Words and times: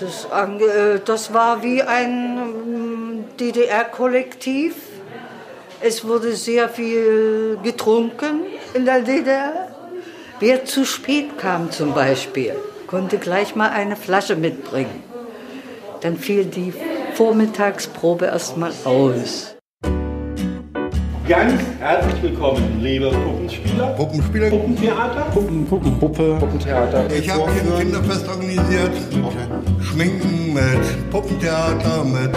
Das, 0.00 0.26
äh, 0.26 1.00
das 1.04 1.32
war 1.32 1.62
wie 1.62 1.82
ein 1.82 2.38
ähm, 2.38 3.24
DDR-Kollektiv. 3.38 4.74
Es 5.80 6.04
wurde 6.04 6.32
sehr 6.32 6.68
viel 6.68 7.58
getrunken 7.62 8.42
in 8.74 8.84
der 8.84 9.00
DDR. 9.00 9.68
Wer 10.40 10.64
zu 10.64 10.84
spät 10.84 11.38
kam 11.38 11.70
zum 11.70 11.94
Beispiel, 11.94 12.54
konnte 12.86 13.18
gleich 13.18 13.56
mal 13.56 13.70
eine 13.70 13.96
Flasche 13.96 14.36
mitbringen. 14.36 15.02
Dann 16.00 16.16
fiel 16.16 16.44
die 16.44 16.72
Vormittagsprobe 17.14 18.26
erstmal 18.26 18.72
aus. 18.84 19.57
Ganz 21.28 21.60
herzlich 21.78 22.22
willkommen, 22.22 22.80
liebe 22.80 23.10
Puppenspieler. 23.10 23.88
Puppenspieler. 23.88 24.48
Puppentheater. 24.48 25.20
Puppen, 25.30 25.66
Puppenpuppe. 25.66 26.38
Puppentheater. 26.40 27.12
Ich 27.12 27.28
habe 27.28 27.52
hier 27.52 27.70
ein 27.70 27.78
Kinderfest 27.80 28.26
organisiert. 28.26 28.92
Mit 29.12 29.84
Schminken, 29.84 30.54
mit 30.54 31.10
Puppentheater, 31.10 32.02
mit. 32.04 32.34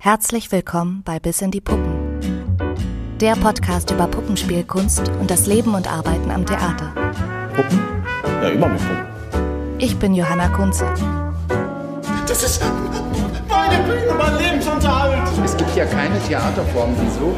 Herzlich 0.00 0.50
willkommen 0.52 1.02
bei 1.04 1.18
Bis 1.18 1.42
in 1.42 1.50
die 1.50 1.60
Puppen. 1.60 2.18
Der 3.20 3.36
Podcast 3.36 3.90
über 3.90 4.06
Puppenspielkunst 4.06 5.12
und 5.20 5.30
das 5.30 5.46
Leben 5.46 5.74
und 5.74 5.86
Arbeiten 5.86 6.30
am 6.30 6.46
Theater. 6.46 6.94
Puppen? 7.54 7.78
Ja, 8.42 8.48
immer 8.48 8.68
mit 8.68 8.78
Puppen. 8.78 9.76
Ich 9.80 9.98
bin 9.98 10.14
Johanna 10.14 10.48
Kunze. 10.48 10.86
Das 12.26 12.42
ist 12.42 12.62
meine 13.74 13.92
Bühne, 13.92 14.14
mein 14.16 14.36
Lebensunterhalt. 14.38 15.44
Es 15.44 15.56
gibt 15.56 15.76
ja 15.76 15.86
keine 15.86 16.18
Theaterform, 16.20 16.94
die 17.00 17.10
so 17.10 17.36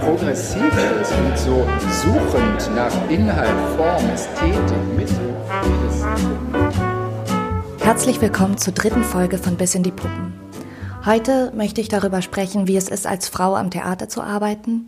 progressiv 0.00 0.72
ist 1.00 1.12
und 1.12 1.38
so 1.38 1.66
suchend 2.02 2.74
nach 2.74 2.92
Inhalt, 3.10 3.76
Form, 3.76 4.10
Ästhetik, 4.10 4.96
Mittel. 4.96 5.34
Herzlich 7.80 8.20
willkommen 8.20 8.58
zur 8.58 8.72
dritten 8.74 9.04
Folge 9.04 9.38
von 9.38 9.56
Bis 9.56 9.74
in 9.74 9.82
die 9.82 9.92
Puppen. 9.92 10.34
Heute 11.04 11.52
möchte 11.54 11.80
ich 11.80 11.88
darüber 11.88 12.20
sprechen, 12.20 12.66
wie 12.66 12.76
es 12.76 12.88
ist, 12.88 13.06
als 13.06 13.28
Frau 13.28 13.54
am 13.54 13.70
Theater 13.70 14.08
zu 14.08 14.22
arbeiten, 14.22 14.86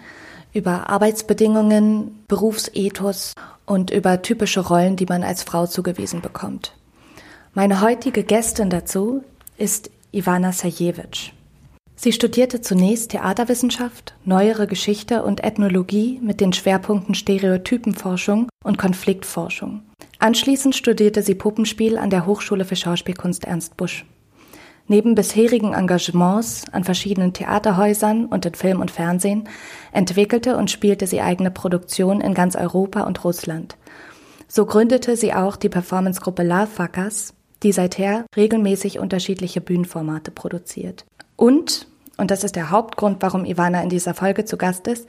über 0.52 0.90
Arbeitsbedingungen, 0.90 2.24
Berufsethos 2.26 3.34
und 3.66 3.90
über 3.90 4.22
typische 4.22 4.60
Rollen, 4.60 4.96
die 4.96 5.06
man 5.06 5.22
als 5.22 5.44
Frau 5.44 5.66
zugewiesen 5.66 6.22
bekommt. 6.22 6.74
Meine 7.54 7.80
heutige 7.82 8.24
Gästin 8.24 8.68
dazu 8.68 9.22
ist 9.56 9.90
Ivana 10.12 10.52
Sajewitsch. 10.52 11.32
Sie 11.94 12.12
studierte 12.12 12.60
zunächst 12.60 13.10
Theaterwissenschaft, 13.10 14.14
neuere 14.24 14.66
Geschichte 14.66 15.22
und 15.24 15.42
Ethnologie 15.42 16.20
mit 16.22 16.40
den 16.40 16.52
Schwerpunkten 16.52 17.14
Stereotypenforschung 17.14 18.48
und 18.64 18.78
Konfliktforschung. 18.78 19.82
Anschließend 20.20 20.76
studierte 20.76 21.22
sie 21.22 21.34
Puppenspiel 21.34 21.98
an 21.98 22.10
der 22.10 22.24
Hochschule 22.24 22.64
für 22.64 22.76
Schauspielkunst 22.76 23.44
Ernst 23.44 23.76
Busch. 23.76 24.06
Neben 24.86 25.14
bisherigen 25.14 25.74
Engagements 25.74 26.64
an 26.72 26.84
verschiedenen 26.84 27.34
Theaterhäusern 27.34 28.24
und 28.26 28.46
in 28.46 28.54
Film 28.54 28.80
und 28.80 28.90
Fernsehen 28.90 29.48
entwickelte 29.92 30.56
und 30.56 30.70
spielte 30.70 31.06
sie 31.06 31.20
eigene 31.20 31.50
Produktionen 31.50 32.22
in 32.22 32.32
ganz 32.32 32.56
Europa 32.56 33.02
und 33.02 33.22
Russland. 33.24 33.76
So 34.46 34.64
gründete 34.64 35.16
sie 35.16 35.34
auch 35.34 35.56
die 35.56 35.68
Performancegruppe 35.68 36.42
Lovefuckers, 36.42 37.34
die 37.62 37.72
seither 37.72 38.24
regelmäßig 38.36 38.98
unterschiedliche 38.98 39.60
Bühnenformate 39.60 40.30
produziert. 40.30 41.04
Und, 41.36 41.86
und 42.16 42.30
das 42.30 42.44
ist 42.44 42.56
der 42.56 42.70
Hauptgrund, 42.70 43.18
warum 43.20 43.44
Ivana 43.44 43.82
in 43.82 43.88
dieser 43.88 44.14
Folge 44.14 44.44
zu 44.44 44.56
Gast 44.56 44.86
ist, 44.86 45.08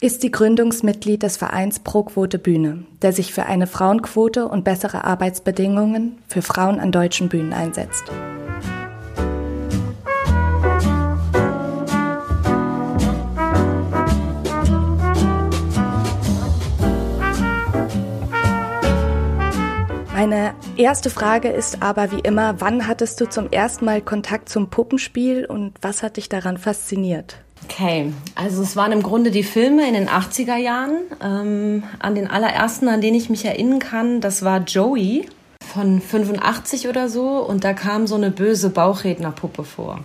ist 0.00 0.20
sie 0.20 0.30
Gründungsmitglied 0.30 1.22
des 1.22 1.36
Vereins 1.36 1.80
Pro 1.80 2.04
Quote 2.04 2.38
Bühne, 2.38 2.84
der 3.02 3.12
sich 3.12 3.32
für 3.32 3.46
eine 3.46 3.66
Frauenquote 3.66 4.46
und 4.46 4.62
bessere 4.62 5.04
Arbeitsbedingungen 5.04 6.18
für 6.28 6.42
Frauen 6.42 6.78
an 6.78 6.92
deutschen 6.92 7.28
Bühnen 7.28 7.52
einsetzt. 7.52 8.04
Meine 20.28 20.52
erste 20.76 21.08
Frage 21.08 21.48
ist 21.48 21.82
aber 21.82 22.12
wie 22.12 22.18
immer, 22.18 22.60
wann 22.60 22.86
hattest 22.86 23.18
du 23.18 23.30
zum 23.30 23.50
ersten 23.50 23.86
Mal 23.86 24.02
Kontakt 24.02 24.50
zum 24.50 24.68
Puppenspiel 24.68 25.46
und 25.46 25.72
was 25.80 26.02
hat 26.02 26.18
dich 26.18 26.28
daran 26.28 26.58
fasziniert? 26.58 27.38
Okay, 27.64 28.12
also 28.34 28.60
es 28.60 28.76
waren 28.76 28.92
im 28.92 29.02
Grunde 29.02 29.30
die 29.30 29.42
Filme 29.42 29.88
in 29.88 29.94
den 29.94 30.06
80er 30.06 30.56
Jahren. 30.56 30.98
Ähm, 31.22 31.82
an 31.98 32.14
den 32.14 32.28
allerersten, 32.28 32.88
an 32.88 33.00
den 33.00 33.14
ich 33.14 33.30
mich 33.30 33.46
erinnern 33.46 33.78
kann, 33.78 34.20
das 34.20 34.44
war 34.44 34.60
Joey 34.64 35.26
von 35.66 36.02
85 36.02 36.88
oder 36.88 37.08
so 37.08 37.38
und 37.38 37.64
da 37.64 37.72
kam 37.72 38.06
so 38.06 38.16
eine 38.16 38.30
böse 38.30 38.68
Bauchrednerpuppe 38.68 39.64
vor. 39.64 40.00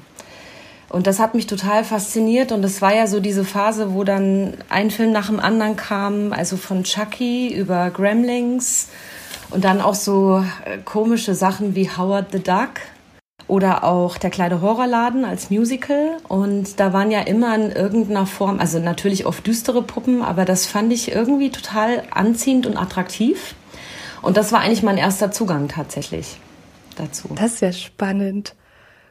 Und 0.87 1.05
das 1.05 1.19
hat 1.19 1.35
mich 1.35 1.47
total 1.47 1.83
fasziniert 1.83 2.53
und 2.53 2.63
es 2.63 2.81
war 2.81 2.95
ja 2.95 3.07
so 3.07 3.19
diese 3.19 3.43
Phase, 3.43 3.93
wo 3.93 4.05
dann 4.05 4.53
ein 4.69 4.89
Film 4.89 5.11
nach 5.11 5.27
dem 5.27 5.41
anderen 5.41 5.75
kam, 5.75 6.31
also 6.31 6.55
von 6.55 6.83
Chucky 6.85 7.53
über 7.53 7.89
Gremlings, 7.89 8.87
und 9.53 9.63
dann 9.63 9.81
auch 9.81 9.95
so 9.95 10.43
äh, 10.65 10.79
komische 10.79 11.35
Sachen 11.35 11.75
wie 11.75 11.89
Howard 11.89 12.31
the 12.31 12.39
Duck 12.39 12.81
oder 13.47 13.83
auch 13.83 14.17
Der 14.17 14.29
kleine 14.29 14.61
Horrorladen 14.61 15.25
als 15.25 15.49
Musical. 15.49 16.17
Und 16.27 16.79
da 16.79 16.93
waren 16.93 17.11
ja 17.11 17.21
immer 17.21 17.53
in 17.55 17.71
irgendeiner 17.71 18.25
Form, 18.25 18.59
also 18.59 18.79
natürlich 18.79 19.25
oft 19.25 19.45
düstere 19.45 19.83
Puppen, 19.83 20.21
aber 20.21 20.45
das 20.45 20.65
fand 20.65 20.91
ich 20.93 21.11
irgendwie 21.11 21.49
total 21.49 22.03
anziehend 22.11 22.65
und 22.65 22.77
attraktiv. 22.77 23.55
Und 24.21 24.37
das 24.37 24.51
war 24.51 24.61
eigentlich 24.61 24.83
mein 24.83 24.97
erster 24.97 25.31
Zugang 25.31 25.67
tatsächlich 25.67 26.39
dazu. 26.95 27.29
Das 27.35 27.55
ist 27.55 27.61
ja 27.61 27.73
spannend. 27.73 28.55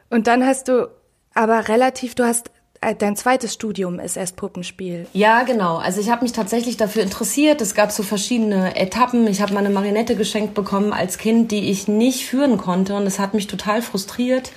Und 0.09 0.27
dann 0.27 0.45
hast 0.45 0.67
du 0.67 0.89
aber 1.33 1.67
relativ, 1.67 2.15
du 2.15 2.25
hast 2.25 2.51
dein 2.97 3.15
zweites 3.15 3.53
Studium 3.53 3.99
ist 3.99 4.17
erst 4.17 4.35
Puppenspiel. 4.35 5.07
Ja, 5.13 5.43
genau. 5.43 5.77
Also 5.77 6.01
ich 6.01 6.09
habe 6.09 6.23
mich 6.23 6.33
tatsächlich 6.33 6.77
dafür 6.77 7.03
interessiert. 7.03 7.61
Es 7.61 7.75
gab 7.75 7.91
so 7.91 8.03
verschiedene 8.03 8.75
Etappen. 8.75 9.27
Ich 9.27 9.41
habe 9.41 9.53
mal 9.53 9.59
eine 9.59 9.69
Marionette 9.73 10.15
geschenkt 10.15 10.53
bekommen 10.53 10.93
als 10.93 11.17
Kind, 11.17 11.51
die 11.51 11.69
ich 11.69 11.87
nicht 11.87 12.25
führen 12.25 12.57
konnte 12.57 12.95
und 12.95 13.05
es 13.05 13.19
hat 13.19 13.33
mich 13.33 13.47
total 13.47 13.81
frustriert. 13.81 14.51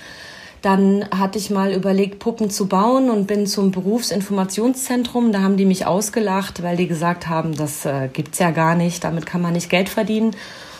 Dann 0.61 1.05
hatte 1.11 1.37
ich 1.37 1.49
mal 1.49 1.71
überlegt, 1.71 2.19
Puppen 2.19 2.49
zu 2.49 2.67
bauen 2.67 3.09
und 3.09 3.27
bin 3.27 3.45
zum 3.45 3.71
Berufsinformationszentrum. 3.71 5.31
Da 5.31 5.41
haben 5.41 5.55
die 5.55 5.65
mich 5.65 5.85
ausgelacht, 5.85 6.63
weil 6.63 6.77
die 6.77 6.87
gesagt 6.87 7.27
haben, 7.27 7.55
das 7.55 7.85
äh, 7.85 8.09
gibt's 8.11 8.39
ja 8.39 8.51
gar 8.51 8.75
nicht, 8.75 9.03
damit 9.03 9.25
kann 9.25 9.41
man 9.41 9.53
nicht 9.53 9.69
Geld 9.69 9.87
verdienen. 9.87 10.35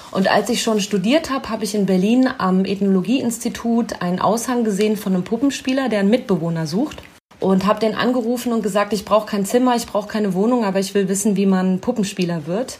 Und 0.09 0.29
als 0.29 0.49
ich 0.49 0.63
schon 0.63 0.79
studiert 0.79 1.29
habe, 1.29 1.49
habe 1.49 1.63
ich 1.63 1.75
in 1.75 1.85
Berlin 1.85 2.27
am 2.37 2.65
Ethnologieinstitut 2.65 4.01
einen 4.01 4.19
Aushang 4.19 4.63
gesehen 4.63 4.97
von 4.97 5.13
einem 5.13 5.23
Puppenspieler, 5.23 5.89
der 5.89 5.99
einen 5.99 6.09
Mitbewohner 6.09 6.65
sucht 6.65 7.03
und 7.39 7.65
habe 7.65 7.79
den 7.79 7.95
angerufen 7.95 8.53
und 8.53 8.63
gesagt, 8.63 8.93
ich 8.93 9.05
brauche 9.05 9.27
kein 9.27 9.45
Zimmer, 9.45 9.75
ich 9.75 9.85
brauche 9.85 10.07
keine 10.07 10.33
Wohnung, 10.33 10.65
aber 10.65 10.79
ich 10.79 10.93
will 10.93 11.07
wissen, 11.07 11.35
wie 11.35 11.45
man 11.45 11.79
Puppenspieler 11.79 12.47
wird. 12.47 12.79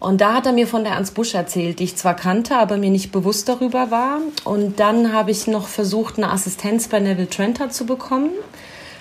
Und 0.00 0.20
da 0.20 0.34
hat 0.34 0.46
er 0.46 0.52
mir 0.52 0.66
von 0.66 0.84
der 0.84 0.92
Ernst 0.94 1.14
Busch 1.14 1.34
erzählt, 1.34 1.80
die 1.80 1.84
ich 1.84 1.96
zwar 1.96 2.14
kannte, 2.14 2.56
aber 2.56 2.76
mir 2.76 2.90
nicht 2.90 3.10
bewusst 3.10 3.48
darüber 3.48 3.90
war. 3.90 4.18
Und 4.44 4.78
dann 4.78 5.12
habe 5.12 5.32
ich 5.32 5.46
noch 5.48 5.66
versucht, 5.66 6.18
eine 6.18 6.30
Assistenz 6.30 6.86
bei 6.88 7.00
Neville 7.00 7.28
Trenter 7.28 7.68
zu 7.70 7.84
bekommen. 7.84 8.30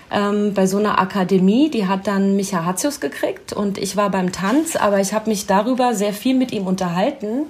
Ähm, 0.09 0.53
bei 0.53 0.65
so 0.65 0.77
einer 0.77 0.99
Akademie, 0.99 1.69
die 1.69 1.87
hat 1.87 2.07
dann 2.07 2.35
Micha 2.35 2.65
Hatzius 2.65 2.99
gekriegt 2.99 3.51
und 3.51 3.77
ich 3.77 3.97
war 3.97 4.09
beim 4.09 4.31
Tanz, 4.31 4.77
aber 4.77 5.01
ich 5.01 5.13
habe 5.13 5.29
mich 5.29 5.47
darüber 5.47 5.93
sehr 5.93 6.13
viel 6.13 6.35
mit 6.35 6.53
ihm 6.53 6.65
unterhalten 6.65 7.43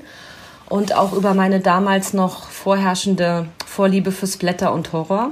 und 0.68 0.95
auch 0.95 1.13
über 1.13 1.35
meine 1.35 1.59
damals 1.59 2.13
noch 2.13 2.50
vorherrschende 2.50 3.45
Vorliebe 3.66 4.12
für 4.12 4.25
Splatter 4.25 4.74
und 4.74 4.91
Horror. 4.91 5.31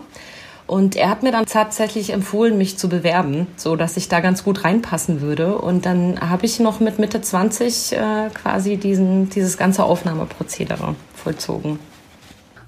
Und 0.68 0.96
er 0.96 1.10
hat 1.10 1.22
mir 1.22 1.32
dann 1.32 1.46
tatsächlich 1.46 2.12
empfohlen, 2.12 2.58
mich 2.58 2.78
zu 2.78 2.90
bewerben, 2.90 3.48
so 3.56 3.76
dass 3.76 3.98
ich 3.98 4.10
da 4.10 4.20
ganz 4.20 4.44
gut 4.44 4.64
reinpassen 4.64 5.22
würde. 5.22 5.58
Und 5.58 5.86
dann 5.86 6.20
habe 6.20 6.46
ich 6.46 6.60
noch 6.60 6.80
mit 6.80 6.98
Mitte 6.98 7.22
20 7.22 7.94
äh, 7.94 8.30
quasi 8.34 8.78
diesen, 8.78 9.30
dieses 9.30 9.58
ganze 9.58 9.84
Aufnahmeprozedere 9.84 10.96
vollzogen. 11.14 11.80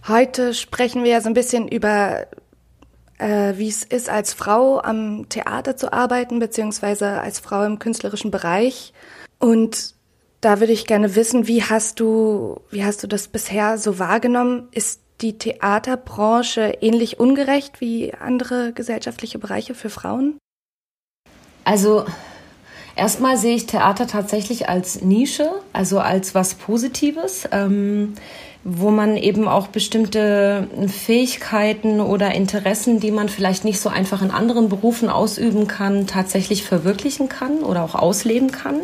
Heute 0.07 0.53
sprechen 0.53 1.03
wir 1.03 1.11
ja 1.11 1.21
so 1.21 1.27
ein 1.27 1.33
bisschen 1.33 1.67
über, 1.67 2.27
äh, 3.17 3.53
wie 3.55 3.67
es 3.67 3.83
ist, 3.83 4.09
als 4.09 4.33
Frau 4.33 4.79
am 4.79 5.27
Theater 5.27 5.75
zu 5.75 5.91
arbeiten, 5.91 6.37
beziehungsweise 6.37 7.19
als 7.19 7.39
Frau 7.39 7.63
im 7.63 7.79
künstlerischen 7.79 8.29
Bereich. 8.29 8.93
Und 9.39 9.95
da 10.41 10.59
würde 10.59 10.73
ich 10.73 10.85
gerne 10.85 11.15
wissen, 11.15 11.47
wie 11.47 11.63
hast 11.63 11.99
du, 11.99 12.61
wie 12.69 12.85
hast 12.85 13.01
du 13.01 13.07
das 13.07 13.27
bisher 13.27 13.79
so 13.79 13.97
wahrgenommen? 13.97 14.67
Ist 14.71 15.01
die 15.21 15.37
Theaterbranche 15.37 16.77
ähnlich 16.81 17.19
ungerecht 17.19 17.81
wie 17.81 18.13
andere 18.13 18.73
gesellschaftliche 18.73 19.39
Bereiche 19.39 19.73
für 19.73 19.89
Frauen? 19.89 20.37
Also 21.63 22.05
erstmal 22.95 23.37
sehe 23.37 23.55
ich 23.55 23.65
Theater 23.65 24.07
tatsächlich 24.07 24.69
als 24.69 25.01
Nische, 25.01 25.49
also 25.73 25.99
als 25.99 26.35
was 26.35 26.55
Positives. 26.55 27.47
Ähm, 27.51 28.13
wo 28.69 28.91
man 28.91 29.15
eben 29.15 29.47
auch 29.47 29.67
bestimmte 29.67 30.67
Fähigkeiten 30.87 32.01
oder 32.01 32.35
Interessen, 32.35 32.99
die 32.99 33.11
man 33.11 33.29
vielleicht 33.29 33.63
nicht 33.63 33.79
so 33.79 33.87
einfach 33.87 34.21
in 34.21 34.29
anderen 34.29 34.67
Berufen 34.67 35.07
ausüben 35.09 35.67
kann, 35.67 36.05
tatsächlich 36.05 36.63
verwirklichen 36.63 37.29
kann 37.29 37.59
oder 37.59 37.81
auch 37.81 37.95
ausleben 37.95 38.51
kann. 38.51 38.81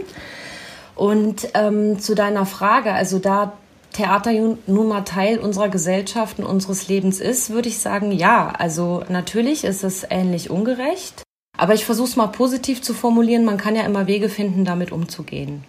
Und 0.96 1.50
ähm, 1.54 2.00
zu 2.00 2.16
deiner 2.16 2.46
Frage, 2.46 2.94
also 2.94 3.20
da 3.20 3.58
Theater 3.94 4.32
nun 4.68 4.88
mal 4.88 5.02
Teil 5.02 5.40
unserer 5.40 5.70
Gesellschaft 5.70 6.40
und 6.40 6.46
unseres 6.46 6.88
Lebens 6.88 7.22
ist, 7.22 7.52
würde 7.52 7.70
ich 7.70 7.80
sagen, 7.80 8.12
ja. 8.12 8.52
Also 8.58 9.04
natürlich 9.10 9.64
ist 9.64 9.84
es 9.84 10.06
ähnlich 10.10 10.50
ungerecht. 10.50 11.24
Aber 11.58 11.74
ich 11.74 11.86
versuche 11.86 12.10
es 12.10 12.16
mal 12.16 12.28
positiv 12.28 12.82
zu 12.82 12.94
formulieren. 12.94 13.46
Man 13.46 13.58
kann 13.58 13.76
ja 13.76 13.84
immer 13.84 14.08
Wege 14.08 14.30
finden, 14.30 14.66
damit 14.66 14.92
umzugehen. 14.92 15.64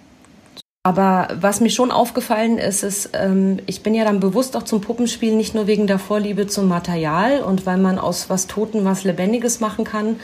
Aber 0.86 1.28
was 1.40 1.60
mir 1.60 1.70
schon 1.70 1.90
aufgefallen 1.90 2.58
ist, 2.58 2.82
ist, 2.82 3.10
ähm, 3.14 3.58
ich 3.66 3.82
bin 3.82 3.94
ja 3.94 4.04
dann 4.04 4.20
bewusst 4.20 4.54
auch 4.54 4.64
zum 4.64 4.82
Puppenspiel 4.82 5.34
nicht 5.34 5.54
nur 5.54 5.66
wegen 5.66 5.86
der 5.86 5.98
Vorliebe 5.98 6.46
zum 6.46 6.68
Material 6.68 7.40
und 7.40 7.64
weil 7.64 7.78
man 7.78 7.98
aus 7.98 8.28
was 8.28 8.48
Toten 8.48 8.84
was 8.84 9.04
Lebendiges 9.04 9.60
machen 9.60 9.84
kann, 9.84 10.16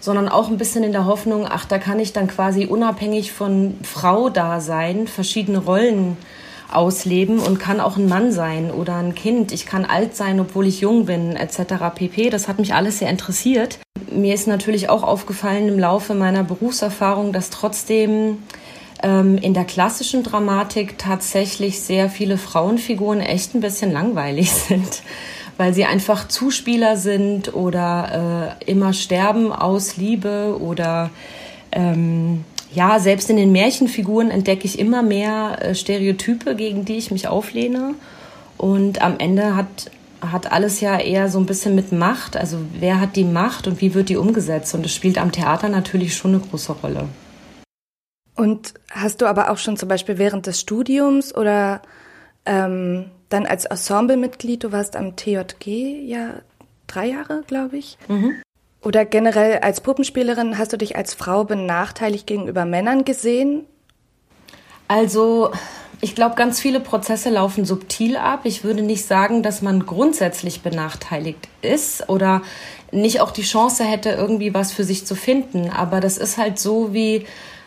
sondern 0.00 0.28
auch 0.28 0.48
ein 0.50 0.58
bisschen 0.58 0.84
in 0.84 0.92
der 0.92 1.06
Hoffnung, 1.06 1.46
ach, 1.48 1.64
da 1.64 1.78
kann 1.78 1.98
ich 2.00 2.12
dann 2.12 2.28
quasi 2.28 2.66
unabhängig 2.66 3.32
von 3.32 3.78
Frau 3.82 4.28
da 4.28 4.60
sein, 4.60 5.06
verschiedene 5.06 5.58
Rollen 5.58 6.18
ausleben 6.72 7.38
und 7.38 7.58
kann 7.58 7.80
auch 7.80 7.96
ein 7.96 8.08
Mann 8.08 8.32
sein 8.32 8.70
oder 8.70 8.96
ein 8.96 9.14
Kind. 9.14 9.52
Ich 9.52 9.66
kann 9.66 9.84
alt 9.84 10.16
sein, 10.16 10.40
obwohl 10.40 10.66
ich 10.66 10.80
jung 10.80 11.06
bin, 11.06 11.36
etc. 11.36 11.74
pp. 11.94 12.30
Das 12.30 12.48
hat 12.48 12.58
mich 12.58 12.74
alles 12.74 12.98
sehr 12.98 13.10
interessiert. 13.10 13.78
Mir 14.10 14.34
ist 14.34 14.46
natürlich 14.46 14.88
auch 14.88 15.02
aufgefallen 15.02 15.68
im 15.68 15.78
Laufe 15.78 16.14
meiner 16.14 16.44
Berufserfahrung, 16.44 17.32
dass 17.32 17.50
trotzdem 17.50 18.38
ähm, 19.02 19.38
in 19.38 19.54
der 19.54 19.64
klassischen 19.64 20.22
Dramatik 20.22 20.98
tatsächlich 20.98 21.80
sehr 21.80 22.08
viele 22.08 22.38
Frauenfiguren 22.38 23.20
echt 23.20 23.54
ein 23.54 23.60
bisschen 23.60 23.92
langweilig 23.92 24.50
sind, 24.68 25.02
weil 25.56 25.74
sie 25.74 25.84
einfach 25.84 26.28
Zuspieler 26.28 26.96
sind 26.96 27.54
oder 27.54 28.56
äh, 28.66 28.70
immer 28.70 28.92
sterben 28.92 29.52
aus 29.52 29.96
Liebe 29.96 30.56
oder 30.60 31.10
ähm, 31.70 32.44
ja, 32.74 32.98
selbst 32.98 33.30
in 33.30 33.36
den 33.36 33.52
Märchenfiguren 33.52 34.30
entdecke 34.30 34.64
ich 34.64 34.78
immer 34.78 35.02
mehr 35.02 35.58
äh, 35.60 35.74
Stereotype, 35.74 36.56
gegen 36.56 36.84
die 36.84 36.96
ich 36.96 37.10
mich 37.10 37.28
auflehne. 37.28 37.94
Und 38.58 39.02
am 39.02 39.18
Ende 39.18 39.56
hat, 39.56 39.90
hat 40.20 40.52
alles 40.52 40.80
ja 40.80 40.98
eher 40.98 41.28
so 41.28 41.38
ein 41.38 41.46
bisschen 41.46 41.74
mit 41.74 41.92
Macht. 41.92 42.36
Also 42.36 42.58
wer 42.78 43.00
hat 43.00 43.16
die 43.16 43.24
Macht 43.24 43.66
und 43.66 43.80
wie 43.80 43.94
wird 43.94 44.08
die 44.08 44.16
umgesetzt? 44.16 44.74
Und 44.74 44.84
das 44.84 44.94
spielt 44.94 45.18
am 45.18 45.32
Theater 45.32 45.68
natürlich 45.68 46.16
schon 46.16 46.34
eine 46.34 46.40
große 46.40 46.72
Rolle. 46.72 47.08
Und 48.36 48.74
hast 48.90 49.22
du 49.22 49.26
aber 49.26 49.50
auch 49.50 49.58
schon 49.58 49.76
zum 49.76 49.88
Beispiel 49.88 50.18
während 50.18 50.46
des 50.46 50.60
Studiums 50.60 51.34
oder 51.34 51.82
ähm, 52.46 53.06
dann 53.28 53.46
als 53.46 53.64
Ensemblemitglied, 53.64 54.64
du 54.64 54.72
warst 54.72 54.96
am 54.96 55.14
TJG 55.16 55.66
ja 56.06 56.34
drei 56.86 57.06
Jahre, 57.06 57.44
glaube 57.46 57.76
ich. 57.76 57.96
Mhm. 58.08 58.34
Oder 58.84 59.04
generell 59.06 59.58
als 59.58 59.80
Puppenspielerin 59.80 60.58
hast 60.58 60.72
du 60.72 60.76
dich 60.76 60.94
als 60.96 61.14
Frau 61.14 61.44
benachteiligt 61.44 62.26
gegenüber 62.26 62.66
Männern 62.66 63.04
gesehen? 63.04 63.64
Also, 64.88 65.52
ich 66.02 66.14
glaube, 66.14 66.34
ganz 66.34 66.60
viele 66.60 66.80
Prozesse 66.80 67.30
laufen 67.30 67.64
subtil 67.64 68.18
ab. 68.18 68.40
Ich 68.44 68.62
würde 68.62 68.82
nicht 68.82 69.06
sagen, 69.06 69.42
dass 69.42 69.62
man 69.62 69.86
grundsätzlich 69.86 70.60
benachteiligt 70.60 71.48
ist 71.62 72.10
oder 72.10 72.42
nicht 72.92 73.22
auch 73.22 73.30
die 73.30 73.42
Chance 73.42 73.84
hätte, 73.84 74.10
irgendwie 74.10 74.52
was 74.52 74.70
für 74.70 74.84
sich 74.84 75.06
zu 75.06 75.14
finden. 75.14 75.70
Aber 75.70 76.00
das 76.00 76.18
ist 76.18 76.36
halt 76.36 76.58
so 76.58 76.92
wie 76.92 77.24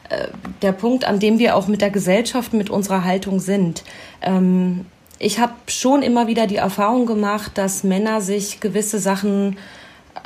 äh, 0.10 0.28
der 0.62 0.72
Punkt, 0.72 1.06
an 1.06 1.20
dem 1.20 1.40
wir 1.40 1.56
auch 1.56 1.68
mit 1.68 1.82
der 1.82 1.90
Gesellschaft, 1.90 2.54
mit 2.54 2.70
unserer 2.70 3.04
Haltung 3.04 3.40
sind. 3.40 3.84
Ähm, 4.22 4.86
ich 5.18 5.40
habe 5.40 5.54
schon 5.68 6.04
immer 6.04 6.28
wieder 6.28 6.46
die 6.46 6.58
Erfahrung 6.58 7.08
gemacht, 7.08 7.54
dass 7.56 7.84
Männer 7.84 8.22
sich 8.22 8.60
gewisse 8.60 9.00
Sachen 9.00 9.58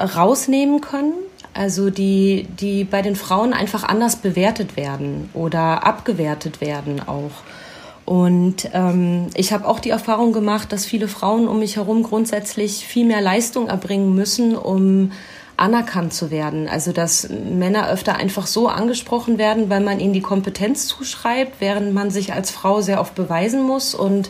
rausnehmen 0.03 0.81
können. 0.81 1.13
Also 1.53 1.89
die, 1.89 2.47
die 2.59 2.85
bei 2.85 3.01
den 3.01 3.15
Frauen 3.15 3.53
einfach 3.53 3.83
anders 3.83 4.15
bewertet 4.15 4.77
werden 4.77 5.29
oder 5.33 5.85
abgewertet 5.85 6.61
werden 6.61 7.01
auch. 7.05 7.31
Und 8.05 8.69
ähm, 8.73 9.27
ich 9.35 9.53
habe 9.53 9.67
auch 9.67 9.79
die 9.79 9.89
Erfahrung 9.89 10.33
gemacht, 10.33 10.71
dass 10.71 10.85
viele 10.85 11.07
Frauen 11.07 11.47
um 11.47 11.59
mich 11.59 11.75
herum 11.75 12.03
grundsätzlich 12.03 12.85
viel 12.85 13.05
mehr 13.05 13.21
Leistung 13.21 13.67
erbringen 13.67 14.15
müssen, 14.15 14.55
um 14.55 15.11
anerkannt 15.57 16.13
zu 16.13 16.31
werden. 16.31 16.67
Also 16.67 16.91
dass 16.91 17.29
Männer 17.29 17.89
öfter 17.89 18.15
einfach 18.15 18.47
so 18.47 18.67
angesprochen 18.67 19.37
werden, 19.37 19.69
weil 19.69 19.81
man 19.81 19.99
ihnen 19.99 20.13
die 20.13 20.21
Kompetenz 20.21 20.87
zuschreibt, 20.87 21.61
während 21.61 21.93
man 21.93 22.09
sich 22.09 22.33
als 22.33 22.49
Frau 22.49 22.81
sehr 22.81 22.99
oft 22.99 23.13
beweisen 23.13 23.61
muss 23.61 23.93
und 23.93 24.29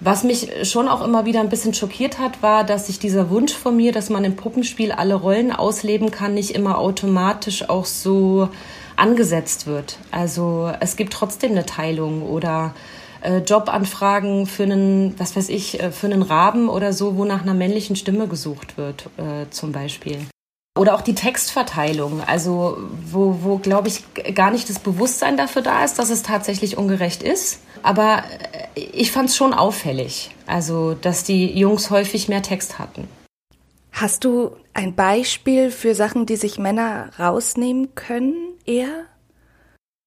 was 0.00 0.24
mich 0.24 0.68
schon 0.68 0.88
auch 0.88 1.04
immer 1.04 1.26
wieder 1.26 1.40
ein 1.40 1.50
bisschen 1.50 1.74
schockiert 1.74 2.18
hat, 2.18 2.42
war, 2.42 2.64
dass 2.64 2.86
sich 2.86 2.98
dieser 2.98 3.28
Wunsch 3.30 3.52
von 3.52 3.76
mir, 3.76 3.92
dass 3.92 4.08
man 4.08 4.24
im 4.24 4.34
Puppenspiel 4.34 4.92
alle 4.92 5.14
Rollen 5.14 5.52
ausleben 5.52 6.10
kann, 6.10 6.34
nicht 6.34 6.54
immer 6.54 6.78
automatisch 6.78 7.68
auch 7.68 7.84
so 7.84 8.48
angesetzt 8.96 9.66
wird. 9.66 9.98
Also 10.10 10.72
es 10.80 10.96
gibt 10.96 11.12
trotzdem 11.12 11.52
eine 11.52 11.66
Teilung 11.66 12.22
oder 12.22 12.74
äh, 13.20 13.38
Jobanfragen 13.38 14.46
für 14.46 14.62
einen, 14.62 15.14
was 15.18 15.36
weiß 15.36 15.50
ich, 15.50 15.80
äh, 15.80 15.90
für 15.90 16.06
einen 16.06 16.22
Raben 16.22 16.68
oder 16.68 16.92
so, 16.92 17.16
wo 17.16 17.24
nach 17.24 17.42
einer 17.42 17.54
männlichen 17.54 17.96
Stimme 17.96 18.26
gesucht 18.26 18.78
wird, 18.78 19.06
äh, 19.18 19.50
zum 19.50 19.72
Beispiel. 19.72 20.18
Oder 20.78 20.94
auch 20.94 21.00
die 21.00 21.16
Textverteilung, 21.16 22.22
also 22.24 22.78
wo, 23.04 23.38
wo 23.42 23.58
glaube 23.58 23.88
ich, 23.88 24.04
gar 24.34 24.52
nicht 24.52 24.68
das 24.70 24.78
Bewusstsein 24.78 25.36
dafür 25.36 25.62
da 25.62 25.84
ist, 25.84 25.98
dass 25.98 26.10
es 26.10 26.22
tatsächlich 26.22 26.78
ungerecht 26.78 27.22
ist. 27.22 27.60
Aber 27.82 28.22
äh, 28.76 28.80
ich 28.80 29.10
fand 29.10 29.30
es 29.30 29.36
schon 29.36 29.52
auffällig, 29.52 30.34
also 30.46 30.94
dass 30.94 31.24
die 31.24 31.58
Jungs 31.58 31.90
häufig 31.90 32.28
mehr 32.28 32.42
Text 32.42 32.78
hatten. 32.78 33.08
Hast 33.92 34.24
du 34.24 34.52
ein 34.72 34.94
Beispiel 34.94 35.72
für 35.72 35.96
Sachen, 35.96 36.24
die 36.24 36.36
sich 36.36 36.58
Männer 36.58 37.10
rausnehmen 37.18 37.94
können, 37.96 38.36
eher? 38.64 39.06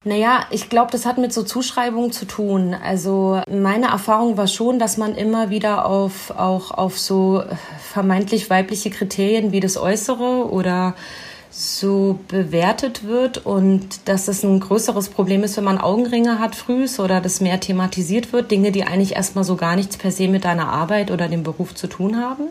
Naja, 0.06 0.46
ich 0.52 0.68
glaube, 0.68 0.92
das 0.92 1.06
hat 1.06 1.18
mit 1.18 1.32
so 1.32 1.44
Zuschreibungen 1.44 2.12
zu 2.12 2.26
tun. 2.26 2.74
Also 2.74 3.42
meine 3.50 3.88
Erfahrung 3.88 4.36
war 4.36 4.48
schon, 4.48 4.78
dass 4.78 4.98
man 4.98 5.16
immer 5.16 5.50
wieder 5.50 5.86
auf, 5.86 6.32
auch 6.32 6.72
auf 6.72 7.00
so 7.00 7.44
vermeintlich 7.92 8.50
weibliche 8.50 8.90
Kriterien 8.90 9.54
wie 9.54 9.62
das 9.62 9.78
Äußere 9.78 10.50
oder 10.52 10.94
so 11.56 12.20
bewertet 12.28 13.06
wird 13.08 13.46
und 13.46 14.10
dass 14.10 14.28
es 14.28 14.44
ein 14.44 14.60
größeres 14.60 15.10
Problem 15.10 15.44
ist, 15.44 15.56
wenn 15.56 15.64
man 15.64 15.78
Augenringe 15.78 16.40
hat 16.40 16.56
frühs 16.56 17.00
oder 17.00 17.22
das 17.22 17.42
mehr 17.42 17.60
thematisiert 17.60 18.34
wird, 18.34 18.50
Dinge, 18.50 18.72
die 18.72 18.84
eigentlich 18.86 19.16
erstmal 19.16 19.44
so 19.44 19.56
gar 19.56 19.76
nichts 19.76 19.96
per 19.96 20.12
se 20.12 20.28
mit 20.28 20.46
deiner 20.46 20.68
Arbeit 20.68 21.12
oder 21.12 21.28
dem 21.28 21.44
Beruf 21.44 21.76
zu 21.76 21.86
tun 21.86 22.18
haben. 22.18 22.46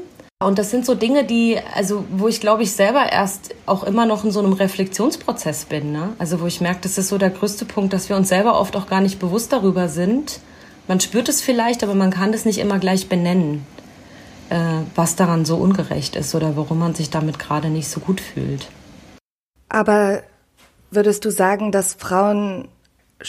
Und 0.46 0.58
das 0.58 0.70
sind 0.70 0.86
so 0.86 0.94
Dinge, 0.94 1.24
die, 1.24 1.58
also 1.74 2.04
wo 2.10 2.28
ich 2.28 2.40
glaube 2.40 2.62
ich 2.62 2.72
selber 2.72 3.10
erst 3.10 3.54
auch 3.66 3.84
immer 3.84 4.06
noch 4.06 4.24
in 4.24 4.30
so 4.30 4.40
einem 4.40 4.52
Reflexionsprozess 4.52 5.64
bin. 5.66 5.92
Ne? 5.92 6.10
Also 6.18 6.40
wo 6.40 6.46
ich 6.46 6.60
merke, 6.60 6.80
das 6.82 6.98
ist 6.98 7.08
so 7.08 7.18
der 7.18 7.30
größte 7.30 7.64
Punkt, 7.64 7.92
dass 7.92 8.08
wir 8.08 8.16
uns 8.16 8.28
selber 8.28 8.58
oft 8.58 8.76
auch 8.76 8.86
gar 8.86 9.00
nicht 9.00 9.18
bewusst 9.18 9.52
darüber 9.52 9.88
sind. 9.88 10.40
Man 10.88 11.00
spürt 11.00 11.28
es 11.28 11.40
vielleicht, 11.40 11.82
aber 11.82 11.94
man 11.94 12.10
kann 12.10 12.32
das 12.32 12.44
nicht 12.44 12.58
immer 12.58 12.78
gleich 12.78 13.08
benennen, 13.08 13.64
äh, 14.50 14.56
was 14.94 15.16
daran 15.16 15.44
so 15.44 15.56
ungerecht 15.56 16.16
ist 16.16 16.34
oder 16.34 16.56
warum 16.56 16.78
man 16.78 16.94
sich 16.94 17.10
damit 17.10 17.38
gerade 17.38 17.68
nicht 17.68 17.88
so 17.88 18.00
gut 18.00 18.20
fühlt. 18.20 18.68
Aber 19.68 20.22
würdest 20.90 21.24
du 21.24 21.30
sagen, 21.30 21.72
dass 21.72 21.94
Frauen 21.94 22.68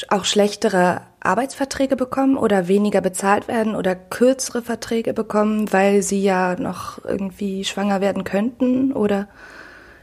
auch 0.10 0.26
schlechtere 0.26 1.02
Arbeitsverträge 1.20 1.96
bekommen 1.96 2.38
oder 2.38 2.68
weniger 2.68 3.02
bezahlt 3.02 3.48
werden 3.48 3.76
oder 3.76 3.96
kürzere 3.96 4.62
Verträge 4.62 5.14
bekommen, 5.14 5.72
weil 5.72 6.02
sie 6.02 6.22
ja 6.22 6.56
noch 6.56 7.04
irgendwie 7.04 7.64
schwanger 7.64 8.02
werden 8.02 8.24
könnten? 8.24 8.92
Oder 8.92 9.28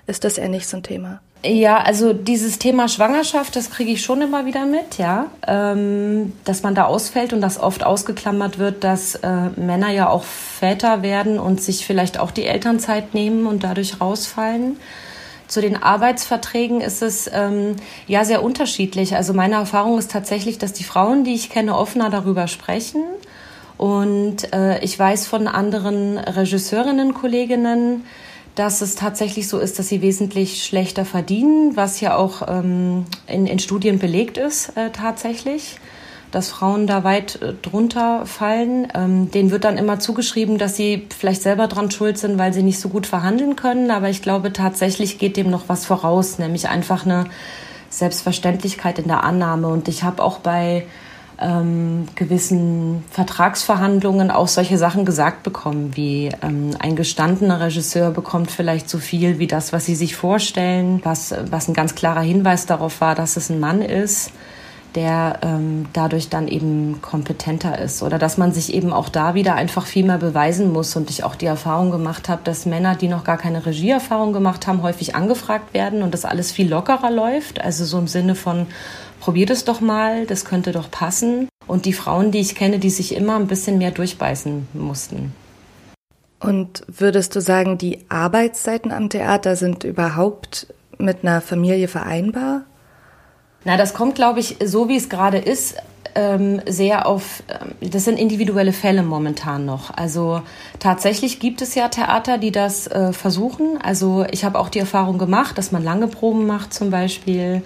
ist 0.06 0.25
das 0.25 0.38
eher 0.38 0.49
nicht 0.49 0.68
so 0.68 0.78
ein 0.78 0.82
Thema? 0.82 1.20
Ja, 1.42 1.78
also 1.78 2.12
dieses 2.12 2.59
Thema 2.59 2.87
Schwangerschaft, 2.88 3.56
das 3.56 3.70
kriege 3.70 3.92
ich 3.92 4.02
schon 4.04 4.20
immer 4.20 4.44
wieder 4.44 4.66
mit, 4.66 4.99
ja, 4.99 5.28
ähm, 5.47 6.35
dass 6.44 6.62
man 6.62 6.75
da 6.75 6.85
ausfällt 6.85 7.32
und 7.32 7.40
dass 7.40 7.59
oft 7.59 7.82
ausgeklammert 7.82 8.59
wird, 8.59 8.85
dass 8.85 9.14
äh, 9.14 9.49
Männer 9.56 9.90
ja 9.90 10.11
auch 10.11 10.25
Väter 10.25 11.00
werden 11.00 11.38
und 11.38 11.62
sich 11.62 11.87
vielleicht 11.87 12.20
auch 12.20 12.30
die 12.30 12.44
Elternzeit 12.44 13.14
nehmen 13.14 13.47
und 13.47 13.64
dadurch 13.64 14.02
rausfallen. 14.02 14.76
Zu 15.50 15.61
den 15.61 15.83
Arbeitsverträgen 15.83 16.80
ist 16.80 17.02
es 17.02 17.28
ähm, 17.35 17.75
ja 18.07 18.25
sehr 18.25 18.45
unterschiedlich. 18.45 19.16
Also 19.16 19.35
meine 19.35 19.57
Erfahrung 19.57 19.99
ist 19.99 20.12
tatsächlich, 20.12 20.59
dass 20.59 20.73
die 20.73 20.85
Frauen, 20.85 21.25
die 21.25 21.35
ich 21.35 21.50
kenne, 21.50 21.76
offener 21.76 22.09
darüber 22.09 22.47
sprechen. 22.47 23.02
Und 23.76 24.52
äh, 24.52 24.78
ich 24.85 24.97
weiß 24.97 25.26
von 25.26 25.49
anderen 25.49 26.19
Regisseurinnen, 26.19 27.14
Kolleginnen, 27.14 28.04
dass 28.54 28.80
es 28.80 28.95
tatsächlich 28.95 29.49
so 29.49 29.59
ist, 29.59 29.80
dass 29.80 29.88
sie 29.88 30.02
wesentlich 30.02 30.64
schlechter 30.64 31.04
verdienen, 31.04 31.76
was 31.76 32.00
ja 32.00 32.14
auch 32.14 32.47
ähm, 32.47 33.07
in, 33.26 33.49
in 33.49 33.59
Studien 33.59 33.99
belegt 33.99 34.38
ist 34.38 34.76
äh, 34.76 34.90
tatsächlich 34.90 35.80
dass 36.31 36.51
Frauen 36.51 36.87
da 36.87 37.05
weit 37.05 37.41
äh, 37.43 37.55
drunter 37.55 38.27
fallen. 38.27 38.89
Ähm, 38.95 39.31
denen 39.31 39.51
wird 39.51 39.65
dann 39.65 39.79
immer 39.79 39.99
zugeschrieben, 39.99 40.59
dass 40.59 40.77
sie 40.77 41.07
vielleicht 41.17 41.43
selber 41.43 41.67
dran 41.67 41.91
schuld 41.91 42.19
sind, 42.19 42.39
weil 42.39 42.53
sie 42.53 42.63
nicht 42.63 42.81
so 42.81 42.89
gut 42.89 43.07
verhandeln 43.07 43.57
können. 43.57 43.91
Aber 43.91 44.09
ich 44.09 44.23
glaube, 44.23 44.53
tatsächlich 44.53 45.19
geht 45.19 45.37
dem 45.37 45.51
noch 45.51 45.69
was 45.69 45.87
voraus, 45.87 46.39
nämlich 46.39 46.69
einfach 46.69 47.05
eine 47.05 47.27
Selbstverständlichkeit 47.89 48.99
in 48.99 49.09
der 49.09 49.25
Annahme. 49.25 49.69
Und 49.69 49.89
ich 49.89 50.03
habe 50.03 50.23
auch 50.23 50.39
bei 50.39 50.87
ähm, 51.41 52.07
gewissen 52.15 53.03
Vertragsverhandlungen 53.11 54.31
auch 54.31 54.49
solche 54.49 54.79
Sachen 54.79 55.05
gesagt 55.05 55.43
bekommen, 55.43 55.97
wie 55.97 56.31
ähm, 56.43 56.71
ein 56.79 56.97
gestandener 56.97 57.61
Regisseur 57.61 58.11
bekommt 58.11 58.51
vielleicht 58.51 58.91
so 58.91 58.99
viel 58.99 59.39
wie 59.39 59.47
das, 59.47 59.73
was 59.73 59.87
sie 59.87 59.95
sich 59.95 60.17
vorstellen, 60.17 61.01
was, 61.03 61.35
was 61.51 61.69
ein 61.69 61.75
ganz 61.75 61.95
klarer 61.95 62.21
Hinweis 62.21 62.67
darauf 62.67 63.01
war, 63.01 63.15
dass 63.15 63.37
es 63.37 63.49
ein 63.49 63.59
Mann 63.59 63.81
ist 63.83 64.33
der 64.94 65.38
ähm, 65.42 65.87
dadurch 65.92 66.28
dann 66.28 66.49
eben 66.49 67.00
kompetenter 67.02 67.78
ist. 67.78 68.02
Oder 68.02 68.18
dass 68.18 68.38
man 68.38 68.52
sich 68.52 68.75
eben 68.75 68.92
auch 68.92 69.09
da 69.09 69.35
wieder 69.35 69.54
einfach 69.54 69.87
viel 69.87 70.04
mehr 70.04 70.18
beweisen 70.18 70.73
muss. 70.73 70.97
Und 70.97 71.11
ich 71.11 71.25
auch 71.25 71.35
die 71.35 71.47
Erfahrung 71.47 71.90
gemacht 71.90 72.28
habe, 72.28 72.42
dass 72.44 72.66
Männer, 72.66 72.97
die 72.97 73.09
noch 73.09 73.25
gar 73.25 73.38
keine 73.38 73.64
Regieerfahrung 73.64 74.32
gemacht 74.32 74.66
haben, 74.66 74.82
häufig 74.82 75.14
angefragt 75.14 75.75
werden 75.75 76.02
und 76.02 76.14
das 76.14 76.25
alles 76.25 76.52
viel 76.52 76.68
lockerer 76.68 77.11
läuft. 77.11 77.61
Also 77.61 77.85
so 77.85 77.99
im 77.99 78.09
Sinne 78.09 78.35
von, 78.35 78.66
probier 79.20 79.47
das 79.47 79.64
doch 79.64 79.80
mal, 79.80 80.26
das 80.26 80.44
könnte 80.44 80.73
doch 80.73 80.90
passen. 80.90 81.49
Und 81.66 81.85
die 81.85 81.92
Frauen, 81.92 82.32
die 82.32 82.40
ich 82.40 82.54
kenne, 82.54 82.78
die 82.78 82.90
sich 82.90 83.14
immer 83.14 83.37
ein 83.37 83.47
bisschen 83.47 83.78
mehr 83.78 83.92
durchbeißen 83.92 84.68
mussten. 84.73 85.32
Und 86.40 86.82
würdest 86.88 87.37
du 87.37 87.40
sagen, 87.40 87.76
die 87.76 88.06
Arbeitszeiten 88.09 88.92
am 88.92 89.11
Theater 89.11 89.56
sind 89.56 89.85
überhaupt 89.85 90.73
mit 90.99 91.23
einer 91.23 91.40
Familie 91.40 91.87
vereinbar? 91.87 92.62
Na, 93.64 93.76
das 93.76 93.95
kommt, 93.95 94.14
glaube 94.14 94.40
ich, 94.40 94.57
so 94.64 94.88
wie 94.88 94.97
es 94.97 95.09
gerade 95.09 95.38
ist, 95.38 95.76
ähm, 96.14 96.61
sehr 96.67 97.07
auf, 97.07 97.43
ähm, 97.49 97.90
das 97.90 98.05
sind 98.05 98.19
individuelle 98.19 98.73
Fälle 98.73 99.02
momentan 99.02 99.64
noch. 99.64 99.97
Also 99.97 100.43
tatsächlich 100.79 101.40
gibt 101.40 101.62
es 101.62 101.75
ja 101.75 101.88
Theater, 101.88 102.38
die 102.38 102.52
das 102.52 102.87
äh, 102.87 103.12
versuchen. 103.12 103.79
Also 103.83 104.25
ich 104.31 104.45
habe 104.45 104.59
auch 104.59 104.69
die 104.69 104.79
Erfahrung 104.79 105.19
gemacht, 105.19 105.59
dass 105.59 105.73
man 105.73 105.85
lange 105.85 106.09
Proben 106.09 106.47
macht 106.47 106.75
zum 106.75 106.90
Beispiel 106.90 107.62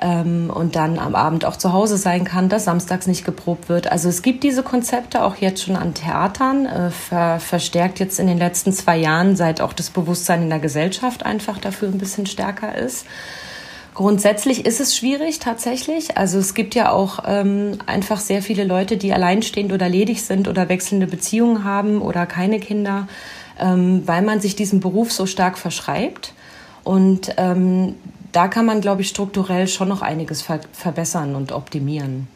ähm, 0.00 0.50
und 0.52 0.76
dann 0.76 0.98
am 0.98 1.14
Abend 1.14 1.44
auch 1.44 1.56
zu 1.56 1.72
Hause 1.72 1.96
sein 1.96 2.24
kann, 2.24 2.48
dass 2.48 2.64
samstags 2.64 3.06
nicht 3.06 3.24
geprobt 3.24 3.68
wird. 3.68 3.90
Also 3.90 4.08
es 4.08 4.22
gibt 4.22 4.44
diese 4.44 4.62
Konzepte 4.62 5.22
auch 5.22 5.36
jetzt 5.36 5.62
schon 5.62 5.76
an 5.76 5.94
Theatern, 5.94 6.66
äh, 6.66 6.90
ver 6.90 7.40
verstärkt 7.40 8.00
jetzt 8.00 8.18
in 8.18 8.26
den 8.26 8.38
letzten 8.38 8.72
zwei 8.72 8.96
Jahren, 8.96 9.36
seit 9.36 9.60
auch 9.60 9.72
das 9.72 9.90
Bewusstsein 9.90 10.42
in 10.42 10.50
der 10.50 10.60
Gesellschaft 10.60 11.24
einfach 11.24 11.58
dafür 11.58 11.88
ein 11.88 11.98
bisschen 11.98 12.26
stärker 12.26 12.76
ist. 12.76 13.06
Grundsätzlich 13.98 14.64
ist 14.64 14.78
es 14.78 14.96
schwierig 14.96 15.40
tatsächlich. 15.40 16.16
Also 16.16 16.38
es 16.38 16.54
gibt 16.54 16.76
ja 16.76 16.92
auch 16.92 17.24
ähm, 17.26 17.78
einfach 17.86 18.20
sehr 18.20 18.42
viele 18.42 18.62
Leute, 18.62 18.96
die 18.96 19.12
alleinstehend 19.12 19.72
oder 19.72 19.88
ledig 19.88 20.22
sind 20.22 20.46
oder 20.46 20.68
wechselnde 20.68 21.08
Beziehungen 21.08 21.64
haben 21.64 22.00
oder 22.00 22.24
keine 22.24 22.60
Kinder, 22.60 23.08
ähm, 23.58 24.04
weil 24.06 24.22
man 24.22 24.40
sich 24.40 24.54
diesem 24.54 24.78
Beruf 24.78 25.10
so 25.10 25.26
stark 25.26 25.58
verschreibt. 25.58 26.32
Und 26.84 27.34
ähm, 27.38 27.96
da 28.30 28.46
kann 28.46 28.66
man, 28.66 28.80
glaube 28.80 29.02
ich, 29.02 29.08
strukturell 29.08 29.66
schon 29.66 29.88
noch 29.88 30.02
einiges 30.02 30.42
ver 30.42 30.60
verbessern 30.70 31.34
und 31.34 31.50
optimieren. 31.50 32.28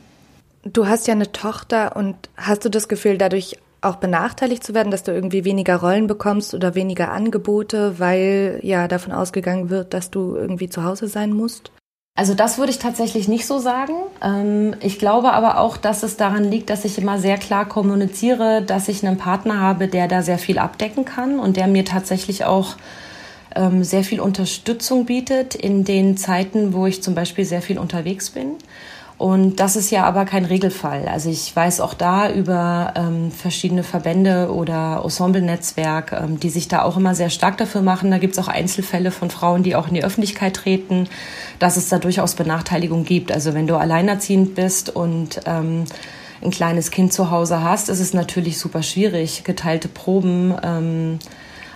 Du 0.64 0.88
hast 0.88 1.06
ja 1.06 1.14
eine 1.14 1.30
Tochter 1.30 1.94
und 1.94 2.16
hast 2.36 2.64
du 2.64 2.70
das 2.70 2.88
Gefühl, 2.88 3.18
dadurch 3.18 3.56
auch 3.82 3.96
benachteiligt 3.96 4.64
zu 4.64 4.74
werden, 4.74 4.90
dass 4.90 5.02
du 5.02 5.12
irgendwie 5.12 5.44
weniger 5.44 5.76
Rollen 5.76 6.06
bekommst 6.06 6.54
oder 6.54 6.74
weniger 6.74 7.10
Angebote, 7.10 7.98
weil 7.98 8.60
ja 8.62 8.88
davon 8.88 9.12
ausgegangen 9.12 9.70
wird, 9.70 9.92
dass 9.92 10.10
du 10.10 10.36
irgendwie 10.36 10.68
zu 10.68 10.84
Hause 10.84 11.08
sein 11.08 11.32
musst? 11.32 11.72
Also 12.14 12.34
das 12.34 12.58
würde 12.58 12.70
ich 12.70 12.78
tatsächlich 12.78 13.26
nicht 13.26 13.46
so 13.46 13.58
sagen. 13.58 13.94
Ähm, 14.22 14.74
ich 14.80 14.98
glaube 14.98 15.32
aber 15.32 15.58
auch, 15.58 15.76
dass 15.76 16.02
es 16.02 16.16
daran 16.16 16.44
liegt, 16.44 16.68
dass 16.68 16.84
ich 16.84 16.98
immer 16.98 17.18
sehr 17.18 17.38
klar 17.38 17.66
kommuniziere, 17.66 18.62
dass 18.62 18.88
ich 18.88 19.04
einen 19.04 19.16
Partner 19.16 19.60
habe, 19.60 19.88
der 19.88 20.08
da 20.08 20.22
sehr 20.22 20.38
viel 20.38 20.58
abdecken 20.58 21.04
kann 21.04 21.38
und 21.38 21.56
der 21.56 21.66
mir 21.66 21.84
tatsächlich 21.84 22.44
auch 22.44 22.76
ähm, 23.56 23.82
sehr 23.82 24.04
viel 24.04 24.20
Unterstützung 24.20 25.06
bietet 25.06 25.54
in 25.54 25.84
den 25.84 26.16
Zeiten, 26.18 26.74
wo 26.74 26.86
ich 26.86 27.02
zum 27.02 27.14
Beispiel 27.14 27.46
sehr 27.46 27.62
viel 27.62 27.78
unterwegs 27.78 28.30
bin. 28.30 28.56
Und 29.22 29.60
das 29.60 29.76
ist 29.76 29.92
ja 29.92 30.02
aber 30.02 30.24
kein 30.24 30.44
Regelfall. 30.44 31.06
Also 31.06 31.30
ich 31.30 31.54
weiß 31.54 31.80
auch 31.80 31.94
da 31.94 32.28
über 32.28 32.92
ähm, 32.96 33.30
verschiedene 33.30 33.84
Verbände 33.84 34.52
oder 34.52 35.00
Ensemble-Netzwerk, 35.04 36.10
ähm, 36.10 36.40
die 36.40 36.50
sich 36.50 36.66
da 36.66 36.82
auch 36.82 36.96
immer 36.96 37.14
sehr 37.14 37.30
stark 37.30 37.56
dafür 37.56 37.82
machen. 37.82 38.10
Da 38.10 38.18
gibt 38.18 38.32
es 38.32 38.40
auch 38.40 38.48
Einzelfälle 38.48 39.12
von 39.12 39.30
Frauen, 39.30 39.62
die 39.62 39.76
auch 39.76 39.86
in 39.86 39.94
die 39.94 40.02
Öffentlichkeit 40.02 40.56
treten, 40.56 41.08
dass 41.60 41.76
es 41.76 41.88
da 41.88 42.00
durchaus 42.00 42.34
Benachteiligung 42.34 43.04
gibt. 43.04 43.30
Also 43.30 43.54
wenn 43.54 43.68
du 43.68 43.76
alleinerziehend 43.76 44.56
bist 44.56 44.90
und 44.90 45.40
ähm, 45.46 45.84
ein 46.42 46.50
kleines 46.50 46.90
Kind 46.90 47.12
zu 47.12 47.30
Hause 47.30 47.62
hast, 47.62 47.90
ist 47.90 48.00
es 48.00 48.14
natürlich 48.14 48.58
super 48.58 48.82
schwierig, 48.82 49.44
geteilte 49.44 49.86
Proben. 49.86 50.52
Ähm, 50.64 51.18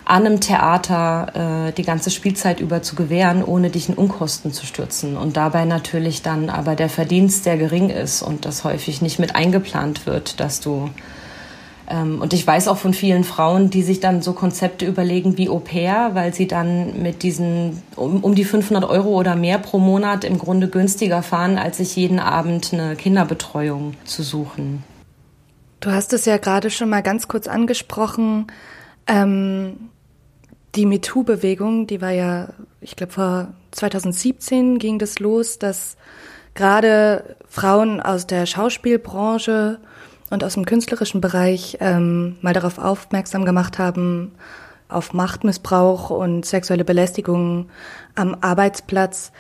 an 0.07 0.25
einem 0.25 0.41
Theater 0.41 1.67
äh, 1.69 1.73
die 1.73 1.83
ganze 1.83 2.13
Spielzeit 2.13 2.61
über 2.61 2.81
zu 2.81 2.95
gewähren, 2.95 3.45
ohne 3.45 3.71
dich 3.71 3.89
in 3.89 3.97
Unkosten 3.97 4.53
zu 4.53 4.65
stürzen. 4.65 5.17
Und 5.17 5.37
dabei 5.37 5.65
natürlich 5.65 6.23
dann 6.23 6.49
aber 6.49 6.77
der 6.77 6.89
Verdienst 6.89 7.43
sehr 7.43 7.59
gering 7.59 7.91
ist 7.91 8.23
und 8.23 8.45
das 8.45 8.63
häufig 8.63 9.03
nicht 9.03 9.19
mit 9.19 9.35
eingeplant 9.35 10.07
wird, 10.07 10.39
dass 10.39 10.61
du 10.61 10.91
ähm, 11.89 12.21
und 12.21 12.33
ich 12.33 12.47
weiß 12.47 12.69
auch 12.69 12.79
von 12.79 12.95
vielen 12.95 13.25
Frauen, 13.25 13.69
die 13.71 13.83
sich 13.83 13.99
dann 13.99 14.23
so 14.23 14.33
Konzepte 14.33 14.87
überlegen 14.87 15.39
wie 15.39 15.49
Au 15.49 15.59
pair, 15.59 16.11
weil 16.15 16.33
sie 16.33 16.47
dann 16.47 17.03
mit 17.03 17.25
diesen 17.25 17.83
um, 17.97 18.23
um 18.23 18.37
die 18.37 18.45
500 18.45 18.89
Euro 18.89 19.11
oder 19.11 19.35
mehr 19.35 19.59
pro 19.59 19.79
Monat 19.79 20.25
im 20.25 20.39
Grunde 20.39 20.69
günstiger 20.69 21.23
fahren, 21.23 21.59
als 21.59 21.79
sich 21.79 21.97
jeden 21.97 22.21
Abend 22.21 22.73
eine 22.73 22.95
Kinderbetreuung 22.95 23.95
zu 24.05 24.23
suchen. 24.23 24.85
Du 25.81 25.91
hast 25.91 26.13
es 26.13 26.25
ja 26.25 26.39
gerade 26.39 26.71
schon 26.71 26.89
mal 26.89 27.03
ganz 27.03 27.29
kurz 27.29 27.47
angesprochen. 27.49 28.47
Ähm, 29.07 29.91
die 30.77 30.87
MeToo-Bewegung, 30.87 31.87
die 31.87 32.01
war 32.01 32.11
ja, 32.11 32.49
ich 32.81 32.97
glaube, 32.97 33.13
vor 33.13 33.49
2017 33.73 34.79
ging 34.79 34.99
das 34.99 35.19
los, 35.19 35.59
dass 35.59 35.97
gerade 36.55 37.37
Frauen 37.49 38.01
aus 38.01 38.27
der 38.27 38.47
Schauspielbranche 38.47 39.79
und 40.31 40.45
aus 40.45 40.55
dem 40.55 40.67
künstlerischen 40.67 41.21
Bereich 41.21 41.79
ähm, 41.81 42.37
mal 42.43 42.53
darauf 42.53 42.79
aufmerksam 42.79 43.45
gemacht 43.45 43.79
haben, 43.79 44.33
auf 44.89 45.13
Machtmissbrauch 45.13 46.11
und 46.11 46.45
sexuelle 46.45 46.85
Belästigung 46.85 47.69
am 48.15 48.37
Arbeitsplatz. 48.41 49.33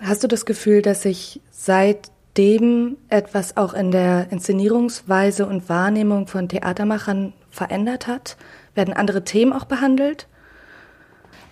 Hast 0.00 0.22
du 0.22 0.28
das 0.28 0.46
Gefühl, 0.46 0.80
dass 0.82 1.02
sich 1.02 1.40
seitdem 1.50 2.96
etwas 3.08 3.56
auch 3.56 3.74
in 3.74 3.90
der 3.90 4.30
Inszenierungsweise 4.30 5.46
und 5.46 5.68
Wahrnehmung 5.68 6.26
von 6.26 6.48
Theatermachern 6.48 7.32
verändert 7.50 8.06
hat? 8.06 8.36
Werden 8.74 8.94
andere 8.94 9.24
Themen 9.24 9.52
auch 9.52 9.66
behandelt? 9.66 10.26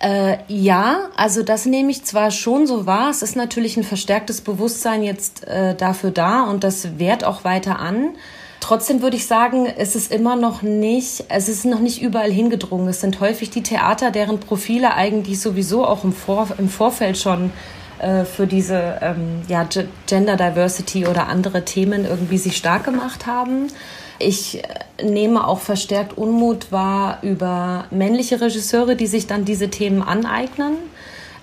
Äh, 0.03 0.39
ja, 0.49 1.09
also 1.15 1.43
das 1.43 1.65
nehme 1.65 1.89
ich 1.89 2.03
zwar 2.03 2.29
schon 2.29 2.67
so 2.67 2.85
wahr. 2.85 3.09
Es 3.09 3.21
ist 3.21 3.37
natürlich 3.37 3.77
ein 3.77 3.85
verstärktes 3.85 4.41
Bewusstsein 4.41 5.01
jetzt 5.01 5.47
äh, 5.47 5.75
dafür 5.75 6.11
da 6.11 6.43
und 6.43 6.65
das 6.65 6.99
währt 6.99 7.23
auch 7.23 7.45
weiter 7.45 7.79
an. 7.79 8.09
Trotzdem 8.59 9.01
würde 9.01 9.15
ich 9.15 9.27
sagen, 9.27 9.65
es 9.65 9.95
ist 9.95 10.11
immer 10.11 10.35
noch 10.35 10.61
nicht, 10.61 11.23
es 11.29 11.47
ist 11.47 11.63
noch 11.63 11.79
nicht 11.79 12.01
überall 12.01 12.31
hingedrungen. 12.31 12.89
Es 12.89 12.99
sind 12.99 13.21
häufig 13.21 13.49
die 13.49 13.63
Theater, 13.63 14.11
deren 14.11 14.41
Profile 14.41 14.93
eigentlich 14.93 15.39
sowieso 15.39 15.85
auch 15.85 16.03
im, 16.03 16.11
Vor 16.11 16.49
im 16.57 16.67
Vorfeld 16.67 17.17
schon 17.17 17.51
äh, 17.99 18.25
für 18.25 18.45
diese 18.45 18.99
ähm, 19.01 19.43
ja, 19.47 19.65
Gender 20.07 20.35
Diversity 20.35 21.07
oder 21.07 21.27
andere 21.27 21.63
Themen 21.63 22.03
irgendwie 22.03 22.37
sich 22.37 22.57
stark 22.57 22.83
gemacht 22.83 23.25
haben. 23.25 23.67
Ich 24.19 24.61
nehme 25.03 25.47
auch 25.47 25.59
verstärkt 25.59 26.17
Unmut 26.17 26.71
wahr 26.71 27.19
über 27.21 27.85
männliche 27.91 28.39
Regisseure, 28.41 28.95
die 28.95 29.07
sich 29.07 29.27
dann 29.27 29.45
diese 29.45 29.69
Themen 29.69 30.01
aneignen. 30.01 30.75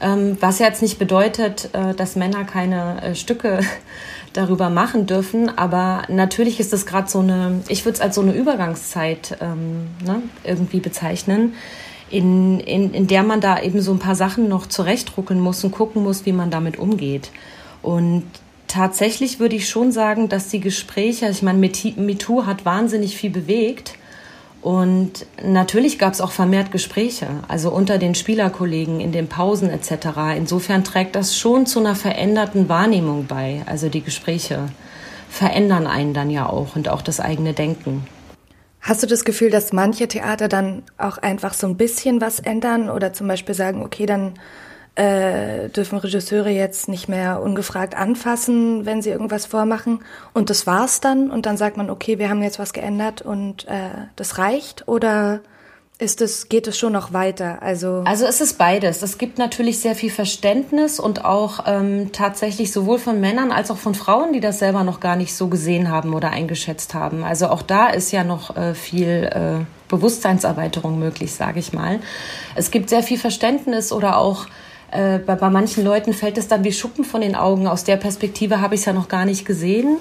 Ähm, 0.02 0.38
was 0.40 0.58
jetzt 0.58 0.80
nicht 0.80 0.98
bedeutet, 0.98 1.68
äh, 1.74 1.94
dass 1.94 2.16
Männer 2.16 2.44
keine 2.44 3.02
äh, 3.02 3.14
Stücke 3.14 3.60
darüber 4.32 4.70
machen 4.70 5.06
dürfen. 5.06 5.56
Aber 5.58 6.02
natürlich 6.08 6.58
ist 6.58 6.72
es 6.72 6.86
gerade 6.86 7.08
so 7.10 7.20
eine, 7.20 7.60
ich 7.68 7.84
würde 7.84 7.96
es 7.96 8.00
als 8.00 8.14
so 8.14 8.22
eine 8.22 8.32
Übergangszeit 8.32 9.36
ähm, 9.42 9.88
ne, 10.02 10.22
irgendwie 10.42 10.80
bezeichnen, 10.80 11.54
in, 12.08 12.60
in, 12.60 12.94
in 12.94 13.06
der 13.08 13.22
man 13.22 13.40
da 13.40 13.60
eben 13.60 13.82
so 13.82 13.92
ein 13.92 13.98
paar 13.98 14.14
Sachen 14.14 14.48
noch 14.48 14.66
zurechtruckeln 14.66 15.38
muss 15.38 15.62
und 15.64 15.72
gucken 15.72 16.02
muss, 16.02 16.24
wie 16.24 16.32
man 16.32 16.50
damit 16.50 16.78
umgeht. 16.78 17.30
Und 17.82 18.24
tatsächlich 18.70 19.40
würde 19.40 19.56
ich 19.56 19.68
schon 19.68 19.92
sagen, 19.92 20.28
dass 20.28 20.48
die 20.48 20.60
Gespräche, 20.60 21.28
ich 21.28 21.42
meine, 21.42 21.58
MeToo 21.58 22.46
hat 22.46 22.64
wahnsinnig 22.64 23.16
viel 23.16 23.30
bewegt. 23.30 23.94
Und 24.62 25.26
natürlich 25.42 25.98
gab 25.98 26.12
es 26.12 26.20
auch 26.20 26.32
vermehrt 26.32 26.70
Gespräche, 26.70 27.28
also 27.48 27.70
unter 27.70 27.96
den 27.96 28.14
Spielerkollegen 28.14 29.00
in 29.00 29.10
den 29.10 29.26
Pausen 29.26 29.70
etc. 29.70 30.36
Insofern 30.36 30.84
trägt 30.84 31.16
das 31.16 31.36
schon 31.36 31.64
zu 31.64 31.80
einer 31.80 31.94
veränderten 31.94 32.68
Wahrnehmung 32.68 33.26
bei. 33.26 33.62
Also 33.66 33.88
die 33.88 34.02
Gespräche 34.02 34.68
verändern 35.30 35.86
einen 35.86 36.12
dann 36.12 36.30
ja 36.30 36.46
auch 36.46 36.76
und 36.76 36.88
auch 36.90 37.00
das 37.00 37.20
eigene 37.20 37.54
Denken. 37.54 38.06
Hast 38.82 39.02
du 39.02 39.06
das 39.06 39.24
Gefühl, 39.24 39.50
dass 39.50 39.72
manche 39.72 40.08
Theater 40.08 40.48
dann 40.48 40.82
auch 40.98 41.18
einfach 41.18 41.54
so 41.54 41.66
ein 41.66 41.76
bisschen 41.76 42.20
was 42.20 42.38
ändern 42.38 42.90
oder 42.90 43.12
zum 43.12 43.28
Beispiel 43.28 43.54
sagen, 43.54 43.82
okay, 43.82 44.06
dann 44.06 44.34
äh, 45.00 45.70
dürfen 45.70 45.96
Regisseure 45.98 46.50
jetzt 46.50 46.86
nicht 46.86 47.08
mehr 47.08 47.40
ungefragt 47.40 47.96
anfassen, 47.96 48.84
wenn 48.84 49.00
sie 49.00 49.08
irgendwas 49.08 49.46
vormachen. 49.46 50.00
Und 50.34 50.50
das 50.50 50.66
war's 50.66 51.00
dann. 51.00 51.30
Und 51.30 51.46
dann 51.46 51.56
sagt 51.56 51.78
man, 51.78 51.88
okay, 51.88 52.18
wir 52.18 52.28
haben 52.28 52.42
jetzt 52.42 52.58
was 52.58 52.74
geändert 52.74 53.22
und 53.22 53.66
äh, 53.66 53.88
das 54.16 54.36
reicht. 54.36 54.88
Oder 54.88 55.40
ist 55.96 56.20
es, 56.20 56.50
geht 56.50 56.66
es 56.66 56.78
schon 56.78 56.92
noch 56.92 57.14
weiter? 57.14 57.62
Also, 57.62 58.02
also 58.04 58.26
es 58.26 58.42
ist 58.42 58.58
beides. 58.58 59.02
Es 59.02 59.16
gibt 59.16 59.38
natürlich 59.38 59.78
sehr 59.78 59.94
viel 59.94 60.10
Verständnis 60.10 61.00
und 61.00 61.24
auch 61.24 61.64
ähm, 61.66 62.12
tatsächlich 62.12 62.70
sowohl 62.70 62.98
von 62.98 63.20
Männern 63.20 63.52
als 63.52 63.70
auch 63.70 63.78
von 63.78 63.94
Frauen, 63.94 64.34
die 64.34 64.40
das 64.40 64.58
selber 64.58 64.84
noch 64.84 65.00
gar 65.00 65.16
nicht 65.16 65.34
so 65.34 65.48
gesehen 65.48 65.90
haben 65.90 66.12
oder 66.12 66.28
eingeschätzt 66.28 66.92
haben. 66.92 67.24
Also 67.24 67.48
auch 67.48 67.62
da 67.62 67.88
ist 67.88 68.12
ja 68.12 68.22
noch 68.22 68.54
äh, 68.54 68.74
viel 68.74 69.30
äh, 69.32 69.64
Bewusstseinserweiterung 69.88 70.98
möglich, 70.98 71.32
sage 71.32 71.58
ich 71.58 71.72
mal. 71.72 72.00
Es 72.54 72.70
gibt 72.70 72.90
sehr 72.90 73.02
viel 73.02 73.18
Verständnis 73.18 73.92
oder 73.92 74.18
auch 74.18 74.46
Äh, 74.90 75.18
bei, 75.18 75.36
bei 75.36 75.50
manchen 75.50 75.84
Leuten 75.84 76.12
fällt 76.12 76.38
es 76.38 76.48
dann 76.48 76.64
wie 76.64 76.72
Schuppen 76.72 77.04
von 77.04 77.20
den 77.20 77.36
Augen. 77.36 77.66
Aus 77.66 77.84
der 77.84 77.96
Perspektive 77.96 78.60
habe 78.60 78.74
ich 78.74 78.80
es 78.80 78.86
ja 78.86 78.92
noch 78.92 79.08
gar 79.08 79.24
nicht 79.24 79.44
gesehen. 79.44 79.98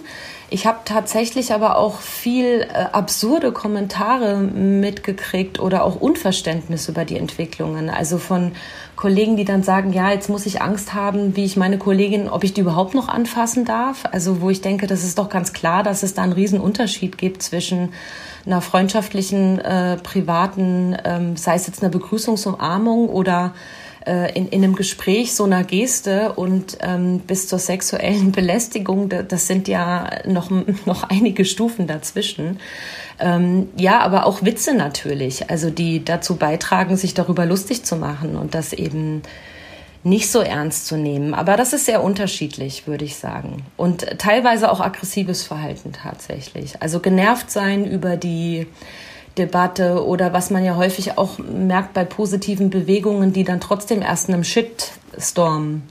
Ich 0.52 0.66
habe 0.66 0.80
tatsächlich 0.84 1.54
aber 1.54 1.78
auch 1.78 2.00
viel 2.00 2.62
äh, 2.62 2.86
absurde 2.92 3.52
Kommentare 3.52 4.38
mitgekriegt 4.38 5.60
oder 5.60 5.84
auch 5.84 5.96
Unverständnis 5.96 6.90
über 6.90 7.06
die 7.06 7.18
Entwicklungen. 7.18 7.90
Also 7.90 8.18
von 8.18 8.54
Kollegen, 8.96 9.38
die 9.38 9.46
dann 9.46 9.62
sagen, 9.62 9.94
ja, 9.94 10.12
jetzt 10.12 10.28
muss 10.28 10.48
ich 10.48 10.62
Angst 10.62 10.96
haben, 10.96 11.36
wie 11.36 11.46
ich 11.46 11.56
meine 11.56 11.78
Kollegin, 11.78 12.28
ob 12.28 12.44
ich 12.44 12.54
die 12.54 12.62
überhaupt 12.62 12.96
noch 12.96 13.10
anfassen 13.10 13.64
darf. 13.64 14.06
Also 14.12 14.42
wo 14.42 14.50
ich 14.50 14.62
denke, 14.62 14.88
das 14.88 15.04
ist 15.04 15.20
doch 15.20 15.30
ganz 15.30 15.54
klar, 15.54 15.84
dass 15.84 16.02
es 16.02 16.16
da 16.16 16.24
einen 16.24 16.34
riesen 16.34 16.60
Unterschied 16.60 17.20
gibt 17.20 17.44
zwischen 17.44 17.94
einer 18.46 18.62
freundschaftlichen, 18.62 19.60
äh, 19.60 19.98
privaten, 19.98 20.98
ähm, 21.06 21.38
sei 21.38 21.56
es 21.56 21.68
jetzt 21.68 21.84
eine 21.84 21.92
Begrüßungsumarmung 21.92 23.08
oder 23.10 23.54
äh, 24.10 24.32
in, 24.34 24.48
in 24.48 24.64
einem 24.64 24.76
Gespräch 24.76 25.36
so 25.36 25.44
einer 25.44 25.64
Geste 25.64 26.34
und 26.34 26.80
ähm, 26.82 27.20
bis 27.20 27.48
zur 27.48 27.60
sexuellen 27.60 28.32
Belästigung, 28.34 29.10
das 29.10 29.46
sind 29.46 29.68
ja 29.68 30.10
noch, 30.26 30.50
noch 30.86 31.04
einige 31.04 31.46
Stufen 31.46 31.86
dazwischen. 31.86 32.60
Ähm, 33.20 33.70
ja, 33.78 34.00
aber 34.00 34.26
auch 34.26 34.44
Witze 34.44 34.74
natürlich, 34.74 35.52
also 35.52 35.70
die 35.70 36.04
dazu 36.04 36.38
beitragen, 36.38 36.98
sich 36.98 37.14
darüber 37.14 37.46
lustig 37.46 37.84
zu 37.84 37.98
machen 37.98 38.36
und 38.36 38.56
das 38.56 38.74
eben 38.74 39.22
nicht 40.04 40.32
so 40.32 40.40
ernst 40.40 40.88
zu 40.88 40.98
nehmen. 40.98 41.36
Aber 41.36 41.56
das 41.56 41.74
ist 41.74 41.86
sehr 41.86 42.04
unterschiedlich, 42.04 42.88
würde 42.88 43.06
ich 43.06 43.18
sagen. 43.18 43.64
Und 43.78 44.18
teilweise 44.18 44.72
auch 44.72 44.80
aggressives 44.80 45.44
Verhalten 45.44 45.92
tatsächlich. 45.92 46.82
Also 46.82 47.00
genervt 47.00 47.52
sein 47.52 47.86
über 47.86 48.18
die 48.18 48.66
Debatte 49.38 50.06
oder 50.06 50.34
was 50.34 50.50
man 50.50 50.64
ja 50.64 50.76
häufig 50.76 51.18
auch 51.18 51.38
merkt 51.38 51.94
bei 51.94 52.04
positiven 52.04 52.70
Bewegungen, 52.70 53.34
die 53.34 53.44
dann 53.44 53.62
trotzdem 53.62 54.02
erst 54.02 54.30
einem 54.30 54.44
Shitstorm 54.44 55.84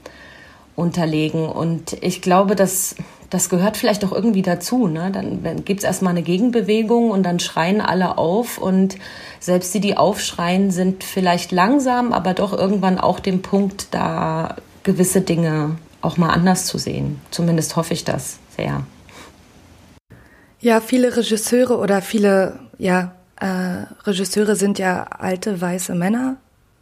unterlegen. 0.75 1.47
Und 1.47 1.93
ich 2.01 2.21
glaube, 2.21 2.55
dass 2.55 2.95
das 3.29 3.49
gehört 3.49 3.77
vielleicht 3.77 4.03
auch 4.03 4.11
irgendwie 4.11 4.41
dazu. 4.41 4.87
Ne? 4.87 5.11
Dann 5.11 5.63
gibt 5.63 5.81
es 5.81 5.83
erstmal 5.83 6.11
eine 6.11 6.23
Gegenbewegung 6.23 7.11
und 7.11 7.23
dann 7.23 7.39
schreien 7.39 7.81
alle 7.81 8.17
auf. 8.17 8.57
Und 8.57 8.97
selbst 9.39 9.73
die, 9.73 9.79
die 9.79 9.97
aufschreien, 9.97 10.71
sind 10.71 11.03
vielleicht 11.03 11.51
langsam, 11.51 12.11
aber 12.11 12.33
doch 12.33 12.53
irgendwann 12.53 12.97
auch 12.97 13.19
dem 13.19 13.41
Punkt, 13.41 13.87
da 13.91 14.55
gewisse 14.83 15.21
Dinge 15.21 15.77
auch 16.01 16.17
mal 16.17 16.29
anders 16.29 16.65
zu 16.65 16.77
sehen. 16.77 17.21
Zumindest 17.29 17.75
hoffe 17.75 17.93
ich 17.93 18.03
das 18.03 18.39
sehr. 18.55 18.83
Ja, 20.61 20.81
viele 20.81 21.15
Regisseure 21.15 21.77
oder 21.77 22.01
viele 22.01 22.59
ja, 22.77 23.11
äh, 23.39 23.85
Regisseure 24.03 24.55
sind 24.55 24.79
ja 24.79 25.03
alte 25.03 25.59
weiße 25.59 25.95
Männer. 25.95 26.37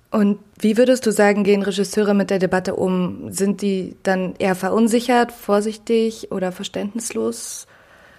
Und 0.09 0.39
wie 0.59 0.77
würdest 0.77 1.05
du 1.05 1.11
sagen, 1.11 1.43
gehen 1.43 1.61
Regisseure 1.61 2.13
mit 2.13 2.29
der 2.29 2.39
Debatte 2.39 2.75
um? 2.75 3.31
Sind 3.31 3.61
die 3.61 3.95
dann 4.03 4.35
eher 4.39 4.55
verunsichert, 4.55 5.31
vorsichtig 5.31 6.31
oder 6.31 6.51
verständnislos? 6.51 7.67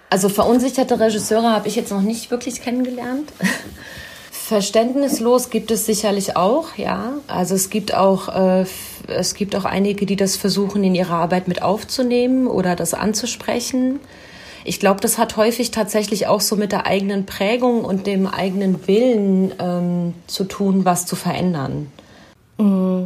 Also 0.09 0.29
verunsicherte 0.29 0.99
Regisseure 0.99 1.51
habe 1.51 1.67
ich 1.67 1.75
jetzt 1.75 1.91
noch 1.91 2.01
nicht 2.01 2.31
wirklich 2.31 2.61
kennengelernt. 2.61 3.31
Verständnislos 4.31 5.49
gibt 5.51 5.69
es 5.69 5.85
sicherlich 5.85 6.35
auch, 6.35 6.75
ja. 6.75 7.13
Also 7.27 7.55
es 7.55 7.69
gibt 7.69 7.93
auch 7.93 8.29
äh, 8.61 8.65
es 9.09 9.33
gibt 9.33 9.55
auch 9.55 9.65
einige, 9.65 10.05
die 10.05 10.15
das 10.15 10.37
versuchen, 10.37 10.83
in 10.83 10.95
ihre 10.95 11.13
Arbeit 11.13 11.47
mit 11.47 11.61
aufzunehmen 11.61 12.47
oder 12.47 12.75
das 12.75 12.93
anzusprechen. 12.93 13.99
Ich 14.69 14.79
glaube, 14.79 15.01
das 15.01 15.17
hat 15.17 15.35
häufig 15.35 15.71
tatsächlich 15.71 16.27
auch 16.27 16.41
so 16.41 16.55
mit 16.55 16.71
der 16.71 16.85
eigenen 16.85 17.25
Prägung 17.25 17.83
und 17.83 18.05
dem 18.05 18.27
eigenen 18.27 18.87
Willen 18.87 19.51
ähm, 19.57 20.13
zu 20.27 20.43
tun, 20.43 20.85
was 20.85 21.07
zu 21.07 21.15
verändern. 21.15 21.91
Mm. 22.59 23.05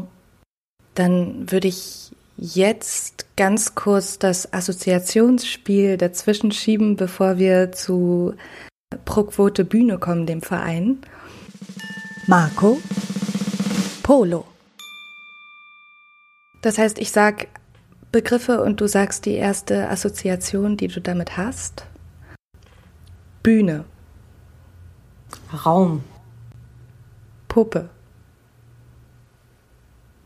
Dann 0.93 1.50
würde 1.50 1.70
ich 1.70 2.12
jetzt 2.36 3.27
ganz 3.38 3.75
kurz 3.75 4.20
das 4.20 4.51
Assoziationsspiel 4.51 5.96
dazwischen 5.96 6.51
schieben, 6.51 6.98
bevor 6.98 7.38
wir 7.38 7.72
zu 7.72 8.34
Pro 9.05 9.24
Quote 9.24 9.63
Bühne 9.63 10.00
kommen, 10.00 10.25
dem 10.25 10.41
Verein. 10.41 10.98
Marco 12.27 12.82
Polo. 14.03 14.43
Das 16.61 16.77
heißt, 16.77 17.00
ich 17.00 17.11
sage 17.11 17.48
Begriffe 18.13 18.61
und 18.61 18.79
du 18.79 18.87
sagst 18.87 19.25
die 19.25 19.33
erste 19.33 19.89
Assoziation, 19.89 20.77
die 20.77 20.87
du 20.87 21.01
damit 21.01 21.35
hast. 21.35 21.87
Bühne. 23.41 23.85
Raum. 25.65 26.03
Puppe. 27.47 27.89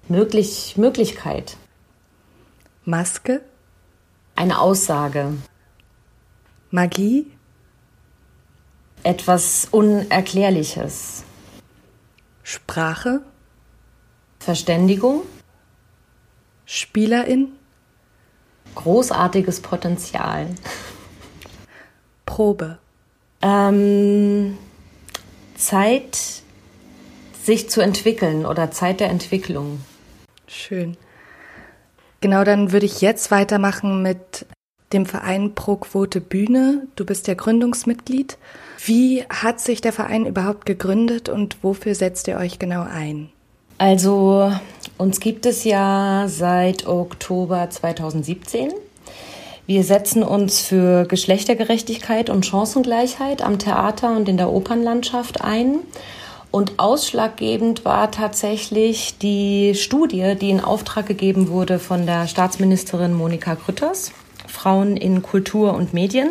Möglich, 0.09 0.75
Möglichkeit. 0.75 1.55
Maske. 2.83 3.41
Eine 4.35 4.59
Aussage. 4.59 5.37
Magie. 6.71 7.31
Etwas 9.03 9.69
Unerklärliches. 9.71 11.23
Sprache. 12.43 13.21
Verständigung. 14.39 15.21
Spielerin 16.65 17.56
großartiges 18.77 19.59
Potenzial. 19.59 20.47
Probe. 22.25 22.77
Ähm, 23.41 24.57
Zeit, 25.55 26.17
sich 27.43 27.69
zu 27.69 27.81
entwickeln 27.81 28.45
oder 28.45 28.71
Zeit 28.71 28.99
der 28.99 29.09
Entwicklung. 29.09 29.81
Schön. 30.47 30.97
Genau, 32.21 32.43
dann 32.43 32.71
würde 32.71 32.85
ich 32.85 33.01
jetzt 33.01 33.31
weitermachen 33.31 34.01
mit 34.01 34.45
dem 34.93 35.05
Verein 35.05 35.53
Pro 35.53 35.75
Quote 35.75 36.21
Bühne. 36.21 36.87
Du 36.95 37.05
bist 37.05 37.27
ja 37.27 37.33
Gründungsmitglied. 37.33 38.37
Wie 38.85 39.23
hat 39.29 39.59
sich 39.59 39.81
der 39.81 39.93
Verein 39.93 40.25
überhaupt 40.25 40.65
gegründet 40.65 41.29
und 41.29 41.57
wofür 41.61 41.95
setzt 41.95 42.27
ihr 42.27 42.37
euch 42.37 42.59
genau 42.59 42.83
ein? 42.83 43.29
Also 43.79 44.51
uns 44.97 45.19
gibt 45.19 45.45
es 45.45 45.63
ja 45.63 46.25
seit 46.27 46.87
Oktober 46.87 47.69
2017. 47.69 48.71
Wir 49.67 49.83
setzen 49.83 50.23
uns 50.23 50.61
für 50.61 51.05
Geschlechtergerechtigkeit 51.05 52.29
und 52.29 52.45
Chancengleichheit 52.45 53.41
am 53.41 53.59
Theater 53.59 54.15
und 54.15 54.29
in 54.29 54.37
der 54.37 54.49
Opernlandschaft 54.49 55.41
ein. 55.41 55.79
Und 56.51 56.79
ausschlaggebend 56.79 57.83
war 57.83 58.09
tatsächlich 58.09 59.17
die 59.17 59.75
Studie, 59.75 60.35
die 60.39 60.49
in 60.49 60.61
Auftrag 60.61 61.05
gegeben 61.05 61.49
wurde 61.49 61.79
von 61.79 62.05
der 62.05 62.27
Staatsministerin 62.27 63.13
Monika 63.13 63.55
Grütters, 63.55 64.13
Frauen 64.47 64.95
in 64.95 65.21
Kultur 65.21 65.73
und 65.73 65.93
Medien, 65.93 66.29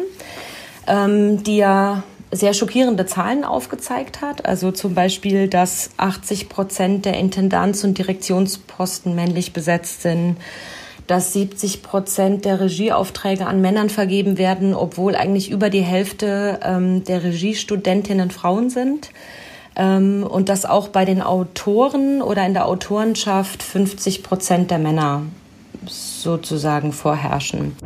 ähm, 0.87 1.43
die 1.43 1.59
ja 1.59 2.03
sehr 2.31 2.55
schockierende 2.55 3.07
Zahlen 3.07 3.45
aufgezeigt 3.45 4.21
hat. 4.21 4.47
Also 4.47 4.73
zum 4.73 4.95
Beispiel, 4.95 5.49
dass 5.49 5.91
80 5.97 6.49
Prozent 6.49 7.05
der 7.05 7.15
Intendanz- 7.15 7.85
und 7.85 7.99
Direktionsposten 7.99 9.15
männlich 9.15 9.53
besetzt 9.53 10.03
sind, 10.03 10.37
dass 11.07 11.33
70 11.33 11.83
Prozent 11.83 12.45
der 12.45 12.61
Regieaufträge 12.61 13.47
an 13.47 13.61
Männern 13.61 13.91
vergeben 13.91 14.39
werden, 14.39 14.75
obwohl 14.75 15.15
eigentlich 15.15 15.51
über 15.51 15.71
die 15.71 15.83
Hälfte 15.83 16.59
ähm, 16.65 17.05
der 17.05 17.23
Regiestudentinnen 17.23 18.31
Frauen 18.31 18.71
sind. 18.71 19.11
Ähm, 19.77 20.27
und 20.29 20.49
dass 20.49 20.65
auch 20.65 20.89
bei 20.89 21.05
den 21.05 21.23
Autoren 21.23 22.23
oder 22.23 22.45
in 22.45 22.55
der 22.55 22.67
Autorenschaft 22.67 23.63
50 23.63 24.23
Prozent 24.23 24.71
der 24.71 24.79
Männer 24.79 25.23
sozusagen 25.87 26.93
vorherrschen. 26.93 27.77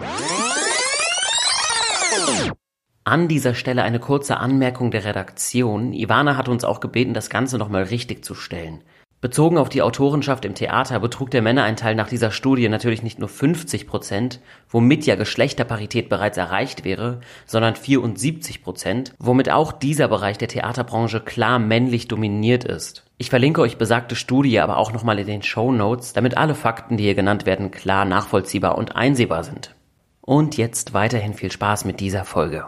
An 3.04 3.28
dieser 3.28 3.54
Stelle 3.54 3.82
eine 3.82 3.98
kurze 3.98 4.36
Anmerkung 4.36 4.90
der 4.90 5.04
Redaktion. 5.04 5.94
Ivana 5.94 6.36
hat 6.36 6.50
uns 6.50 6.64
auch 6.64 6.80
gebeten, 6.80 7.14
das 7.14 7.30
Ganze 7.30 7.56
nochmal 7.56 7.84
richtig 7.84 8.24
zu 8.24 8.34
stellen. 8.34 8.82
Bezogen 9.22 9.56
auf 9.56 9.70
die 9.70 9.80
Autorenschaft 9.80 10.44
im 10.44 10.54
Theater 10.54 11.00
betrug 11.00 11.30
der 11.30 11.40
Männereinteil 11.40 11.94
nach 11.94 12.08
dieser 12.08 12.30
Studie 12.30 12.68
natürlich 12.68 13.02
nicht 13.02 13.18
nur 13.18 13.28
50 13.28 13.86
Prozent, 13.86 14.40
womit 14.68 15.06
ja 15.06 15.14
Geschlechterparität 15.14 16.10
bereits 16.10 16.36
erreicht 16.36 16.84
wäre, 16.84 17.20
sondern 17.46 17.74
74 17.74 18.62
Prozent, 18.62 19.14
womit 19.18 19.50
auch 19.50 19.72
dieser 19.72 20.08
Bereich 20.08 20.36
der 20.36 20.48
Theaterbranche 20.48 21.20
klar 21.20 21.58
männlich 21.58 22.06
dominiert 22.06 22.64
ist. 22.64 23.04
Ich 23.16 23.30
verlinke 23.30 23.62
euch 23.62 23.78
besagte 23.78 24.14
Studie 24.14 24.60
aber 24.60 24.76
auch 24.76 24.92
nochmal 24.92 25.18
in 25.18 25.26
den 25.26 25.42
Show 25.42 25.72
Notes, 25.72 26.12
damit 26.12 26.36
alle 26.36 26.54
Fakten, 26.54 26.98
die 26.98 27.04
hier 27.04 27.14
genannt 27.14 27.44
werden, 27.44 27.70
klar 27.70 28.04
nachvollziehbar 28.04 28.76
und 28.76 28.96
einsehbar 28.96 29.44
sind. 29.44 29.74
Und 30.30 30.56
jetzt 30.56 30.94
weiterhin 30.94 31.34
viel 31.34 31.50
Spaß 31.50 31.84
mit 31.84 31.98
dieser 31.98 32.24
Folge. 32.24 32.64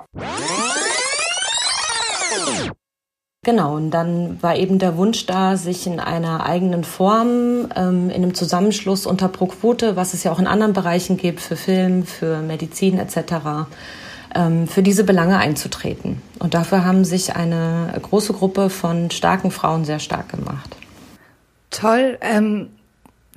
Genau, 3.44 3.76
und 3.76 3.92
dann 3.92 4.42
war 4.42 4.56
eben 4.56 4.80
der 4.80 4.96
Wunsch 4.96 5.26
da, 5.26 5.56
sich 5.56 5.86
in 5.86 6.00
einer 6.00 6.44
eigenen 6.44 6.82
Form, 6.82 7.68
ähm, 7.76 8.10
in 8.10 8.16
einem 8.16 8.34
Zusammenschluss 8.34 9.06
unter 9.06 9.28
Pro-Quote, 9.28 9.94
was 9.94 10.12
es 10.12 10.24
ja 10.24 10.32
auch 10.32 10.40
in 10.40 10.48
anderen 10.48 10.72
Bereichen 10.72 11.16
gibt, 11.16 11.38
für 11.38 11.54
Film, 11.54 12.04
für 12.04 12.42
Medizin 12.42 12.98
etc., 12.98 13.68
ähm, 14.34 14.66
für 14.66 14.82
diese 14.82 15.04
Belange 15.04 15.38
einzutreten. 15.38 16.20
Und 16.40 16.54
dafür 16.54 16.84
haben 16.84 17.04
sich 17.04 17.36
eine 17.36 17.96
große 18.02 18.32
Gruppe 18.32 18.70
von 18.70 19.12
starken 19.12 19.52
Frauen 19.52 19.84
sehr 19.84 20.00
stark 20.00 20.30
gemacht. 20.30 20.74
Toll. 21.70 22.18
Ähm, 22.22 22.70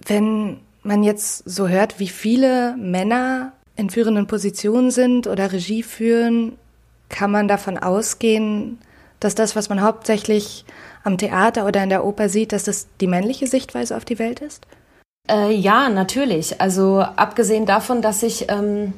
Wenn 0.04 0.62
man 0.82 1.04
jetzt 1.04 1.48
so 1.48 1.68
hört, 1.68 2.00
wie 2.00 2.08
viele 2.08 2.76
Männer 2.78 3.52
in 3.76 3.90
führenden 3.90 4.28
Positionen 4.28 4.92
sind 4.92 5.28
oder 5.28 5.52
Regie 5.52 5.84
führen, 5.84 6.54
kann 7.10 7.32
man 7.32 7.48
davon 7.48 7.78
ausgehen, 7.78 8.80
dass 9.20 9.36
das, 9.36 9.56
was 9.56 9.70
man 9.70 9.82
hauptsächlich 9.82 10.66
am 11.04 11.18
Theater 11.18 11.66
oder 11.66 11.84
in 11.84 11.90
der 11.90 12.06
Oper 12.06 12.30
sieht, 12.30 12.52
dass 12.52 12.64
das 12.64 12.88
die 13.00 13.08
männliche 13.08 13.48
Sichtweise 13.48 13.96
auf 13.96 14.06
die 14.06 14.20
Welt 14.20 14.40
ist? 14.40 14.66
Äh, 15.30 15.54
ja, 15.54 15.90
natürlich. 15.90 16.62
Also 16.62 17.00
abgesehen 17.00 17.66
davon, 17.66 18.02
dass 18.02 18.22
ich, 18.24 18.50
ähm, 18.50 18.94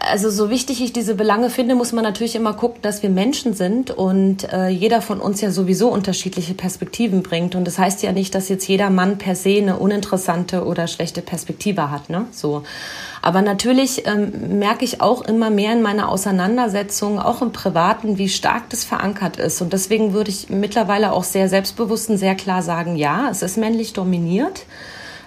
also 0.00 0.30
so 0.30 0.50
wichtig 0.50 0.82
ich 0.82 0.92
diese 0.92 1.14
Belange 1.14 1.50
finde, 1.50 1.74
muss 1.74 1.92
man 1.92 2.04
natürlich 2.04 2.36
immer 2.36 2.52
gucken, 2.52 2.82
dass 2.82 3.02
wir 3.02 3.10
Menschen 3.10 3.54
sind 3.54 3.90
und 3.90 4.52
äh, 4.52 4.68
jeder 4.68 5.02
von 5.02 5.20
uns 5.20 5.40
ja 5.40 5.50
sowieso 5.50 5.88
unterschiedliche 5.88 6.54
Perspektiven 6.54 7.22
bringt. 7.22 7.54
Und 7.54 7.64
das 7.64 7.78
heißt 7.78 8.02
ja 8.02 8.12
nicht, 8.12 8.34
dass 8.34 8.48
jetzt 8.48 8.68
jeder 8.68 8.90
Mann 8.90 9.18
per 9.18 9.34
se 9.34 9.58
eine 9.58 9.76
uninteressante 9.76 10.64
oder 10.64 10.86
schlechte 10.86 11.22
Perspektive 11.22 11.90
hat. 11.90 12.10
Ne? 12.10 12.26
So. 12.30 12.62
Aber 13.22 13.42
natürlich 13.42 14.06
ähm, 14.06 14.58
merke 14.58 14.84
ich 14.84 15.00
auch 15.00 15.22
immer 15.22 15.50
mehr 15.50 15.72
in 15.72 15.82
meiner 15.82 16.08
Auseinandersetzung, 16.08 17.18
auch 17.18 17.42
im 17.42 17.52
Privaten, 17.52 18.18
wie 18.18 18.28
stark 18.28 18.70
das 18.70 18.84
verankert 18.84 19.38
ist. 19.38 19.60
Und 19.60 19.72
deswegen 19.72 20.12
würde 20.12 20.30
ich 20.30 20.50
mittlerweile 20.50 21.12
auch 21.12 21.24
sehr 21.24 21.48
selbstbewusst 21.48 22.10
und 22.10 22.18
sehr 22.18 22.34
klar 22.34 22.62
sagen, 22.62 22.96
ja, 22.96 23.28
es 23.30 23.42
ist 23.42 23.56
männlich 23.56 23.92
dominiert 23.92 24.64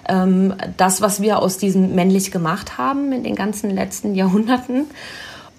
ähm, 0.08 0.54
das, 0.76 1.00
was 1.00 1.22
wir 1.22 1.38
aus 1.38 1.58
diesem 1.58 1.94
männlich 1.94 2.30
gemacht 2.30 2.78
haben 2.78 3.12
in 3.12 3.22
den 3.24 3.34
ganzen 3.34 3.70
letzten 3.70 4.14
Jahrhunderten. 4.16 4.86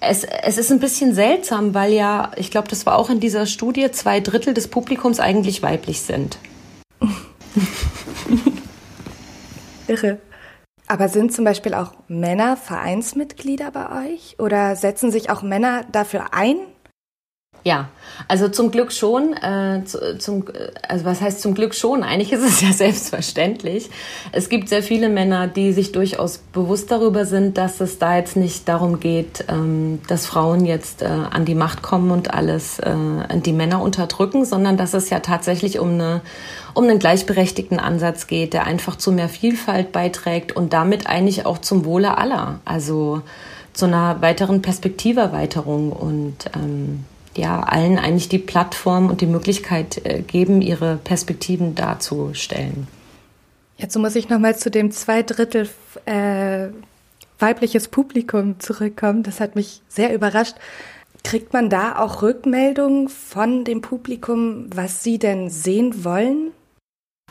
Es, 0.00 0.24
es 0.24 0.58
ist 0.58 0.70
ein 0.70 0.80
bisschen 0.80 1.14
seltsam, 1.14 1.72
weil 1.72 1.92
ja, 1.92 2.32
ich 2.36 2.50
glaube, 2.50 2.68
das 2.68 2.84
war 2.84 2.96
auch 2.96 3.08
in 3.08 3.20
dieser 3.20 3.46
Studie, 3.46 3.90
zwei 3.90 4.20
Drittel 4.20 4.52
des 4.52 4.68
Publikums 4.68 5.18
eigentlich 5.18 5.62
weiblich 5.62 6.02
sind. 6.02 6.36
Irre. 9.88 10.18
Aber 10.86 11.08
sind 11.08 11.32
zum 11.32 11.44
Beispiel 11.44 11.74
auch 11.74 11.92
Männer 12.08 12.56
Vereinsmitglieder 12.56 13.70
bei 13.70 14.06
euch? 14.06 14.36
Oder 14.38 14.76
setzen 14.76 15.10
sich 15.10 15.30
auch 15.30 15.42
Männer 15.42 15.84
dafür 15.90 16.34
ein, 16.34 16.56
ja, 17.64 17.88
also 18.28 18.48
zum 18.48 18.70
Glück 18.70 18.92
schon. 18.92 19.32
Äh, 19.32 19.84
zu, 19.86 20.18
zum, 20.18 20.44
also 20.86 21.04
was 21.06 21.22
heißt 21.22 21.40
zum 21.40 21.54
Glück 21.54 21.74
schon? 21.74 22.02
Eigentlich 22.02 22.32
ist 22.32 22.44
es 22.44 22.60
ja 22.60 22.72
selbstverständlich. 22.72 23.88
Es 24.32 24.50
gibt 24.50 24.68
sehr 24.68 24.82
viele 24.82 25.08
Männer, 25.08 25.46
die 25.48 25.72
sich 25.72 25.90
durchaus 25.90 26.38
bewusst 26.38 26.90
darüber 26.90 27.24
sind, 27.24 27.56
dass 27.56 27.80
es 27.80 27.98
da 27.98 28.16
jetzt 28.18 28.36
nicht 28.36 28.68
darum 28.68 29.00
geht, 29.00 29.46
ähm, 29.48 30.00
dass 30.08 30.26
Frauen 30.26 30.66
jetzt 30.66 31.00
äh, 31.00 31.06
an 31.06 31.46
die 31.46 31.54
Macht 31.54 31.82
kommen 31.82 32.10
und 32.10 32.34
alles 32.34 32.78
äh, 32.80 32.94
die 33.40 33.52
Männer 33.52 33.80
unterdrücken, 33.80 34.44
sondern 34.44 34.76
dass 34.76 34.92
es 34.92 35.08
ja 35.08 35.20
tatsächlich 35.20 35.78
um 35.78 35.92
eine 35.94 36.20
um 36.74 36.84
einen 36.84 36.98
gleichberechtigten 36.98 37.78
Ansatz 37.78 38.26
geht, 38.26 38.52
der 38.52 38.64
einfach 38.64 38.96
zu 38.96 39.12
mehr 39.12 39.28
Vielfalt 39.28 39.92
beiträgt 39.92 40.56
und 40.56 40.72
damit 40.72 41.06
eigentlich 41.06 41.46
auch 41.46 41.58
zum 41.58 41.84
Wohle 41.84 42.18
aller. 42.18 42.58
Also 42.64 43.22
zu 43.72 43.86
einer 43.86 44.20
weiteren 44.22 44.60
Perspektiverweiterung 44.60 45.92
und 45.92 46.34
ähm, 46.56 47.04
ja, 47.36 47.60
allen 47.60 47.98
eigentlich 47.98 48.28
die 48.28 48.38
Plattform 48.38 49.08
und 49.08 49.20
die 49.20 49.26
Möglichkeit 49.26 50.04
äh, 50.04 50.22
geben, 50.22 50.62
ihre 50.62 50.96
Perspektiven 50.96 51.74
darzustellen. 51.74 52.86
Jetzt 53.76 53.96
muss 53.98 54.14
ich 54.14 54.28
nochmal 54.28 54.56
zu 54.56 54.70
dem 54.70 54.90
zwei 54.90 55.22
Drittel 55.22 55.68
äh, 56.06 56.68
weibliches 57.38 57.88
Publikum 57.88 58.60
zurückkommen. 58.60 59.22
Das 59.22 59.40
hat 59.40 59.56
mich 59.56 59.82
sehr 59.88 60.14
überrascht. 60.14 60.56
Kriegt 61.24 61.52
man 61.52 61.70
da 61.70 61.98
auch 61.98 62.22
Rückmeldungen 62.22 63.08
von 63.08 63.64
dem 63.64 63.80
Publikum, 63.80 64.66
was 64.74 65.02
sie 65.02 65.18
denn 65.18 65.50
sehen 65.50 66.04
wollen? 66.04 66.52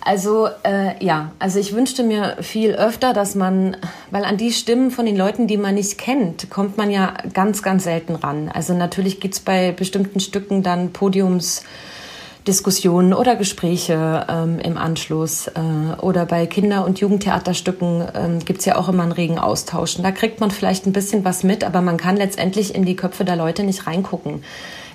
Also 0.06 0.50
äh, 0.64 1.02
ja, 1.04 1.32
also 1.40 1.60
ich 1.60 1.74
wünschte 1.74 2.04
mir 2.04 2.36
viel 2.42 2.72
öfter, 2.72 3.14
dass 3.14 3.36
man, 3.36 3.78
weil 4.12 4.26
an 4.26 4.36
die 4.36 4.52
Stimmen 4.52 4.92
von 4.92 5.06
den 5.06 5.16
Leuten, 5.16 5.48
die 5.48 5.56
man 5.56 5.76
nicht 5.76 5.98
kennt, 5.98 6.50
kommt 6.50 6.76
man 6.78 6.92
ja 6.92 7.14
ganz, 7.34 7.64
ganz 7.64 7.86
selten 7.86 8.16
ran. 8.16 8.52
Also 8.54 8.74
natürlich 8.74 9.22
gibt's 9.22 9.40
bei 9.40 9.72
bestimmten 9.72 10.20
Stücken 10.20 10.62
dann 10.62 10.92
Podiumsdiskussionen 10.92 13.14
oder 13.14 13.38
Gespräche 13.38 14.28
ähm, 14.28 14.60
im 14.60 14.78
Anschluss. 14.78 15.48
Äh, 15.48 15.62
oder 16.02 16.26
bei 16.26 16.48
Kinder- 16.48 16.84
und 16.84 17.00
Jugendtheaterstücken 17.00 18.06
ähm, 18.14 18.40
gibt's 18.40 18.66
ja 18.66 18.76
auch 18.76 18.90
immer 18.90 19.04
einen 19.04 19.14
regen 19.14 19.40
Austausch. 19.40 19.96
Und 19.96 20.04
da 20.04 20.12
kriegt 20.12 20.42
man 20.42 20.52
vielleicht 20.52 20.86
ein 20.86 20.92
bisschen 20.92 21.24
was 21.24 21.44
mit, 21.44 21.64
aber 21.64 21.80
man 21.80 21.96
kann 21.96 22.18
letztendlich 22.18 22.76
in 22.76 22.84
die 22.84 22.98
Köpfe 22.98 23.24
der 23.24 23.38
Leute 23.38 23.64
nicht 23.64 23.88
reingucken. 23.88 24.44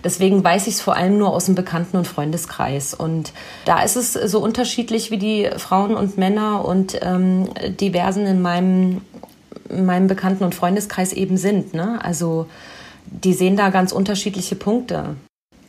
Deswegen 0.04 0.42
weiß 0.42 0.66
ich 0.66 0.74
es 0.74 0.80
vor 0.80 0.96
allem 0.96 1.18
nur 1.18 1.32
aus 1.32 1.46
dem 1.46 1.54
Bekannten- 1.54 1.96
und 1.96 2.06
Freundeskreis. 2.06 2.94
Und 2.94 3.32
da 3.64 3.82
ist 3.82 3.96
es 3.96 4.12
so 4.12 4.40
unterschiedlich, 4.40 5.10
wie 5.10 5.18
die 5.18 5.50
Frauen 5.56 5.94
und 5.94 6.18
Männer 6.18 6.64
und 6.64 6.98
ähm, 7.02 7.48
Diversen 7.80 8.26
in 8.26 8.40
meinem, 8.40 9.00
in 9.68 9.86
meinem 9.86 10.06
Bekannten- 10.06 10.44
und 10.44 10.54
Freundeskreis 10.54 11.12
eben 11.12 11.36
sind. 11.36 11.74
Ne? 11.74 11.98
Also 12.02 12.46
die 13.06 13.32
sehen 13.32 13.56
da 13.56 13.70
ganz 13.70 13.92
unterschiedliche 13.92 14.54
Punkte. 14.54 15.16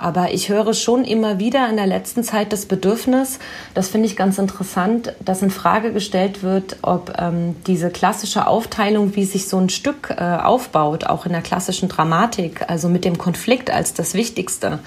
Aber 0.01 0.31
ich 0.33 0.47
höre 0.47 0.73
schon 0.73 1.03
immer 1.03 1.39
wieder 1.39 1.69
in 1.69 1.75
der 1.75 1.85
letzten 1.85 2.23
Zeit 2.23 2.53
das 2.53 2.65
Bedürfnis, 2.65 3.37
das 3.73 3.89
finde 3.89 4.07
ich 4.07 4.15
ganz 4.15 4.37
interessant, 4.37 5.13
dass 5.19 5.41
in 5.41 5.51
Frage 5.51 5.91
gestellt 5.91 6.41
wird, 6.41 6.77
ob 6.81 7.13
ähm, 7.19 7.57
diese 7.67 7.89
klassische 7.89 8.47
Aufteilung, 8.47 9.17
wie 9.17 9.25
sich 9.25 9.49
so 9.49 9.57
ein 9.57 9.67
Stück 9.67 10.15
äh, 10.17 10.23
aufbaut, 10.23 11.03
auch 11.03 11.25
in 11.25 11.33
der 11.33 11.41
klassischen 11.41 11.89
Dramatik, 11.89 12.63
also 12.69 12.87
mit 12.87 13.03
dem 13.03 13.17
Konflikt 13.17 13.71
als 13.71 13.93
das 13.93 14.13
Wichtigste, 14.13 14.79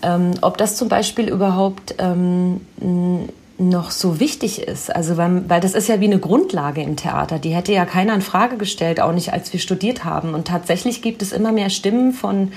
ähm, 0.00 0.32
ob 0.40 0.56
das 0.56 0.74
zum 0.74 0.88
Beispiel 0.88 1.28
überhaupt 1.28 1.96
ähm, 1.98 2.62
noch 3.58 3.90
so 3.90 4.20
wichtig 4.20 4.62
ist. 4.62 4.94
Also 4.96 5.18
weil, 5.18 5.50
weil 5.50 5.60
das 5.60 5.74
ist 5.74 5.86
ja 5.86 6.00
wie 6.00 6.06
eine 6.06 6.18
Grundlage 6.18 6.80
im 6.82 6.96
Theater. 6.96 7.38
Die 7.38 7.54
hätte 7.54 7.74
ja 7.74 7.84
keiner 7.84 8.14
in 8.14 8.22
Frage 8.22 8.56
gestellt, 8.56 9.02
auch 9.02 9.12
nicht 9.12 9.34
als 9.34 9.52
wir 9.52 9.60
studiert 9.60 10.06
haben. 10.06 10.32
Und 10.32 10.48
tatsächlich 10.48 11.02
gibt 11.02 11.20
es 11.20 11.32
immer 11.32 11.52
mehr 11.52 11.68
Stimmen 11.68 12.14
von 12.14 12.52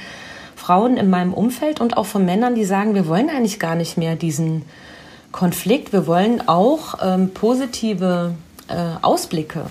Frauen 0.63 0.95
in 0.95 1.09
meinem 1.09 1.33
Umfeld 1.33 1.81
und 1.81 1.97
auch 1.97 2.05
von 2.05 2.23
Männern, 2.23 2.55
die 2.55 2.63
sagen, 2.63 2.95
wir 2.95 3.05
wollen 3.07 3.29
eigentlich 3.29 3.59
gar 3.59 3.75
nicht 3.75 3.97
mehr 3.97 4.15
diesen 4.15 4.63
Konflikt. 5.33 5.91
Wir 5.91 6.07
wollen 6.07 6.47
auch 6.47 6.95
ähm, 7.03 7.31
positive 7.33 8.35
äh, 8.69 8.75
Ausblicke. 9.01 9.65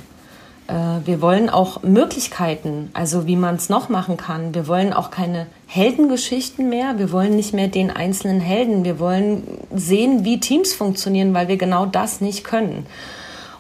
Äh, 0.67 0.75
wir 1.07 1.23
wollen 1.23 1.49
auch 1.49 1.83
Möglichkeiten, 1.83 2.91
also 2.93 3.27
wie 3.27 3.37
man 3.37 3.55
es 3.55 3.71
noch 3.71 3.89
machen 3.89 4.19
kann. 4.19 4.55
Wir 4.55 4.69
wollen 4.69 4.93
auch 4.93 5.11
keine 5.11 5.47
Heldengeschichten 5.67 6.69
mehr. 6.69 6.99
Wir 6.99 7.11
wollen 7.11 7.37
nicht 7.37 7.55
mehr 7.55 7.69
den 7.69 7.91
einzelnen 7.91 8.43
Helden. 8.43 8.85
Wir 8.85 8.99
wollen 8.99 9.45
sehen, 9.75 10.27
wie 10.27 10.41
Teams 10.41 10.75
funktionieren, 10.75 11.33
weil 11.33 11.49
wir 11.49 11.57
genau 11.57 11.87
das 11.87 12.21
nicht 12.21 12.45
können. 12.45 12.87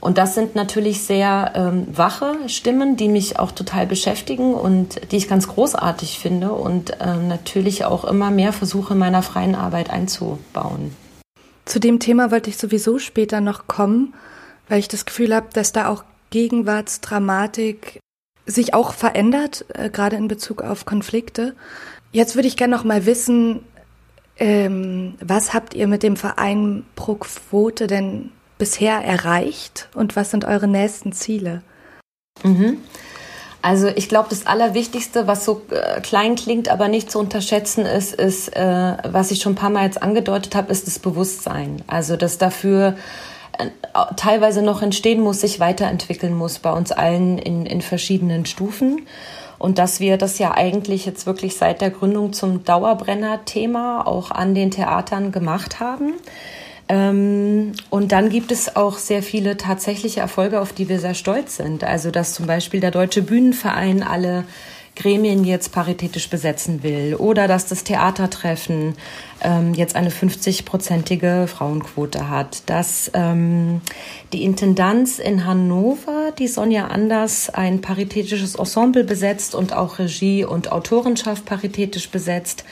Und 0.02 0.18
das 0.18 0.34
sind 0.34 0.56
natürlich 0.56 1.02
sehr 1.02 1.52
ähm, 1.54 1.86
wache 1.96 2.36
Stimmen, 2.48 2.96
die 2.96 3.06
mich 3.06 3.38
auch 3.38 3.52
total 3.52 3.86
beschäftigen 3.86 4.52
und 4.52 5.12
die 5.12 5.16
ich 5.16 5.28
ganz 5.28 5.46
großartig 5.46 6.18
finde 6.18 6.50
und 6.50 6.96
ähm, 6.98 7.28
natürlich 7.28 7.84
auch 7.84 8.04
immer 8.04 8.32
mehr 8.32 8.52
versuche, 8.52 8.96
meiner 8.96 9.22
freien 9.22 9.54
Arbeit 9.54 9.90
einzubauen. 9.90 10.92
Zu 11.66 11.78
dem 11.78 12.00
Thema 12.00 12.32
wollte 12.32 12.50
ich 12.50 12.56
sowieso 12.56 12.98
später 12.98 13.40
noch 13.40 13.68
kommen, 13.68 14.12
weil 14.68 14.80
ich 14.80 14.88
das 14.88 15.06
Gefühl 15.06 15.32
habe, 15.32 15.46
dass 15.52 15.70
da 15.70 15.86
auch 15.86 16.02
Gegenwartsdramatik 16.30 18.00
sich 18.44 18.74
auch 18.74 18.94
verändert, 18.94 19.66
äh, 19.68 19.88
gerade 19.88 20.16
in 20.16 20.26
Bezug 20.26 20.62
auf 20.62 20.84
Konflikte. 20.84 21.54
Jetzt 22.10 22.34
würde 22.34 22.48
ich 22.48 22.56
gerne 22.56 22.74
noch 22.74 22.82
mal 22.82 23.06
wissen, 23.06 23.60
ähm, 24.36 25.14
was 25.20 25.54
habt 25.54 25.74
ihr 25.74 25.86
mit 25.86 26.02
dem 26.02 26.16
Verein 26.16 26.86
pro 26.96 27.14
Quote 27.14 27.86
denn 27.86 28.32
bisher 28.62 29.04
erreicht 29.04 29.88
und 29.92 30.14
was 30.14 30.30
sind 30.30 30.44
eure 30.44 30.68
nächsten 30.68 31.12
Ziele? 31.12 31.62
Mhm. 32.44 32.78
Also 33.60 33.88
ich 33.88 34.08
glaube, 34.08 34.28
das 34.30 34.46
Allerwichtigste, 34.46 35.26
was 35.26 35.44
so 35.44 35.62
äh, 35.70 36.00
klein 36.00 36.36
klingt, 36.36 36.68
aber 36.68 36.86
nicht 36.86 37.10
zu 37.10 37.18
unterschätzen 37.18 37.84
ist, 37.86 38.14
ist, 38.14 38.54
äh, 38.54 38.96
was 39.02 39.32
ich 39.32 39.42
schon 39.42 39.54
ein 39.54 39.56
paar 39.56 39.70
Mal 39.70 39.86
jetzt 39.86 40.00
angedeutet 40.00 40.54
habe, 40.54 40.70
ist 40.70 40.86
das 40.86 41.00
Bewusstsein. 41.00 41.82
Also 41.88 42.16
das 42.16 42.38
dafür 42.38 42.94
äh, 43.58 43.66
teilweise 44.14 44.62
noch 44.62 44.80
entstehen 44.80 45.20
muss, 45.20 45.40
sich 45.40 45.58
weiterentwickeln 45.58 46.32
muss 46.32 46.60
bei 46.60 46.70
uns 46.70 46.92
allen 46.92 47.38
in, 47.38 47.66
in 47.66 47.82
verschiedenen 47.82 48.46
Stufen. 48.46 49.08
Und 49.58 49.78
dass 49.78 49.98
wir 49.98 50.18
das 50.18 50.38
ja 50.38 50.54
eigentlich 50.54 51.04
jetzt 51.04 51.26
wirklich 51.26 51.56
seit 51.56 51.80
der 51.80 51.90
Gründung 51.90 52.32
zum 52.32 52.62
Dauerbrenner-Thema 52.62 54.06
auch 54.06 54.30
an 54.30 54.54
den 54.54 54.70
Theatern 54.70 55.32
gemacht 55.32 55.80
haben. 55.80 56.12
Ähm, 56.88 57.72
und 57.90 58.12
dann 58.12 58.28
gibt 58.28 58.52
es 58.52 58.76
auch 58.76 58.98
sehr 58.98 59.22
viele 59.22 59.56
tatsächliche 59.56 60.20
Erfolge, 60.20 60.60
auf 60.60 60.72
die 60.72 60.88
wir 60.88 61.00
sehr 61.00 61.14
stolz 61.14 61.56
sind. 61.56 61.84
Also, 61.84 62.10
dass 62.10 62.34
zum 62.34 62.46
Beispiel 62.46 62.80
der 62.80 62.90
Deutsche 62.90 63.22
Bühnenverein 63.22 64.02
alle 64.02 64.44
Gremien 64.94 65.44
jetzt 65.44 65.72
paritätisch 65.72 66.28
besetzen 66.28 66.82
will. 66.82 67.14
Oder 67.14 67.48
dass 67.48 67.66
das 67.66 67.84
Theatertreffen 67.84 68.94
ähm, 69.40 69.72
jetzt 69.74 69.96
eine 69.96 70.10
50-prozentige 70.10 71.46
Frauenquote 71.46 72.28
hat, 72.28 72.68
dass 72.68 73.10
ähm, 73.14 73.80
die 74.32 74.44
Intendanz 74.44 75.18
in 75.18 75.46
Hannover, 75.46 76.32
die 76.38 76.46
Sonja 76.46 76.88
Anders, 76.88 77.48
ein 77.48 77.80
paritätisches 77.80 78.54
Ensemble 78.54 79.04
besetzt 79.04 79.54
und 79.54 79.72
auch 79.72 79.98
Regie 79.98 80.44
und 80.44 80.70
Autorenschaft 80.70 81.46
paritätisch 81.46 82.10
besetzt 82.10 82.64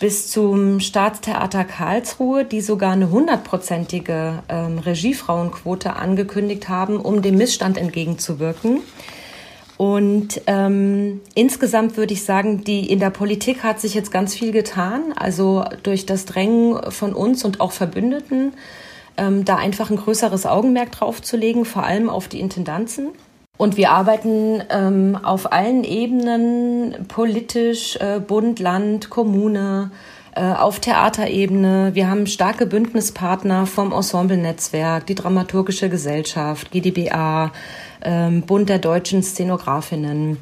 bis 0.00 0.28
zum 0.28 0.80
Staatstheater 0.80 1.64
Karlsruhe, 1.64 2.44
die 2.44 2.62
sogar 2.62 2.92
eine 2.92 3.10
hundertprozentige 3.10 4.42
ähm, 4.48 4.78
Regiefrauenquote 4.78 5.94
angekündigt 5.94 6.68
haben, 6.68 6.96
um 6.96 7.22
dem 7.22 7.36
Missstand 7.36 7.76
entgegenzuwirken. 7.76 8.80
Und 9.76 10.40
ähm, 10.46 11.20
insgesamt 11.34 11.96
würde 11.96 12.14
ich 12.14 12.24
sagen, 12.24 12.64
die 12.64 12.90
in 12.90 12.98
der 12.98 13.10
Politik 13.10 13.62
hat 13.62 13.80
sich 13.80 13.94
jetzt 13.94 14.10
ganz 14.10 14.34
viel 14.34 14.52
getan. 14.52 15.12
Also 15.16 15.64
durch 15.82 16.06
das 16.06 16.24
Drängen 16.24 16.90
von 16.90 17.14
uns 17.14 17.44
und 17.44 17.60
auch 17.60 17.72
Verbündeten, 17.72 18.54
ähm, 19.18 19.44
da 19.44 19.56
einfach 19.56 19.90
ein 19.90 19.96
größeres 19.96 20.46
Augenmerk 20.46 20.92
drauf 20.92 21.20
zu 21.20 21.36
legen, 21.36 21.66
vor 21.66 21.84
allem 21.84 22.08
auf 22.08 22.26
die 22.26 22.40
Intendanzen. 22.40 23.08
Und 23.60 23.76
wir 23.76 23.90
arbeiten 23.90 24.62
ähm, 24.70 25.18
auf 25.22 25.52
allen 25.52 25.84
Ebenen, 25.84 27.06
politisch, 27.08 27.96
äh, 27.96 28.18
Bund, 28.18 28.58
Land, 28.58 29.10
Kommune, 29.10 29.90
äh, 30.34 30.40
auf 30.40 30.80
Theaterebene. 30.80 31.90
Wir 31.92 32.08
haben 32.08 32.26
starke 32.26 32.64
Bündnispartner 32.64 33.66
vom 33.66 33.92
Ensemble-Netzwerk, 33.92 35.04
die 35.04 35.14
Dramaturgische 35.14 35.90
Gesellschaft, 35.90 36.70
GdBA, 36.70 37.52
ähm, 38.02 38.40
Bund 38.46 38.70
der 38.70 38.78
deutschen 38.78 39.22
Szenografinnen, 39.22 40.38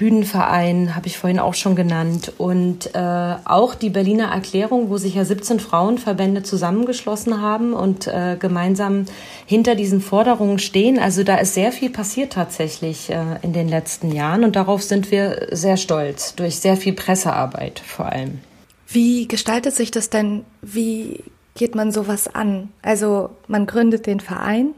Bühnenverein 0.00 0.96
habe 0.96 1.08
ich 1.08 1.18
vorhin 1.18 1.38
auch 1.38 1.52
schon 1.52 1.76
genannt 1.76 2.32
und 2.38 2.94
äh, 2.94 2.98
auch 3.44 3.74
die 3.74 3.90
Berliner 3.90 4.32
Erklärung, 4.32 4.88
wo 4.88 4.96
sich 4.96 5.14
ja 5.14 5.26
17 5.26 5.60
Frauenverbände 5.60 6.42
zusammengeschlossen 6.42 7.42
haben 7.42 7.74
und 7.74 8.06
äh, 8.06 8.38
gemeinsam 8.40 9.04
hinter 9.44 9.74
diesen 9.74 10.00
Forderungen 10.00 10.58
stehen. 10.58 10.98
Also 10.98 11.22
da 11.22 11.36
ist 11.36 11.52
sehr 11.52 11.70
viel 11.70 11.90
passiert 11.90 12.32
tatsächlich 12.32 13.10
äh, 13.10 13.22
in 13.42 13.52
den 13.52 13.68
letzten 13.68 14.10
Jahren 14.10 14.42
und 14.42 14.56
darauf 14.56 14.82
sind 14.82 15.10
wir 15.10 15.48
sehr 15.50 15.76
stolz, 15.76 16.34
durch 16.34 16.56
sehr 16.60 16.78
viel 16.78 16.94
Pressearbeit 16.94 17.78
vor 17.78 18.06
allem. 18.06 18.40
Wie 18.88 19.28
gestaltet 19.28 19.74
sich 19.74 19.90
das 19.90 20.08
denn? 20.08 20.46
Wie 20.62 21.22
geht 21.54 21.74
man 21.74 21.92
sowas 21.92 22.34
an? 22.34 22.70
Also 22.80 23.28
man 23.48 23.66
gründet 23.66 24.06
den 24.06 24.20
Verein 24.20 24.70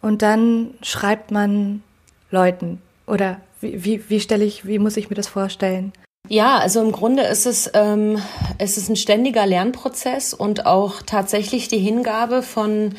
und 0.00 0.22
dann 0.22 0.70
schreibt 0.80 1.32
man 1.32 1.82
Leuten 2.30 2.80
oder 3.06 3.42
wie, 3.60 3.84
wie, 3.84 4.08
wie 4.08 4.20
stelle 4.20 4.44
ich, 4.44 4.66
wie 4.66 4.78
muss 4.78 4.96
ich 4.96 5.10
mir 5.10 5.16
das 5.16 5.28
vorstellen? 5.28 5.92
Ja, 6.28 6.58
also 6.58 6.82
im 6.82 6.92
Grunde 6.92 7.22
ist 7.22 7.46
es, 7.46 7.70
ähm, 7.74 8.20
es 8.58 8.76
ist 8.76 8.90
ein 8.90 8.96
ständiger 8.96 9.46
Lernprozess 9.46 10.34
und 10.34 10.66
auch 10.66 11.02
tatsächlich 11.02 11.68
die 11.68 11.78
Hingabe 11.78 12.42
von 12.42 12.94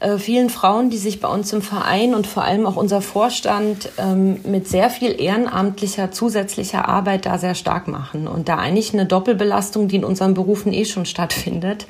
äh, 0.00 0.18
vielen 0.18 0.50
Frauen, 0.50 0.90
die 0.90 0.98
sich 0.98 1.20
bei 1.20 1.28
uns 1.28 1.52
im 1.52 1.62
Verein 1.62 2.14
und 2.14 2.26
vor 2.26 2.42
allem 2.42 2.66
auch 2.66 2.76
unser 2.76 3.00
Vorstand 3.00 3.90
ähm, 3.98 4.40
mit 4.44 4.68
sehr 4.68 4.90
viel 4.90 5.20
ehrenamtlicher 5.20 6.10
zusätzlicher 6.10 6.88
Arbeit 6.88 7.24
da 7.24 7.38
sehr 7.38 7.54
stark 7.54 7.86
machen 7.88 8.26
und 8.26 8.48
da 8.48 8.56
eigentlich 8.56 8.92
eine 8.92 9.06
Doppelbelastung, 9.06 9.86
die 9.86 9.96
in 9.96 10.04
unseren 10.04 10.34
Berufen 10.34 10.72
eh 10.72 10.84
schon 10.84 11.06
stattfindet, 11.06 11.86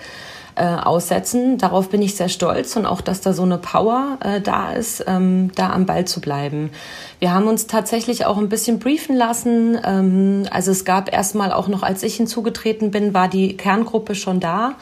äh, 0.56 0.64
aussetzen. 0.64 1.58
Darauf 1.58 1.90
bin 1.90 2.02
ich 2.02 2.16
sehr 2.16 2.28
stolz 2.28 2.76
und 2.76 2.86
auch, 2.86 3.00
dass 3.00 3.20
da 3.20 3.32
so 3.32 3.42
eine 3.42 3.58
Power 3.58 4.18
äh, 4.20 4.40
da 4.40 4.72
ist, 4.72 5.04
ähm, 5.06 5.52
da 5.54 5.70
am 5.70 5.86
Ball 5.86 6.06
zu 6.06 6.20
bleiben. 6.20 6.70
Wir 7.18 7.32
haben 7.32 7.46
uns 7.46 7.66
tatsächlich 7.66 8.26
auch 8.26 8.38
ein 8.38 8.48
bisschen 8.48 8.78
briefen 8.78 9.16
lassen. 9.16 9.78
Ähm, 9.84 10.46
also 10.50 10.70
es 10.70 10.84
gab 10.84 11.12
erstmal 11.12 11.52
auch 11.52 11.68
noch, 11.68 11.82
als 11.82 12.02
ich 12.02 12.16
hinzugetreten 12.16 12.90
bin, 12.90 13.14
war 13.14 13.28
die 13.28 13.56
Kerngruppe 13.56 14.14
schon 14.14 14.40
da. 14.40 14.74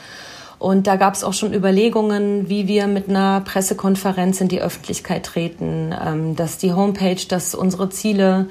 Und 0.59 0.87
da 0.87 0.97
gab 0.97 1.15
es 1.15 1.25
auch 1.25 1.35
schon 1.35 1.53
Überlegungen, 1.53 2.49
wie 2.49 2.69
wir 2.69 2.87
mit 2.87 3.09
einer 3.09 3.41
Pressekonferenz 3.41 4.41
in 4.41 4.49
die 4.49 4.63
Öffentlichkeit 4.63 5.27
treten, 5.27 5.95
ähm, 6.03 6.37
dass 6.37 6.59
die 6.59 6.73
Homepage, 6.73 7.21
dass 7.29 7.55
unsere 7.55 7.91
Ziele 7.91 8.49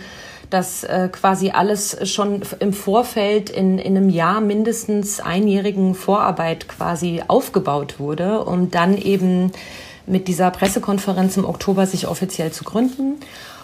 dass 0.54 0.84
äh, 0.84 1.10
quasi 1.12 1.52
alles 1.52 1.98
schon 2.10 2.42
im 2.60 2.74
Vorfeld 2.74 3.50
in, 3.50 3.80
in 3.80 3.98
einem 3.98 4.10
Jahr 4.10 4.40
mindestens 4.40 5.20
einjährigen 5.20 5.96
Vorarbeit 5.96 6.68
quasi 6.68 7.24
aufgebaut 7.28 8.00
wurde, 8.00 8.44
um 8.44 8.70
dann 8.70 8.98
eben 8.98 9.52
mit 10.06 10.28
dieser 10.28 10.52
Pressekonferenz 10.52 11.38
im 11.38 11.46
Oktober 11.46 11.88
sich 11.88 12.08
offiziell 12.08 12.52
zu 12.52 12.64
gründen. 12.64 13.16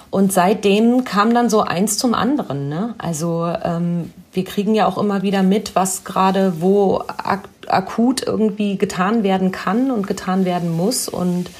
Und 0.09 0.33
seitdem 0.33 1.03
kam 1.03 1.33
dann 1.33 1.49
so 1.49 1.61
eins 1.61 1.97
zum 1.97 2.15
anderen. 2.15 2.67
Ne? 2.67 2.95
Also 2.97 3.53
ähm, 3.63 4.11
wir 4.33 4.43
kriegen 4.43 4.73
ja 4.73 4.87
auch 4.87 4.97
immer 4.97 5.21
wieder 5.21 5.43
mit, 5.43 5.75
was 5.75 6.03
gerade 6.03 6.61
wo 6.61 7.03
ak 7.17 7.47
akut 7.67 8.23
irgendwie 8.25 8.77
getan 8.79 9.21
werden 9.21 9.51
kann 9.51 9.91
und 9.91 10.07
getan 10.07 10.43
werden 10.43 10.75
muss. 10.75 11.07
Und 11.07 11.51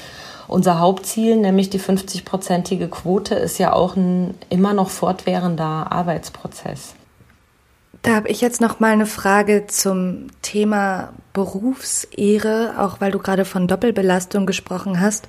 unser 0.50 0.80
Hauptziel, 0.80 1.36
nämlich 1.36 1.70
die 1.70 1.80
50-prozentige 1.80 2.88
Quote, 2.88 3.34
ist 3.34 3.58
ja 3.58 3.72
auch 3.72 3.96
ein 3.96 4.34
immer 4.48 4.74
noch 4.74 4.90
fortwährender 4.90 5.92
Arbeitsprozess. 5.92 6.94
Da 8.02 8.14
habe 8.14 8.28
ich 8.28 8.40
jetzt 8.40 8.60
noch 8.60 8.80
mal 8.80 8.92
eine 8.92 9.06
Frage 9.06 9.66
zum 9.66 10.28
Thema 10.42 11.12
Berufsehre, 11.32 12.74
auch 12.78 13.00
weil 13.00 13.12
du 13.12 13.18
gerade 13.18 13.44
von 13.44 13.68
Doppelbelastung 13.68 14.46
gesprochen 14.46 15.00
hast. 15.00 15.28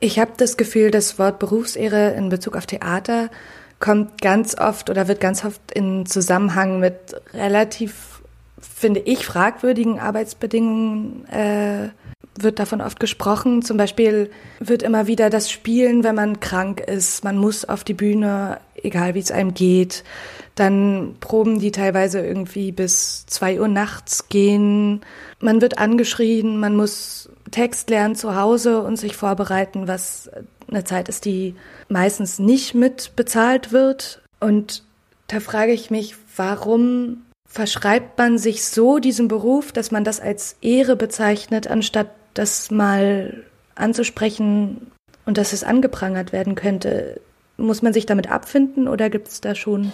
Ich 0.00 0.18
habe 0.18 0.32
das 0.36 0.56
Gefühl, 0.56 0.90
das 0.90 1.18
Wort 1.18 1.38
Berufsehre 1.38 2.10
in 2.10 2.28
Bezug 2.28 2.56
auf 2.56 2.66
Theater 2.66 3.30
kommt 3.78 4.20
ganz 4.20 4.58
oft 4.58 4.90
oder 4.90 5.08
wird 5.08 5.20
ganz 5.20 5.44
oft 5.44 5.60
in 5.72 6.06
Zusammenhang 6.06 6.80
mit 6.80 6.96
relativ, 7.32 8.22
finde 8.60 9.00
ich, 9.00 9.24
fragwürdigen 9.24 10.00
Arbeitsbedingungen 10.00 11.26
äh, 11.28 11.90
wird 12.38 12.58
davon 12.58 12.80
oft 12.80 12.98
gesprochen. 13.00 13.62
Zum 13.62 13.76
Beispiel 13.76 14.30
wird 14.58 14.82
immer 14.82 15.06
wieder 15.06 15.30
das 15.30 15.50
Spielen, 15.50 16.04
wenn 16.04 16.14
man 16.14 16.40
krank 16.40 16.80
ist. 16.80 17.24
Man 17.24 17.38
muss 17.38 17.64
auf 17.64 17.84
die 17.84 17.94
Bühne, 17.94 18.60
egal 18.82 19.14
wie 19.14 19.20
es 19.20 19.30
einem 19.30 19.54
geht. 19.54 20.04
Dann 20.54 21.16
Proben, 21.20 21.58
die 21.58 21.72
teilweise 21.72 22.20
irgendwie 22.20 22.72
bis 22.72 23.26
zwei 23.26 23.60
Uhr 23.60 23.68
nachts 23.68 24.28
gehen. 24.28 25.02
Man 25.40 25.60
wird 25.60 25.78
angeschrien, 25.78 26.58
man 26.58 26.76
muss 26.76 27.28
Text 27.50 27.90
lernen 27.90 28.16
zu 28.16 28.34
Hause 28.36 28.82
und 28.82 28.96
sich 28.96 29.16
vorbereiten, 29.16 29.86
was 29.86 30.30
eine 30.68 30.84
Zeit 30.84 31.08
ist, 31.08 31.24
die 31.24 31.54
meistens 31.88 32.38
nicht 32.38 32.74
mit 32.74 33.12
bezahlt 33.16 33.72
wird. 33.72 34.22
Und 34.40 34.82
da 35.28 35.40
frage 35.40 35.72
ich 35.72 35.90
mich, 35.90 36.16
warum 36.36 37.22
verschreibt 37.46 38.18
man 38.18 38.38
sich 38.38 38.64
so 38.64 38.98
diesem 38.98 39.28
Beruf, 39.28 39.70
dass 39.70 39.92
man 39.92 40.02
das 40.02 40.18
als 40.18 40.56
Ehre 40.60 40.96
bezeichnet, 40.96 41.68
anstatt 41.68 42.08
das 42.34 42.70
mal 42.70 43.44
anzusprechen 43.74 44.90
und 45.26 45.38
dass 45.38 45.52
es 45.52 45.64
angeprangert 45.64 46.32
werden 46.32 46.54
könnte. 46.54 47.20
Muss 47.56 47.82
man 47.82 47.92
sich 47.92 48.06
damit 48.06 48.30
abfinden 48.30 48.88
oder 48.88 49.10
gibt 49.10 49.28
es 49.28 49.40
da 49.40 49.54
schon? 49.54 49.92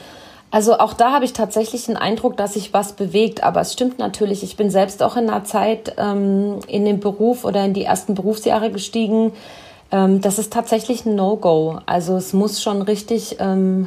Also 0.51 0.79
auch 0.79 0.95
da 0.95 1.13
habe 1.13 1.25
ich 1.25 1.33
tatsächlich 1.33 1.87
den 1.87 1.97
Eindruck, 1.97 2.37
dass 2.37 2.55
sich 2.55 2.73
was 2.73 2.95
bewegt. 2.95 3.45
Aber 3.45 3.61
es 3.61 3.73
stimmt 3.73 3.99
natürlich, 3.99 4.43
ich 4.43 4.57
bin 4.57 4.71
selbst 4.71 5.03
auch 5.03 5.17
in 5.17 5.31
einer 5.31 5.45
Zeit 5.45 5.95
ähm, 5.97 6.59
in 6.67 6.85
den 6.85 6.99
Beruf 6.99 7.45
oder 7.45 7.65
in 7.65 7.75
die 7.75 7.85
ersten 7.85 8.15
Berufsjahre 8.15 8.71
gestiegen. 8.71 9.33
Ähm, 9.93 10.21
das 10.21 10.39
ist 10.39 10.53
tatsächlich 10.53 11.07
ein 11.07 11.15
No-Go. 11.15 11.79
Also 11.87 12.17
es 12.17 12.33
muss 12.33 12.63
schon 12.63 12.83
richtig 12.83 13.37
ähm, 13.39 13.87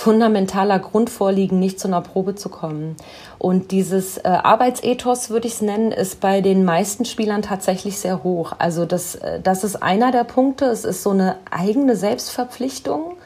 fundamentaler 0.00 0.78
Grund 0.78 1.10
vorliegen, 1.10 1.60
nicht 1.60 1.78
zu 1.78 1.86
einer 1.86 2.00
Probe 2.00 2.34
zu 2.34 2.48
kommen. 2.48 2.96
Und 3.38 3.70
dieses 3.70 4.16
äh, 4.16 4.28
Arbeitsethos, 4.28 5.28
würde 5.28 5.46
ich 5.46 5.54
es 5.54 5.60
nennen, 5.60 5.92
ist 5.92 6.20
bei 6.20 6.40
den 6.40 6.64
meisten 6.64 7.04
Spielern 7.04 7.42
tatsächlich 7.42 7.98
sehr 7.98 8.24
hoch. 8.24 8.54
Also 8.58 8.86
das, 8.86 9.16
äh, 9.16 9.40
das 9.40 9.62
ist 9.62 9.82
einer 9.82 10.10
der 10.10 10.24
Punkte. 10.24 10.64
Es 10.64 10.86
ist 10.86 11.02
so 11.02 11.10
eine 11.10 11.36
eigene 11.50 11.96
Selbstverpflichtung 11.96 13.16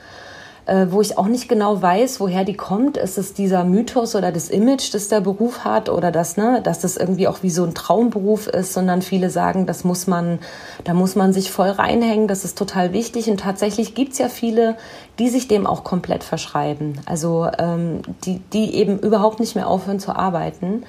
äh, 0.67 0.87
wo 0.91 1.01
ich 1.01 1.19
auch 1.19 1.27
nicht 1.27 1.49
genau 1.49 1.83
weiß, 1.83 2.21
woher 2.21 2.45
die 2.45 2.55
kommt. 2.55 2.97
Ist 2.97 3.19
es 3.19 3.35
dieser 3.35 3.65
Mythos 3.65 4.15
oder 4.15 4.33
das 4.33 4.49
Image, 4.49 4.95
das 4.95 5.09
der 5.09 5.21
Beruf 5.21 5.65
hat 5.65 5.89
oder 5.89 6.11
das, 6.11 6.37
ne, 6.37 6.61
dass 6.63 6.81
das 6.81 6.97
irgendwie 6.97 7.29
auch 7.29 7.43
wie 7.43 7.51
so 7.51 7.65
ein 7.65 7.75
Traumberuf 7.75 8.47
ist, 8.47 8.73
sondern 8.73 9.03
viele 9.03 9.31
sagen, 9.31 9.67
das 9.67 9.85
muss 9.85 10.07
man, 10.07 10.39
da 10.85 10.95
muss 10.95 11.17
man 11.17 11.33
sich 11.33 11.51
voll 11.51 11.71
reinhängen, 11.71 12.29
das 12.29 12.45
ist 12.45 12.57
total 12.57 12.93
wichtig. 12.93 13.29
Und 13.29 13.41
tatsächlich 13.41 13.95
gibt's 13.95 14.19
ja 14.19 14.29
viele, 14.29 14.77
die 15.19 15.29
sich 15.29 15.49
dem 15.49 15.67
auch 15.67 15.85
komplett 15.85 16.25
verschreiben. 16.25 17.01
Also 17.05 17.49
ähm, 17.59 18.01
die, 18.25 18.41
die 18.53 18.75
eben 18.75 18.99
überhaupt 18.99 19.41
nicht 19.41 19.55
mehr 19.55 19.69
aufhören 19.69 20.01
zu 20.01 20.17
arbeiten 20.17 20.85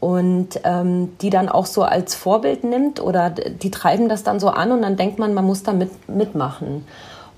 und 0.00 0.60
ähm, 0.64 1.16
die 1.20 1.30
dann 1.30 1.48
auch 1.48 1.66
so 1.66 1.82
als 1.82 2.14
Vorbild 2.14 2.62
nimmt 2.62 3.00
oder 3.00 3.30
die 3.30 3.70
treiben 3.70 4.08
das 4.08 4.22
dann 4.22 4.38
so 4.38 4.48
an 4.48 4.70
und 4.70 4.82
dann 4.82 4.96
denkt 4.96 5.18
man, 5.18 5.34
man 5.34 5.44
muss 5.44 5.62
da 5.62 5.72
mit, 5.72 6.08
mitmachen. 6.08 6.84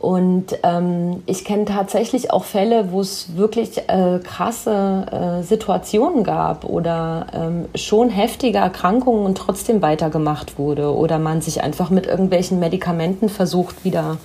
Und 0.00 0.58
ähm, 0.62 1.22
ich 1.26 1.44
kenne 1.44 1.66
tatsächlich 1.66 2.32
auch 2.32 2.44
Fälle, 2.44 2.90
wo 2.90 3.02
es 3.02 3.36
wirklich 3.36 3.76
äh, 3.86 4.18
krasse 4.24 5.04
äh, 5.12 5.42
Situationen 5.42 6.24
gab 6.24 6.64
oder 6.64 7.26
ähm, 7.34 7.66
schon 7.74 8.08
heftige 8.08 8.56
Erkrankungen 8.56 9.26
und 9.26 9.36
trotzdem 9.36 9.82
weitergemacht 9.82 10.58
wurde 10.58 10.94
oder 10.94 11.18
man 11.18 11.42
sich 11.42 11.62
einfach 11.62 11.90
mit 11.90 12.06
irgendwelchen 12.06 12.58
Medikamenten 12.58 13.28
versucht 13.28 13.84
wieder 13.84 14.16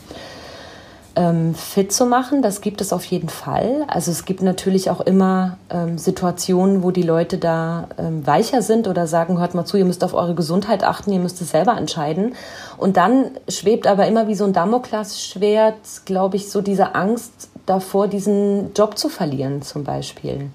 ähm, 1.16 1.56
fit 1.56 1.92
zu 1.92 2.06
machen. 2.06 2.42
Das 2.42 2.62
gibt 2.62 2.82
es 2.82 2.92
auf 2.94 3.06
jeden 3.06 3.30
Fall. 3.30 3.86
Also 3.88 4.12
es 4.12 4.26
gibt 4.26 4.42
natürlich 4.42 4.90
auch 4.90 5.02
immer 5.02 5.58
ähm, 5.70 5.98
Situationen, 5.98 6.84
wo 6.84 6.92
die 6.92 7.04
Leute 7.04 7.38
da 7.38 7.88
ähm, 7.98 8.26
weicher 8.28 8.62
sind 8.62 8.88
oder 8.88 9.08
sagen, 9.08 9.40
hört 9.40 9.56
mal 9.56 9.66
zu, 9.66 9.78
ihr 9.78 9.86
müsst 9.86 10.04
auf 10.04 10.14
eure 10.14 10.36
Gesundheit 10.36 10.84
achten, 10.84 11.12
ihr 11.12 11.20
müsst 11.20 11.42
es 11.42 11.52
selber 11.52 11.78
entscheiden. 11.78 12.36
Und 12.78 12.98
dann 12.98 13.32
schwebt 13.48 13.88
aber 13.88 14.08
immer 14.08 14.28
wie 14.28 14.36
so 14.36 14.46
ein 14.46 14.54
Damoklesschwert, 14.54 16.06
glaube 16.06 16.36
ich, 16.36 16.52
so 16.52 16.62
diese 16.62 16.96
Angst 16.96 17.50
davor, 17.66 18.08
diesen 18.08 18.74
Job 18.74 18.98
zu 18.98 19.10
verlieren 19.10 19.62
zum 19.62 19.84
Beispiel. 19.84 20.50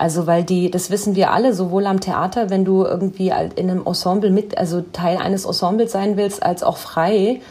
Also 0.00 0.26
weil 0.26 0.44
die, 0.44 0.70
das 0.70 0.90
wissen 0.90 1.14
wir 1.14 1.30
alle, 1.30 1.52
sowohl 1.52 1.86
am 1.86 2.00
Theater, 2.00 2.48
wenn 2.48 2.64
du 2.64 2.84
irgendwie 2.84 3.28
in 3.56 3.70
einem 3.70 3.86
Ensemble 3.86 4.30
mit, 4.30 4.56
also 4.56 4.80
Teil 4.80 5.18
eines 5.18 5.44
Ensembles 5.44 5.92
sein 5.92 6.16
willst, 6.16 6.42
als 6.42 6.62
auch 6.62 6.78
frei. 6.78 7.42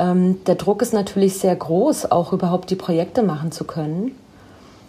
Ähm, 0.00 0.42
der 0.46 0.54
Druck 0.54 0.80
ist 0.82 0.94
natürlich 0.94 1.38
sehr 1.38 1.54
groß, 1.54 2.10
auch 2.10 2.32
überhaupt 2.32 2.70
die 2.70 2.76
Projekte 2.76 3.22
machen 3.22 3.52
zu 3.52 3.64
können. 3.64 4.16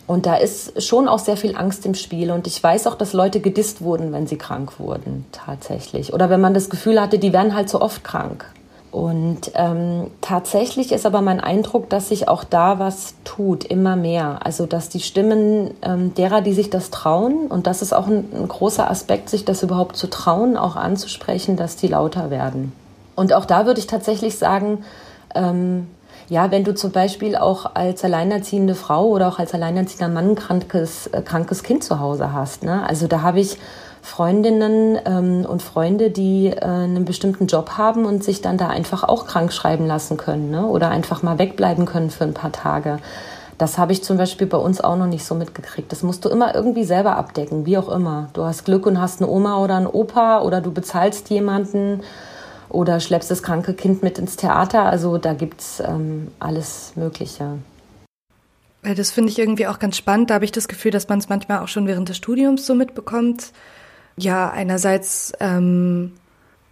Und 0.08 0.26
da 0.26 0.36
ist 0.36 0.82
schon 0.82 1.08
auch 1.08 1.20
sehr 1.20 1.38
viel 1.38 1.56
Angst 1.56 1.86
im 1.86 1.96
Spiel. 1.96 2.32
Und 2.32 2.48
ich 2.48 2.62
weiß 2.62 2.88
auch, 2.88 2.96
dass 2.96 3.14
Leute 3.14 3.40
gedisst 3.40 3.82
wurden, 3.82 4.12
wenn 4.12 4.28
sie 4.28 4.38
krank 4.38 4.80
wurden, 4.80 5.26
tatsächlich. 5.32 6.14
Oder 6.14 6.30
wenn 6.30 6.42
man 6.42 6.54
das 6.54 6.70
Gefühl 6.70 7.00
hatte, 7.00 7.20
die 7.20 7.34
werden 7.34 7.56
halt 7.56 7.70
so 7.70 7.82
oft 7.82 8.04
krank. 8.04 8.46
Und 8.92 9.52
ähm, 9.56 10.08
tatsächlich 10.20 10.92
ist 10.92 11.06
aber 11.06 11.22
mein 11.22 11.40
Eindruck, 11.40 11.90
dass 11.90 12.10
sich 12.10 12.28
auch 12.28 12.44
da 12.44 12.78
was 12.78 13.16
tut, 13.24 13.64
immer 13.64 13.96
mehr. 13.96 14.40
Also 14.46 14.66
dass 14.66 14.90
die 14.90 15.00
Stimmen 15.00 15.72
ähm, 15.82 16.14
derer, 16.14 16.42
die 16.42 16.54
sich 16.54 16.70
das 16.70 16.90
trauen, 16.90 17.48
und 17.48 17.68
das 17.68 17.82
ist 17.82 17.94
auch 17.94 18.08
ein, 18.08 18.26
ein, 18.34 18.50
großer 18.50 18.90
Aspekt, 18.92 19.30
sich 19.30 19.46
das 19.46 19.64
überhaupt 19.64 19.96
zu 19.96 20.10
trauen, 20.10 20.58
auch 20.58 20.76
anzusprechen, 20.76 21.56
dass 21.56 21.78
die 21.78 21.88
lauter 21.88 22.30
werden. 22.30 22.74
Und 23.16 23.34
auch 23.34 23.46
da 23.46 23.66
würde 23.66 23.80
ich 23.80 23.88
tatsächlich 23.88 24.38
sagen, 24.38 24.84
ähm, 25.36 25.88
ja, 26.30 26.50
wenn 26.50 26.64
du 26.64 26.74
zum 26.74 26.92
Beispiel 26.92 27.36
auch 27.36 27.76
als 27.76 28.06
alleinerziehende 28.06 28.74
Frau 28.74 29.08
oder 29.08 29.28
auch 29.28 29.40
als 29.40 29.54
alleinerziehender 29.54 30.08
Mann 30.08 30.30
ein 30.30 30.36
krankes, 30.36 31.08
äh, 31.08 31.22
krankes 31.22 31.62
Kind 31.64 31.84
zu 31.84 32.00
Hause 32.00 32.32
hast. 32.32 32.64
Ne? 32.64 32.88
Also 32.88 33.08
da 33.08 33.22
habe 33.22 33.42
ich 33.42 33.58
Freundinnen 34.02 34.98
ähm, 35.06 35.46
und 35.46 35.62
Freunde, 35.62 36.10
die 36.10 36.48
äh, 36.48 36.64
einen 36.64 37.06
bestimmten 37.06 37.48
Job 37.48 37.72
haben 37.78 38.06
und 38.06 38.24
sich 38.24 38.42
dann 38.42 38.58
da 38.58 38.70
einfach 38.70 39.04
auch 39.04 39.28
krank 39.28 39.52
schreiben 39.52 39.86
lassen 39.86 40.18
können 40.18 40.52
ne? 40.52 40.66
oder 40.66 40.90
einfach 40.90 41.22
mal 41.22 41.38
wegbleiben 41.38 41.86
können 41.86 42.10
für 42.10 42.24
ein 42.24 42.34
paar 42.34 42.52
Tage. 42.52 43.00
Das 43.58 43.78
habe 43.78 43.92
ich 43.92 44.02
zum 44.02 44.18
Beispiel 44.18 44.48
bei 44.48 44.58
uns 44.58 44.82
auch 44.82 44.96
noch 44.96 45.06
nicht 45.06 45.26
so 45.26 45.36
mitgekriegt. 45.36 45.92
Das 45.92 46.02
musst 46.02 46.26
du 46.26 46.30
immer 46.30 46.56
irgendwie 46.56 46.84
selber 46.84 47.16
abdecken, 47.18 47.66
wie 47.66 47.78
auch 47.78 47.90
immer. 47.90 48.30
Du 48.34 48.44
hast 48.44 48.66
Glück 48.66 48.88
und 48.88 49.00
hast 49.00 49.22
eine 49.22 49.30
Oma 49.30 49.58
oder 49.58 49.76
einen 49.76 49.86
Opa 49.86 50.42
oder 50.42 50.62
du 50.62 50.72
bezahlst 50.72 51.30
jemanden 51.30 52.02
oder 52.72 53.00
schleppst 53.00 53.30
das 53.30 53.44
kranke 53.44 53.74
Kind 53.74 54.04
mit 54.04 54.18
ins 54.18 54.36
Theater. 54.36 54.84
Also 54.84 55.18
da 55.18 55.34
gibt's 55.34 55.82
ähm, 55.86 56.30
alles 56.40 56.94
Mögliche. 56.96 57.58
Das 58.84 59.12
finde 59.12 59.30
ich 59.30 59.38
irgendwie 59.38 59.68
auch 59.68 59.80
ganz 59.80 59.98
spannend. 59.98 60.30
Da 60.30 60.36
habe 60.36 60.46
ich 60.46 60.52
das 60.52 60.68
Gefühl, 60.68 60.92
dass 60.92 61.08
man 61.08 61.20
es 61.20 61.30
manchmal 61.30 61.60
auch 61.60 61.68
schon 61.68 61.86
während 61.86 62.10
des 62.10 62.18
Studiums 62.18 62.66
so 62.66 62.74
mitbekommt 62.74 63.52
ja, 64.18 64.50
einerseits 64.50 65.34
ähm, 65.40 66.14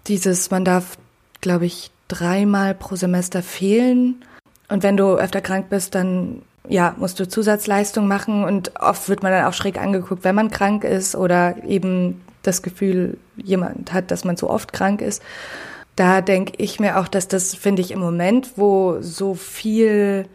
dieses, 0.07 0.51
man 0.51 0.65
darf, 0.65 0.97
glaube 1.41 1.65
ich, 1.65 1.91
dreimal 2.07 2.73
pro 2.73 2.95
Semester 2.95 3.41
fehlen. 3.41 4.23
Und 4.67 4.83
wenn 4.83 4.97
du 4.97 5.15
öfter 5.15 5.41
krank 5.41 5.69
bist, 5.69 5.95
dann 5.95 6.41
ja, 6.67 6.95
musst 6.97 7.19
du 7.19 7.27
Zusatzleistung 7.27 8.07
machen 8.07 8.43
und 8.43 8.79
oft 8.79 9.09
wird 9.09 9.23
man 9.23 9.31
dann 9.31 9.45
auch 9.45 9.53
schräg 9.53 9.79
angeguckt, 9.79 10.23
wenn 10.23 10.35
man 10.35 10.51
krank 10.51 10.83
ist 10.83 11.15
oder 11.15 11.63
eben 11.63 12.21
das 12.43 12.61
Gefühl 12.61 13.17
jemand 13.35 13.91
hat, 13.91 14.11
dass 14.11 14.23
man 14.23 14.37
so 14.37 14.49
oft 14.49 14.71
krank 14.71 15.01
ist. 15.01 15.23
Da 15.99 16.21
denke 16.21 16.53
ich 16.55 16.79
mir 16.79 16.97
auch, 16.97 17.09
dass 17.09 17.27
das 17.27 17.53
finde 17.53 17.81
ich 17.81 17.91
im 17.91 17.99
Moment, 17.99 18.51
wo 18.55 19.01
so 19.01 19.35
viel 19.35 20.29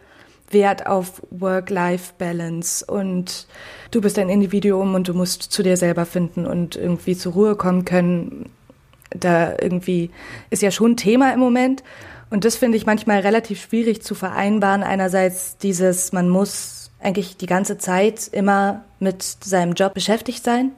Wert 0.51 0.85
auf 0.85 1.23
Work-Life-Balance 1.31 2.85
und 2.85 3.47
du 3.89 3.99
bist 3.99 4.19
ein 4.19 4.29
Individuum 4.29 4.93
und 4.93 5.07
du 5.07 5.15
musst 5.15 5.41
zu 5.41 5.63
dir 5.63 5.75
selber 5.75 6.05
finden 6.05 6.45
und 6.45 6.75
irgendwie 6.75 7.17
zur 7.17 7.33
Ruhe 7.33 7.55
kommen 7.55 7.83
können. 7.83 8.51
Da 9.09 9.53
irgendwie 9.59 10.11
ist 10.51 10.61
ja 10.61 10.69
schon 10.69 10.97
Thema 10.97 11.33
im 11.33 11.39
Moment. 11.39 11.83
Und 12.29 12.45
das 12.45 12.55
finde 12.55 12.77
ich 12.77 12.85
manchmal 12.85 13.21
relativ 13.21 13.59
schwierig 13.59 14.03
zu 14.03 14.13
vereinbaren. 14.13 14.83
Einerseits 14.83 15.57
dieses, 15.57 16.13
man 16.13 16.29
muss 16.29 16.91
eigentlich 16.99 17.37
die 17.37 17.47
ganze 17.47 17.79
Zeit 17.79 18.27
immer 18.31 18.83
mit 18.99 19.23
seinem 19.23 19.73
Job 19.73 19.95
beschäftigt 19.95 20.43
sein. 20.43 20.73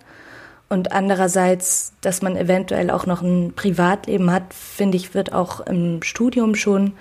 Und 0.69 0.91
andererseits, 0.91 1.93
dass 2.01 2.21
man 2.21 2.35
eventuell 2.35 2.91
auch 2.91 3.05
noch 3.05 3.21
ein 3.21 3.53
Privatleben 3.55 4.31
hat, 4.31 4.53
finde 4.53 4.97
ich, 4.97 5.13
wird 5.13 5.31
auch 5.33 5.61
im 5.61 6.03
Studium 6.03 6.55
schon 6.55 6.93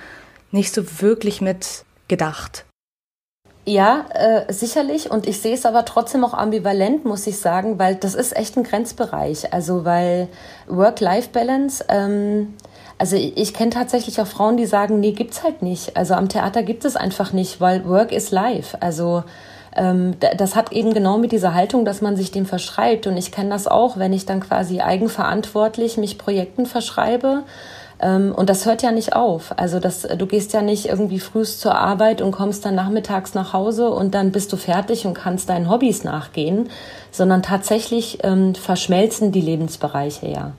nicht 0.53 0.73
so 0.73 1.01
wirklich 1.01 1.41
mit 1.41 1.85
gedacht. 2.09 2.65
Ja, 3.69 4.07
äh, 4.15 4.53
sicherlich. 4.53 5.11
Und 5.11 5.27
ich 5.27 5.41
sehe 5.41 5.55
es 5.55 5.67
aber 5.67 5.85
trotzdem 5.85 6.25
auch 6.25 6.35
ambivalent, 6.35 7.05
muss 7.05 7.27
ich 7.27 7.41
sagen, 7.41 7.81
weil 7.81 7.97
das 7.97 8.15
ist 8.15 8.37
echt 8.37 8.57
ein 8.57 8.63
Grenzbereich. 8.63 9.53
Also 9.53 9.85
weil 9.85 10.29
Work-Life-Balance, 10.69 11.87
ähm, 11.89 12.55
also 12.97 13.17
ich, 13.17 13.37
ich 13.37 13.55
kenne 13.55 13.71
tatsächlich 13.71 14.21
auch 14.21 14.29
Frauen, 14.29 14.57
die 14.57 14.67
sagen, 14.67 15.01
nee, 15.01 15.11
gibt's 15.11 15.43
halt 15.43 15.63
nicht. 15.63 15.97
Also 15.97 16.15
am 16.15 16.29
Theater 16.29 16.63
gibt 16.63 16.85
es 16.85 16.95
einfach 16.95 17.33
nicht, 17.33 17.61
weil 17.61 17.85
Work 17.89 18.13
is 18.13 18.31
Life. 18.31 18.81
Also 18.81 19.25
das 19.77 20.57
hat 20.57 20.73
eben 20.73 20.95
genau 20.95 21.19
mit 21.19 21.33
dieser 21.33 21.53
Haltung, 21.53 21.85
dass 21.85 22.01
man 22.01 22.17
sich 22.17 22.31
dem 22.31 22.47
verschreibt. 22.47 23.07
Und 23.07 23.17
ich 23.17 23.31
kenne 23.31 23.51
das 23.51 23.67
auch, 23.67 23.99
wenn 23.99 24.13
ich 24.13 24.25
dann 24.25 24.41
quasi 24.41 24.81
eigenverantwortlich 24.81 25.97
mich 25.99 26.19
Projekten 26.19 26.67
verschreibe 26.67 27.45
ähm, 28.01 28.35
und 28.35 28.51
das 28.51 28.67
hört 28.67 28.83
ja 28.83 28.93
nicht 28.93 29.15
auf. 29.15 29.59
Also 29.59 29.81
das, 29.81 30.03
du 30.03 30.27
gehst 30.27 30.53
ja 30.53 30.63
nicht 30.63 30.87
irgendwie 30.87 31.21
frühst 31.21 31.61
zur 31.61 31.75
Arbeit 31.75 32.21
und 32.21 32.33
kommst 32.33 32.65
dann 32.65 32.75
nachmittags 32.75 33.35
nach 33.35 33.53
Hause 33.53 33.91
und 33.91 34.15
dann 34.15 34.33
bist 34.33 34.53
du 34.53 34.57
fertig 34.57 35.07
und 35.07 35.15
kannst 35.15 35.49
deinen 35.49 35.71
Hobbys 35.71 36.05
nachgehen, 36.05 36.69
sondern 37.11 37.43
tatsächlich 37.43 38.19
ähm, 38.23 38.55
verschmelzen 38.55 39.33
die 39.33 39.41
Lebensbereiche 39.41 40.29
ja. 40.29 40.53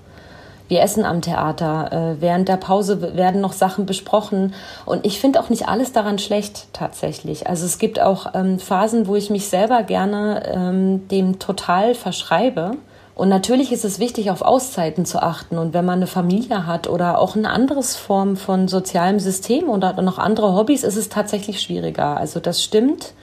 Wir 0.68 0.82
essen 0.82 1.06
am 1.06 1.22
Theater. 1.22 1.92
Äh, 1.92 2.22
während 2.22 2.50
der 2.50 2.58
Pause 2.58 3.16
werden 3.16 3.42
noch 3.42 3.54
Sachen 3.54 3.86
besprochen. 3.86 4.54
Und 4.86 5.06
ich 5.06 5.20
finde 5.20 5.40
auch 5.40 5.50
nicht 5.50 5.68
alles 5.68 5.92
daran 5.92 6.20
schlecht, 6.20 6.68
tatsächlich. 6.74 7.48
Also 7.48 7.66
es 7.66 7.80
gibt 7.80 8.00
auch 8.00 8.34
ähm, 8.34 8.60
Phasen, 8.60 9.08
wo 9.08 9.16
ich 9.16 9.30
mich 9.30 9.50
selber 9.50 9.84
gerne 9.84 10.44
ähm, 10.54 11.08
dem 11.08 11.40
total 11.40 11.96
verschreibe 11.96 12.78
und 13.18 13.30
natürlich 13.30 13.72
ist 13.72 13.84
es 13.84 13.98
wichtig, 13.98 14.30
auf 14.30 14.44
Auszeiten 14.44 15.04
zu 15.04 15.24
achten. 15.24 15.58
Und 15.58 15.74
wenn 15.74 15.84
man 15.84 15.96
eine 15.96 16.06
Familie 16.06 16.68
hat 16.68 16.88
oder 16.88 17.18
auch 17.18 17.36
eine 17.36 17.50
andere 17.50 17.82
Form 17.82 18.38
von 18.38 18.68
sozialem 18.68 19.20
System 19.20 19.70
oder 19.70 20.00
noch 20.04 20.20
andere 20.20 20.54
Hobbys, 20.54 20.84
ist 20.84 20.98
es 20.98 21.10
tatsächlich 21.10 21.60
schwieriger. 21.60 22.16
Also 22.16 22.40
das 22.40 22.64
stimmt. 22.64 23.16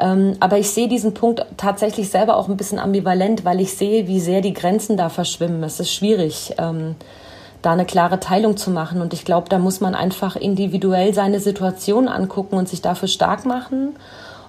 Ähm, 0.00 0.36
aber 0.40 0.58
ich 0.58 0.70
sehe 0.70 0.88
diesen 0.88 1.14
Punkt 1.14 1.44
tatsächlich 1.56 2.10
selber 2.10 2.36
auch 2.36 2.48
ein 2.48 2.56
bisschen 2.56 2.78
ambivalent, 2.78 3.44
weil 3.44 3.60
ich 3.60 3.76
sehe, 3.76 4.08
wie 4.08 4.20
sehr 4.20 4.40
die 4.40 4.54
Grenzen 4.54 4.96
da 4.96 5.08
verschwimmen. 5.08 5.62
Es 5.62 5.78
ist 5.78 5.92
schwierig, 5.92 6.54
ähm, 6.58 6.96
da 7.62 7.72
eine 7.72 7.84
klare 7.84 8.18
Teilung 8.18 8.56
zu 8.56 8.70
machen. 8.70 9.00
Und 9.02 9.12
ich 9.12 9.24
glaube, 9.24 9.48
da 9.48 9.58
muss 9.58 9.80
man 9.80 9.94
einfach 9.94 10.36
individuell 10.36 11.14
seine 11.14 11.40
Situation 11.40 12.08
angucken 12.08 12.56
und 12.56 12.68
sich 12.68 12.82
dafür 12.82 13.08
stark 13.08 13.44
machen 13.44 13.94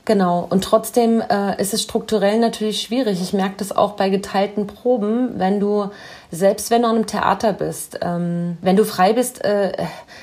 Genau. 0.06 0.48
Und 0.50 0.64
trotzdem 0.64 1.22
äh, 1.22 1.62
ist 1.62 1.74
es 1.74 1.84
strukturell 1.84 2.40
natürlich 2.40 2.82
schwierig. 2.82 3.22
Ich 3.22 3.34
merke 3.34 3.56
das 3.58 3.76
auch 3.76 3.94
bei 3.94 4.10
geteilten 4.10 4.66
Proben, 4.66 5.40
wenn 5.40 5.60
du, 5.60 5.90
selbst 6.32 6.72
wenn 6.72 6.84
du 6.84 6.88
an 6.88 6.96
einem 6.96 7.08
Theater 7.08 7.52
bist, 7.54 8.00
ähm, 8.02 8.58
wenn 8.62 8.78
du 8.78 8.86
frei 8.86 9.13
bist, 9.13 9.44
äh, 9.44 9.74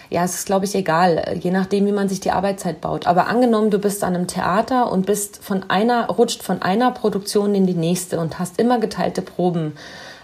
ja, 0.08 0.24
es 0.24 0.34
ist, 0.34 0.46
glaube 0.46 0.64
ich, 0.64 0.74
egal, 0.74 1.36
je 1.38 1.50
nachdem, 1.50 1.86
wie 1.86 1.92
man 1.92 2.08
sich 2.08 2.20
die 2.20 2.30
Arbeitszeit 2.30 2.80
baut. 2.80 3.06
Aber 3.06 3.26
angenommen, 3.26 3.70
du 3.70 3.78
bist 3.78 4.02
an 4.02 4.14
einem 4.14 4.26
Theater 4.26 4.90
und 4.90 5.04
bist 5.04 5.42
von 5.44 5.68
einer, 5.68 6.08
rutscht 6.08 6.42
von 6.42 6.62
einer 6.62 6.90
Produktion 6.92 7.54
in 7.54 7.66
die 7.66 7.74
nächste 7.74 8.18
und 8.18 8.38
hast 8.38 8.58
immer 8.58 8.78
geteilte 8.78 9.22
Proben 9.22 9.74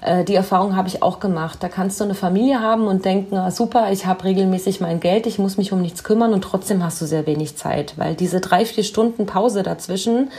äh, 0.05 0.23
die 0.25 0.35
Erfahrung 0.35 0.77
habe 0.77 0.89
ich 0.89 1.03
auch 1.03 1.19
gemacht. 1.19 1.59
Da 1.63 1.69
kannst 1.69 1.99
du 1.99 2.05
eine 2.05 2.15
Familie 2.15 2.61
haben 2.61 2.87
und 2.87 3.05
denken, 3.05 3.37
ah, 3.37 3.51
super, 3.51 3.91
ich 3.91 4.07
habe 4.07 4.25
regelmäßig 4.25 4.81
mein 4.81 5.01
Geld, 5.01 5.27
ich 5.27 5.39
muss 5.39 5.57
mich 5.57 5.73
um 5.73 5.81
nichts 5.81 6.05
kümmern 6.05 6.35
und 6.35 6.43
trotzdem 6.43 6.85
hast 6.85 7.01
du 7.01 7.07
sehr 7.07 7.27
wenig 7.27 7.57
Zeit, 7.57 7.95
weil 7.97 8.15
diese 8.15 8.41
drei, 8.41 8.67
vier 8.67 8.85
Stunden 8.85 9.27
Pause 9.27 9.63
dazwischen, 9.63 10.31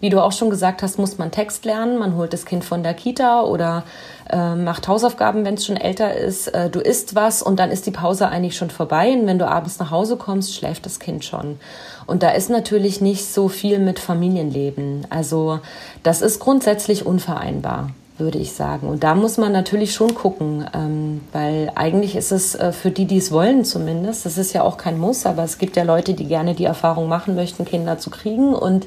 wie 0.00 0.10
du 0.10 0.22
auch 0.22 0.32
schon 0.32 0.50
gesagt 0.50 0.82
hast, 0.82 0.98
muss 0.98 1.18
man 1.18 1.30
Text 1.30 1.64
lernen, 1.64 1.98
man 1.98 2.16
holt 2.16 2.32
das 2.32 2.44
Kind 2.44 2.64
von 2.64 2.82
der 2.82 2.94
Kita 2.94 3.42
oder 3.42 3.84
äh, 4.30 4.54
macht 4.54 4.88
Hausaufgaben, 4.88 5.44
wenn 5.44 5.54
es 5.54 5.66
schon 5.66 5.76
älter 5.76 6.14
ist. 6.14 6.48
Äh, 6.48 6.70
du 6.70 6.80
isst 6.80 7.14
was 7.14 7.42
und 7.42 7.58
dann 7.58 7.70
ist 7.70 7.86
die 7.86 7.90
Pause 7.90 8.28
eigentlich 8.28 8.56
schon 8.56 8.70
vorbei. 8.70 9.12
Und 9.12 9.26
wenn 9.26 9.38
du 9.38 9.48
abends 9.48 9.78
nach 9.78 9.90
Hause 9.90 10.16
kommst, 10.16 10.54
schläft 10.54 10.86
das 10.86 11.00
Kind 11.00 11.24
schon. 11.24 11.58
Und 12.06 12.22
da 12.22 12.30
ist 12.30 12.50
natürlich 12.50 13.00
nicht 13.00 13.26
so 13.26 13.48
viel 13.48 13.78
mit 13.78 13.98
Familienleben. 13.98 15.06
Also 15.10 15.60
das 16.02 16.22
ist 16.22 16.40
grundsätzlich 16.40 17.06
unvereinbar 17.06 17.90
würde 18.18 18.38
ich 18.38 18.52
sagen. 18.52 18.88
Und 18.88 19.04
da 19.04 19.14
muss 19.14 19.36
man 19.36 19.52
natürlich 19.52 19.92
schon 19.92 20.14
gucken, 20.14 20.66
ähm, 20.72 21.20
weil 21.32 21.70
eigentlich 21.74 22.16
ist 22.16 22.32
es 22.32 22.54
äh, 22.54 22.72
für 22.72 22.90
die, 22.90 23.04
die 23.04 23.18
es 23.18 23.30
wollen 23.30 23.64
zumindest, 23.64 24.24
das 24.24 24.38
ist 24.38 24.52
ja 24.54 24.62
auch 24.62 24.78
kein 24.78 24.98
Muss, 24.98 25.26
aber 25.26 25.44
es 25.44 25.58
gibt 25.58 25.76
ja 25.76 25.82
Leute, 25.82 26.14
die 26.14 26.24
gerne 26.24 26.54
die 26.54 26.64
Erfahrung 26.64 27.08
machen 27.08 27.34
möchten, 27.34 27.64
Kinder 27.64 27.98
zu 27.98 28.10
kriegen. 28.10 28.54
Und 28.54 28.86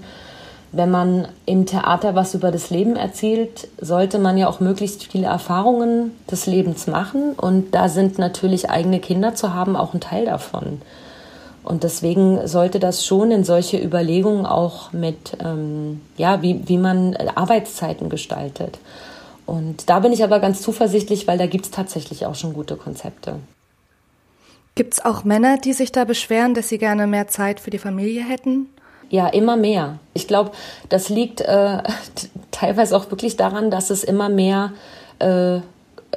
wenn 0.72 0.92
man 0.92 1.28
im 1.46 1.66
Theater 1.66 2.16
was 2.16 2.36
über 2.36 2.52
das 2.52 2.70
Leben 2.70 2.96
erzählt, 2.96 3.68
sollte 3.80 4.20
man 4.20 4.38
ja 4.38 4.48
auch 4.48 4.60
möglichst 4.60 5.12
viele 5.12 5.28
Erfahrungen 5.28 6.12
des 6.30 6.46
Lebens 6.46 6.88
machen. 6.88 7.34
Und 7.34 7.74
da 7.74 7.90
sind 7.90 8.20
natürlich 8.20 8.70
eigene 8.70 9.00
Kinder 9.00 9.34
zu 9.36 9.54
haben 9.54 9.76
auch 9.76 9.94
ein 9.94 10.02
Teil 10.02 10.26
davon. 10.26 10.82
Und 11.64 11.84
deswegen 11.84 12.48
sollte 12.48 12.80
das 12.80 13.06
schon 13.06 13.32
in 13.32 13.44
solche 13.44 13.78
Überlegungen 13.78 14.46
auch 14.46 14.94
mit, 14.94 15.38
ähm, 15.44 16.02
ja, 16.18 16.42
wie, 16.42 16.68
wie 16.68 16.78
man 16.78 17.16
Arbeitszeiten 17.16 18.10
gestaltet. 18.10 18.80
Und 19.46 19.90
da 19.90 20.00
bin 20.00 20.14
ich 20.14 20.24
aber 20.24 20.40
ganz 20.40 20.62
zuversichtlich, 20.62 21.28
weil 21.28 21.40
da 21.40 21.48
gibt 21.48 21.66
es 21.66 21.72
tatsächlich 21.72 22.26
auch 22.26 22.36
schon 22.36 22.54
gute 22.54 22.76
Konzepte. 22.76 23.36
Gibt 24.76 24.94
es 24.94 25.04
auch 25.04 25.24
Männer, 25.24 25.58
die 25.58 25.74
sich 25.74 25.92
da 25.92 26.06
beschweren, 26.06 26.54
dass 26.54 26.70
sie 26.70 26.78
gerne 26.78 27.08
mehr 27.08 27.28
Zeit 27.28 27.60
für 27.60 27.72
die 27.72 27.80
Familie 27.80 28.24
hätten? 28.24 28.68
Ja, 29.10 29.28
immer 29.28 29.58
mehr. 29.58 29.98
Ich 30.14 30.28
glaube, 30.28 30.52
das 30.90 31.10
liegt 31.10 31.42
äh, 31.42 31.84
teilweise 32.52 32.96
auch 32.96 33.10
wirklich 33.12 33.38
daran, 33.38 33.72
dass 33.72 33.90
es 33.90 34.04
immer 34.04 34.30
mehr 34.30 34.72
äh, 35.20 35.60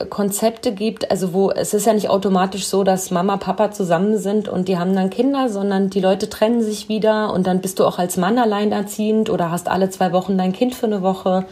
Konzepte 0.08 0.72
gibt, 0.72 1.10
also 1.10 1.34
wo 1.34 1.50
es 1.50 1.74
ist 1.74 1.86
ja 1.86 1.92
nicht 1.92 2.08
automatisch 2.08 2.66
so, 2.66 2.82
dass 2.82 3.10
Mama, 3.10 3.36
Papa 3.36 3.72
zusammen 3.72 4.16
sind 4.16 4.48
und 4.48 4.68
die 4.68 4.78
haben 4.78 4.94
dann 4.94 5.10
Kinder, 5.10 5.50
sondern 5.50 5.90
die 5.90 6.00
Leute 6.00 6.30
trennen 6.30 6.62
sich 6.62 6.88
wieder 6.88 7.32
und 7.32 7.46
dann 7.46 7.60
bist 7.60 7.78
du 7.78 7.84
auch 7.84 7.98
als 7.98 8.16
Mann 8.16 8.38
alleinerziehend 8.38 9.28
oder 9.28 9.50
hast 9.50 9.68
alle 9.68 9.90
zwei 9.90 10.12
Wochen 10.12 10.38
dein 10.38 10.52
Kind 10.52 10.74
für 10.74 10.86
eine 10.86 11.02
Woche. 11.02 11.44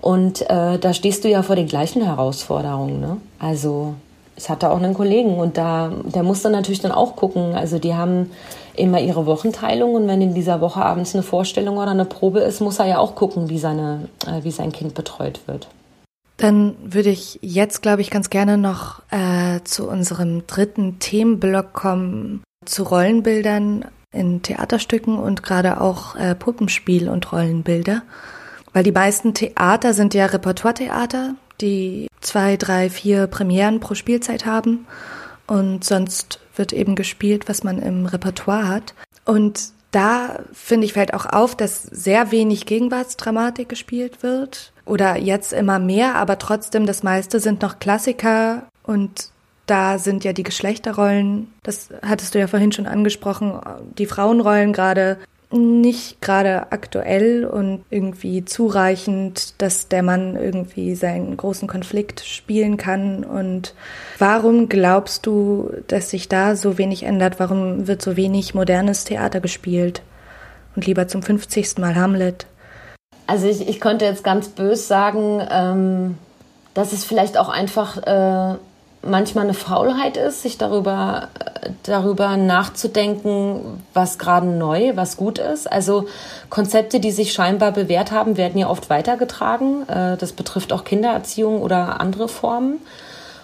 Und 0.00 0.48
äh, 0.48 0.78
da 0.78 0.94
stehst 0.94 1.24
du 1.24 1.28
ja 1.28 1.42
vor 1.42 1.56
den 1.56 1.66
gleichen 1.66 2.02
Herausforderungen. 2.02 3.00
Ne? 3.00 3.16
Also 3.38 3.94
ich 4.36 4.48
hatte 4.48 4.70
auch 4.70 4.78
einen 4.78 4.94
Kollegen 4.94 5.36
und 5.36 5.58
da, 5.58 5.92
der 6.04 6.22
musste 6.22 6.48
natürlich 6.50 6.80
dann 6.80 6.92
auch 6.92 7.16
gucken. 7.16 7.54
Also 7.54 7.78
die 7.78 7.94
haben 7.94 8.30
immer 8.78 9.00
ihre 9.00 9.26
Wochenteilung 9.26 9.94
und 9.94 10.08
wenn 10.08 10.20
in 10.20 10.34
dieser 10.34 10.60
Woche 10.60 10.82
abends 10.82 11.14
eine 11.14 11.22
Vorstellung 11.22 11.76
oder 11.76 11.90
eine 11.90 12.04
Probe 12.04 12.40
ist, 12.40 12.60
muss 12.60 12.78
er 12.78 12.86
ja 12.86 12.98
auch 12.98 13.14
gucken, 13.14 13.48
wie, 13.48 13.58
seine, 13.58 14.08
äh, 14.26 14.44
wie 14.44 14.50
sein 14.50 14.72
Kind 14.72 14.94
betreut 14.94 15.40
wird. 15.46 15.68
Dann 16.38 16.76
würde 16.82 17.10
ich 17.10 17.38
jetzt, 17.42 17.82
glaube 17.82 18.00
ich, 18.00 18.10
ganz 18.10 18.30
gerne 18.30 18.56
noch 18.56 19.02
äh, 19.10 19.60
zu 19.64 19.88
unserem 19.88 20.46
dritten 20.46 21.00
Themenblock 21.00 21.72
kommen, 21.72 22.44
zu 22.64 22.84
Rollenbildern 22.84 23.86
in 24.12 24.42
Theaterstücken 24.42 25.18
und 25.18 25.42
gerade 25.42 25.80
auch 25.80 26.14
äh, 26.14 26.34
Puppenspiel 26.34 27.08
und 27.08 27.32
Rollenbilder. 27.32 28.02
Weil 28.72 28.84
die 28.84 28.92
meisten 28.92 29.34
Theater 29.34 29.94
sind 29.94 30.14
ja 30.14 30.26
Repertoiretheater, 30.26 31.34
die 31.60 32.06
zwei, 32.20 32.56
drei, 32.56 32.90
vier 32.90 33.26
Premieren 33.26 33.80
pro 33.80 33.94
Spielzeit 33.94 34.46
haben. 34.46 34.86
Und 35.48 35.82
sonst 35.82 36.40
wird 36.58 36.72
eben 36.72 36.94
gespielt, 36.94 37.48
was 37.48 37.64
man 37.64 37.78
im 37.78 38.06
Repertoire 38.06 38.68
hat. 38.68 38.94
Und 39.24 39.72
da 39.90 40.40
finde 40.52 40.84
ich 40.84 40.92
fällt 40.92 41.14
auch 41.14 41.26
auf, 41.26 41.56
dass 41.56 41.82
sehr 41.82 42.30
wenig 42.30 42.66
Gegenwartsdramatik 42.66 43.68
gespielt 43.68 44.22
wird 44.22 44.72
oder 44.84 45.16
jetzt 45.16 45.52
immer 45.52 45.78
mehr, 45.78 46.16
aber 46.16 46.38
trotzdem 46.38 46.84
das 46.86 47.02
meiste 47.02 47.40
sind 47.40 47.62
noch 47.62 47.78
Klassiker 47.78 48.64
und 48.82 49.30
da 49.66 49.98
sind 49.98 50.24
ja 50.24 50.32
die 50.32 50.42
Geschlechterrollen, 50.42 51.52
das 51.62 51.90
hattest 52.02 52.34
du 52.34 52.38
ja 52.38 52.46
vorhin 52.46 52.72
schon 52.72 52.86
angesprochen, 52.86 53.58
die 53.98 54.06
Frauenrollen 54.06 54.72
gerade 54.72 55.18
nicht 55.50 56.20
gerade 56.20 56.72
aktuell 56.72 57.46
und 57.46 57.84
irgendwie 57.88 58.44
zureichend, 58.44 59.60
dass 59.62 59.88
der 59.88 60.02
Mann 60.02 60.36
irgendwie 60.36 60.94
seinen 60.94 61.36
großen 61.36 61.66
Konflikt 61.66 62.20
spielen 62.20 62.76
kann. 62.76 63.24
Und 63.24 63.74
warum 64.18 64.68
glaubst 64.68 65.24
du, 65.26 65.70
dass 65.86 66.10
sich 66.10 66.28
da 66.28 66.54
so 66.54 66.76
wenig 66.76 67.04
ändert? 67.04 67.40
Warum 67.40 67.86
wird 67.86 68.02
so 68.02 68.16
wenig 68.16 68.54
modernes 68.54 69.04
Theater 69.04 69.40
gespielt? 69.40 70.02
Und 70.76 70.86
lieber 70.86 71.08
zum 71.08 71.22
50. 71.22 71.78
Mal 71.78 71.96
Hamlet? 71.96 72.46
Also 73.26 73.46
ich, 73.46 73.66
ich 73.66 73.80
könnte 73.80 74.04
jetzt 74.04 74.24
ganz 74.24 74.48
bös 74.48 74.86
sagen, 74.86 75.42
ähm, 75.50 76.18
dass 76.74 76.92
es 76.92 77.04
vielleicht 77.04 77.38
auch 77.38 77.48
einfach 77.48 77.96
äh, 78.06 78.58
manchmal 79.02 79.44
eine 79.44 79.54
Faulheit 79.54 80.16
ist, 80.16 80.42
sich 80.42 80.58
darüber, 80.58 81.28
darüber 81.84 82.36
nachzudenken, 82.36 83.82
was 83.94 84.18
gerade 84.18 84.46
neu, 84.46 84.92
was 84.94 85.16
gut 85.16 85.38
ist. 85.38 85.70
Also 85.70 86.06
Konzepte, 86.50 87.00
die 87.00 87.10
sich 87.10 87.32
scheinbar 87.32 87.72
bewährt 87.72 88.12
haben, 88.12 88.36
werden 88.36 88.58
ja 88.58 88.68
oft 88.68 88.90
weitergetragen. 88.90 89.88
Äh, 89.88 90.16
das 90.16 90.32
betrifft 90.32 90.72
auch 90.72 90.84
Kindererziehung 90.84 91.62
oder 91.62 92.00
andere 92.00 92.28
Formen. 92.28 92.80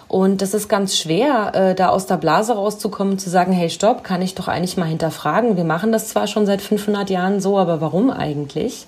Und 0.07 0.41
das 0.41 0.53
ist 0.53 0.69
ganz 0.69 0.97
schwer, 0.97 1.51
äh, 1.55 1.75
da 1.75 1.89
aus 1.89 2.05
der 2.05 2.17
Blase 2.17 2.53
rauszukommen 2.53 3.17
zu 3.17 3.29
sagen, 3.29 3.51
hey, 3.51 3.69
stopp, 3.69 4.03
kann 4.03 4.21
ich 4.21 4.35
doch 4.35 4.47
eigentlich 4.47 4.77
mal 4.77 4.85
hinterfragen. 4.85 5.57
Wir 5.57 5.63
machen 5.63 5.91
das 5.91 6.09
zwar 6.09 6.27
schon 6.27 6.45
seit 6.45 6.61
500 6.61 7.09
Jahren 7.09 7.41
so, 7.41 7.57
aber 7.57 7.81
warum 7.81 8.11
eigentlich? 8.11 8.85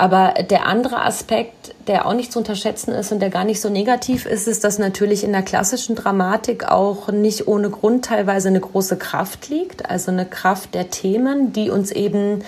Aber 0.00 0.32
der 0.48 0.64
andere 0.64 1.04
Aspekt, 1.04 1.74
der 1.86 2.06
auch 2.06 2.14
nicht 2.14 2.32
zu 2.32 2.38
unterschätzen 2.38 2.92
ist 2.92 3.12
und 3.12 3.20
der 3.20 3.28
gar 3.28 3.44
nicht 3.44 3.60
so 3.60 3.68
negativ 3.68 4.24
ist, 4.24 4.48
ist, 4.48 4.64
dass 4.64 4.78
natürlich 4.78 5.24
in 5.24 5.32
der 5.32 5.42
klassischen 5.42 5.94
Dramatik 5.94 6.64
auch 6.64 7.08
nicht 7.08 7.46
ohne 7.46 7.68
Grund 7.68 8.06
teilweise 8.06 8.48
eine 8.48 8.60
große 8.60 8.96
Kraft 8.96 9.50
liegt, 9.50 9.90
also 9.90 10.10
eine 10.10 10.24
Kraft 10.24 10.72
der 10.72 10.88
Themen, 10.88 11.52
die 11.52 11.68
uns 11.68 11.92
eben 11.92 12.42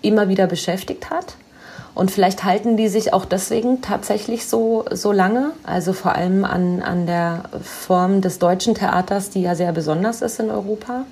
immer 0.00 0.30
wieder 0.30 0.46
beschäftigt 0.46 1.10
hat. 1.10 1.36
Und 1.94 2.10
vielleicht 2.10 2.42
halten 2.42 2.78
die 2.78 2.88
sich 2.88 3.12
auch 3.12 3.26
deswegen 3.26 3.82
tatsächlich 3.82 4.46
so, 4.46 4.86
so 4.90 5.12
lange, 5.12 5.50
also 5.62 5.92
vor 5.92 6.14
allem 6.14 6.46
an, 6.46 6.80
an 6.80 7.04
der 7.04 7.42
Form 7.62 8.22
des 8.22 8.38
deutschen 8.38 8.74
Theaters, 8.74 9.28
die 9.28 9.42
ja 9.42 9.54
sehr 9.54 9.72
besonders 9.72 10.22
ist 10.22 10.40
in 10.40 10.50
Europa. 10.50 11.04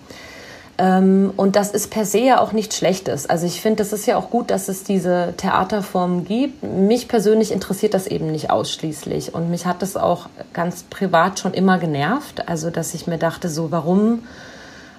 Ähm, 0.79 1.33
und 1.37 1.57
das 1.57 1.71
ist 1.71 1.91
per 1.91 2.05
se 2.05 2.21
ja 2.21 2.41
auch 2.41 2.53
nichts 2.53 2.77
Schlechtes. 2.79 3.29
Also 3.29 3.47
ich 3.47 3.61
finde, 3.61 3.79
das 3.79 3.93
ist 3.93 4.07
ja 4.07 4.17
auch 4.17 4.31
gut, 4.31 4.51
dass 4.51 4.69
es 4.69 4.85
diese 4.85 5.35
Theaterform 5.37 6.25
gibt. 6.25 6.63
Mich 6.63 7.09
persönlich 7.09 7.53
interessiert 7.53 7.95
das 7.95 8.07
eben 8.07 8.33
nicht 8.33 8.51
ausschließlich. 8.51 9.35
Und 9.35 9.51
mich 9.51 9.67
hat 9.67 9.83
das 9.83 9.97
auch 9.97 10.29
ganz 10.53 10.85
privat 10.85 11.39
schon 11.39 11.53
immer 11.53 11.79
genervt. 11.79 12.49
Also 12.49 12.71
dass 12.71 12.95
ich 12.95 13.07
mir 13.07 13.19
dachte, 13.19 13.49
so 13.49 13.71
warum 13.71 14.21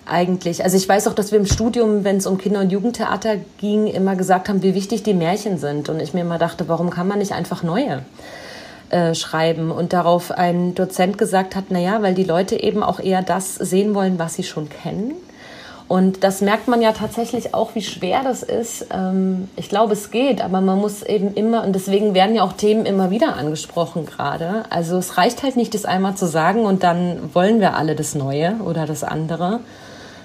eigentlich? 0.05 0.63
Also 0.63 0.77
ich 0.77 0.87
weiß 0.87 1.07
auch, 1.07 1.13
dass 1.13 1.31
wir 1.31 1.39
im 1.39 1.45
Studium, 1.45 2.03
wenn 2.03 2.17
es 2.17 2.27
um 2.27 2.37
Kinder- 2.37 2.59
und 2.59 2.71
Jugendtheater 2.71 3.37
ging, 3.57 3.87
immer 3.87 4.15
gesagt 4.15 4.49
haben, 4.49 4.61
wie 4.61 4.75
wichtig 4.75 5.01
die 5.01 5.13
Märchen 5.13 5.57
sind. 5.57 5.89
Und 5.89 6.01
ich 6.01 6.13
mir 6.13 6.21
immer 6.21 6.37
dachte, 6.37 6.67
warum 6.67 6.91
kann 6.91 7.07
man 7.07 7.19
nicht 7.19 7.31
einfach 7.31 7.63
neue? 7.63 8.03
Äh, 8.89 9.15
schreiben 9.15 9.71
und 9.71 9.91
darauf 9.91 10.29
ein 10.29 10.75
Dozent 10.75 11.17
gesagt 11.17 11.55
hat, 11.55 11.65
na 11.69 11.79
ja, 11.79 12.03
weil 12.03 12.13
die 12.13 12.25
Leute 12.25 12.61
eben 12.61 12.83
auch 12.83 12.99
eher 12.99 13.23
das 13.23 13.55
sehen 13.55 13.95
wollen, 13.95 14.19
was 14.19 14.35
sie 14.35 14.43
schon 14.43 14.69
kennen 14.69 15.15
und 15.93 16.23
das 16.23 16.41
merkt 16.41 16.67
man 16.67 16.81
ja 16.81 16.91
tatsächlich 16.91 17.53
auch, 17.53 17.75
wie 17.75 17.83
schwer 17.83 18.23
das 18.23 18.41
ist. 18.41 18.87
Ähm, 18.89 19.47
ich 19.55 19.69
glaube, 19.69 19.93
es 19.93 20.09
geht, 20.09 20.41
aber 20.41 20.59
man 20.59 20.79
muss 20.79 21.03
eben 21.03 21.35
immer, 21.35 21.63
und 21.63 21.73
deswegen 21.73 22.15
werden 22.15 22.35
ja 22.35 22.41
auch 22.41 22.53
Themen 22.53 22.87
immer 22.87 23.11
wieder 23.11 23.35
angesprochen 23.35 24.07
gerade. 24.07 24.63
Also 24.71 24.97
es 24.97 25.19
reicht 25.19 25.43
halt 25.43 25.55
nicht, 25.55 25.75
das 25.75 25.85
einmal 25.85 26.15
zu 26.15 26.25
sagen 26.25 26.65
und 26.65 26.81
dann 26.81 27.29
wollen 27.35 27.59
wir 27.59 27.75
alle 27.75 27.93
das 27.95 28.15
Neue 28.15 28.55
oder 28.65 28.87
das 28.87 29.03
andere, 29.03 29.59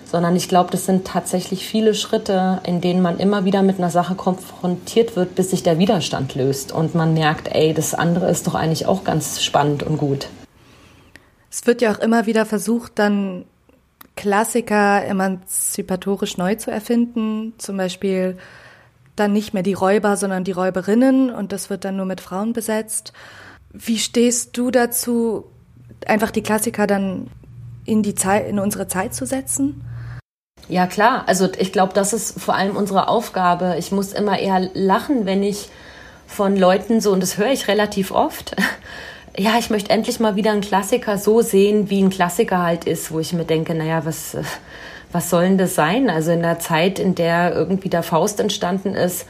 sondern 0.07 0.37
ich 0.37 0.49
glaube, 0.49 0.71
das 0.71 0.87
sind 0.87 1.07
tatsächlich 1.07 1.67
viele 1.67 1.93
Schritte, 1.93 2.61
in 2.65 2.81
denen 2.81 3.03
man 3.03 3.19
immer 3.19 3.45
wieder 3.45 3.61
mit 3.61 3.77
einer 3.77 3.91
Sache 3.91 4.15
konfrontiert 4.15 5.17
wird, 5.17 5.35
bis 5.35 5.51
sich 5.51 5.65
der 5.65 5.79
Widerstand 5.79 6.35
löst 6.35 6.73
und 6.73 6.95
man 6.95 7.13
merkt, 7.13 7.55
ey, 7.55 7.75
das 7.75 7.93
andere 7.93 8.31
ist 8.31 8.47
doch 8.47 8.55
eigentlich 8.55 8.87
auch 8.87 9.05
ganz 9.05 9.43
spannend 9.43 9.83
und 9.83 9.99
gut. 9.99 10.29
Es 11.51 11.67
wird 11.67 11.83
ja 11.83 11.93
auch 11.93 11.99
immer 11.99 12.25
wieder 12.25 12.47
versucht, 12.47 12.93
dann 12.95 13.45
Klassiker 14.19 15.05
emanzipatorisch 15.07 16.39
neu 16.39 16.57
zu 16.57 16.73
erfinden. 16.73 17.55
Zum 17.59 17.77
Beispiel 17.77 18.37
dann 19.15 19.33
nicht 19.33 19.55
mehr 19.55 19.63
die 19.63 19.75
Räuber, 19.75 20.17
sondern 20.17 20.43
die 20.43 20.51
Räuberinnen 20.51 21.31
und 21.31 21.53
das 21.53 21.71
wird 21.71 21.85
dann 21.85 21.97
nur 21.97 22.05
mit 22.05 22.21
Frauen 22.21 22.53
besetzt. 22.53 23.13
Wie 23.73 23.99
stehst 23.99 24.57
du 24.57 24.73
dazu, 24.73 25.45
einfach 26.05 26.33
die 26.33 26.43
Klassiker 26.43 26.89
dann 26.89 27.29
in 27.85 28.03
die 28.03 28.17
Zeit, 28.17 28.49
in 28.49 28.59
unsere 28.59 28.89
Zeit 28.89 29.15
zu 29.15 29.25
setzen? 29.25 29.85
Ja, 30.69 30.89
klar. 30.89 31.23
Also 31.29 31.49
ich 31.57 31.73
glaube, 31.73 31.95
das 31.95 32.13
ist 32.13 32.41
vor 32.41 32.57
allem 32.57 32.75
unsere 32.75 33.07
Aufgabe. 33.07 33.77
Ich 33.79 33.93
muss 33.93 34.13
immer 34.13 34.41
eher 34.41 34.69
lachen, 34.75 35.27
wenn 35.27 35.45
ich 35.45 35.69
von 36.27 36.57
Leuten 36.57 37.01
so, 37.01 37.13
und 37.13 37.23
das 37.23 37.39
höre 37.39 37.53
ich 37.53 37.69
relativ 37.69 38.11
oft, 38.11 38.57
ja, 39.37 39.59
ich 39.59 39.71
möchte 39.71 39.91
endlich 39.91 40.21
mal 40.21 40.37
wieder 40.37 40.53
einen 40.53 40.61
Klassiker 40.61 41.19
so 41.19 41.43
sehen, 41.43 41.91
wie 41.91 42.03
ein 42.03 42.11
Klassiker 42.11 42.63
halt 42.63 42.85
ist, 42.85 43.13
wo 43.13 43.21
ich 43.21 43.33
mir 43.33 43.45
denke, 43.45 43.75
naja, 43.75 44.05
was, 44.05 44.37
was 45.13 45.31
soll 45.31 45.45
denn 45.45 45.59
das 45.59 45.75
sein? 45.75 46.11
Also 46.11 46.33
in 46.33 46.43
der 46.43 46.59
Zeit, 46.59 46.99
in 46.99 47.15
der 47.15 47.55
irgendwie 47.55 47.89
der 47.89 48.03
Faust 48.03 48.41
entstanden 48.41 48.95
ist, 48.95 49.27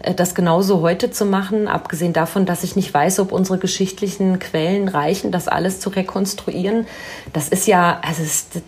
äh, 0.00 0.14
das 0.14 0.34
genauso 0.34 0.80
heute 0.80 1.10
zu 1.10 1.24
machen, 1.24 1.68
abgesehen 1.68 2.12
davon, 2.12 2.46
dass 2.46 2.64
ich 2.64 2.76
nicht 2.76 2.92
weiß, 2.92 3.20
ob 3.20 3.32
unsere 3.32 3.58
geschichtlichen 3.58 4.38
Quellen 4.38 4.88
reichen, 4.88 5.32
das 5.32 5.48
alles 5.48 5.80
zu 5.80 5.90
rekonstruieren. 5.90 6.86
Das 7.32 7.48
ist 7.48 7.66
ja, 7.66 8.00
also 8.02 8.22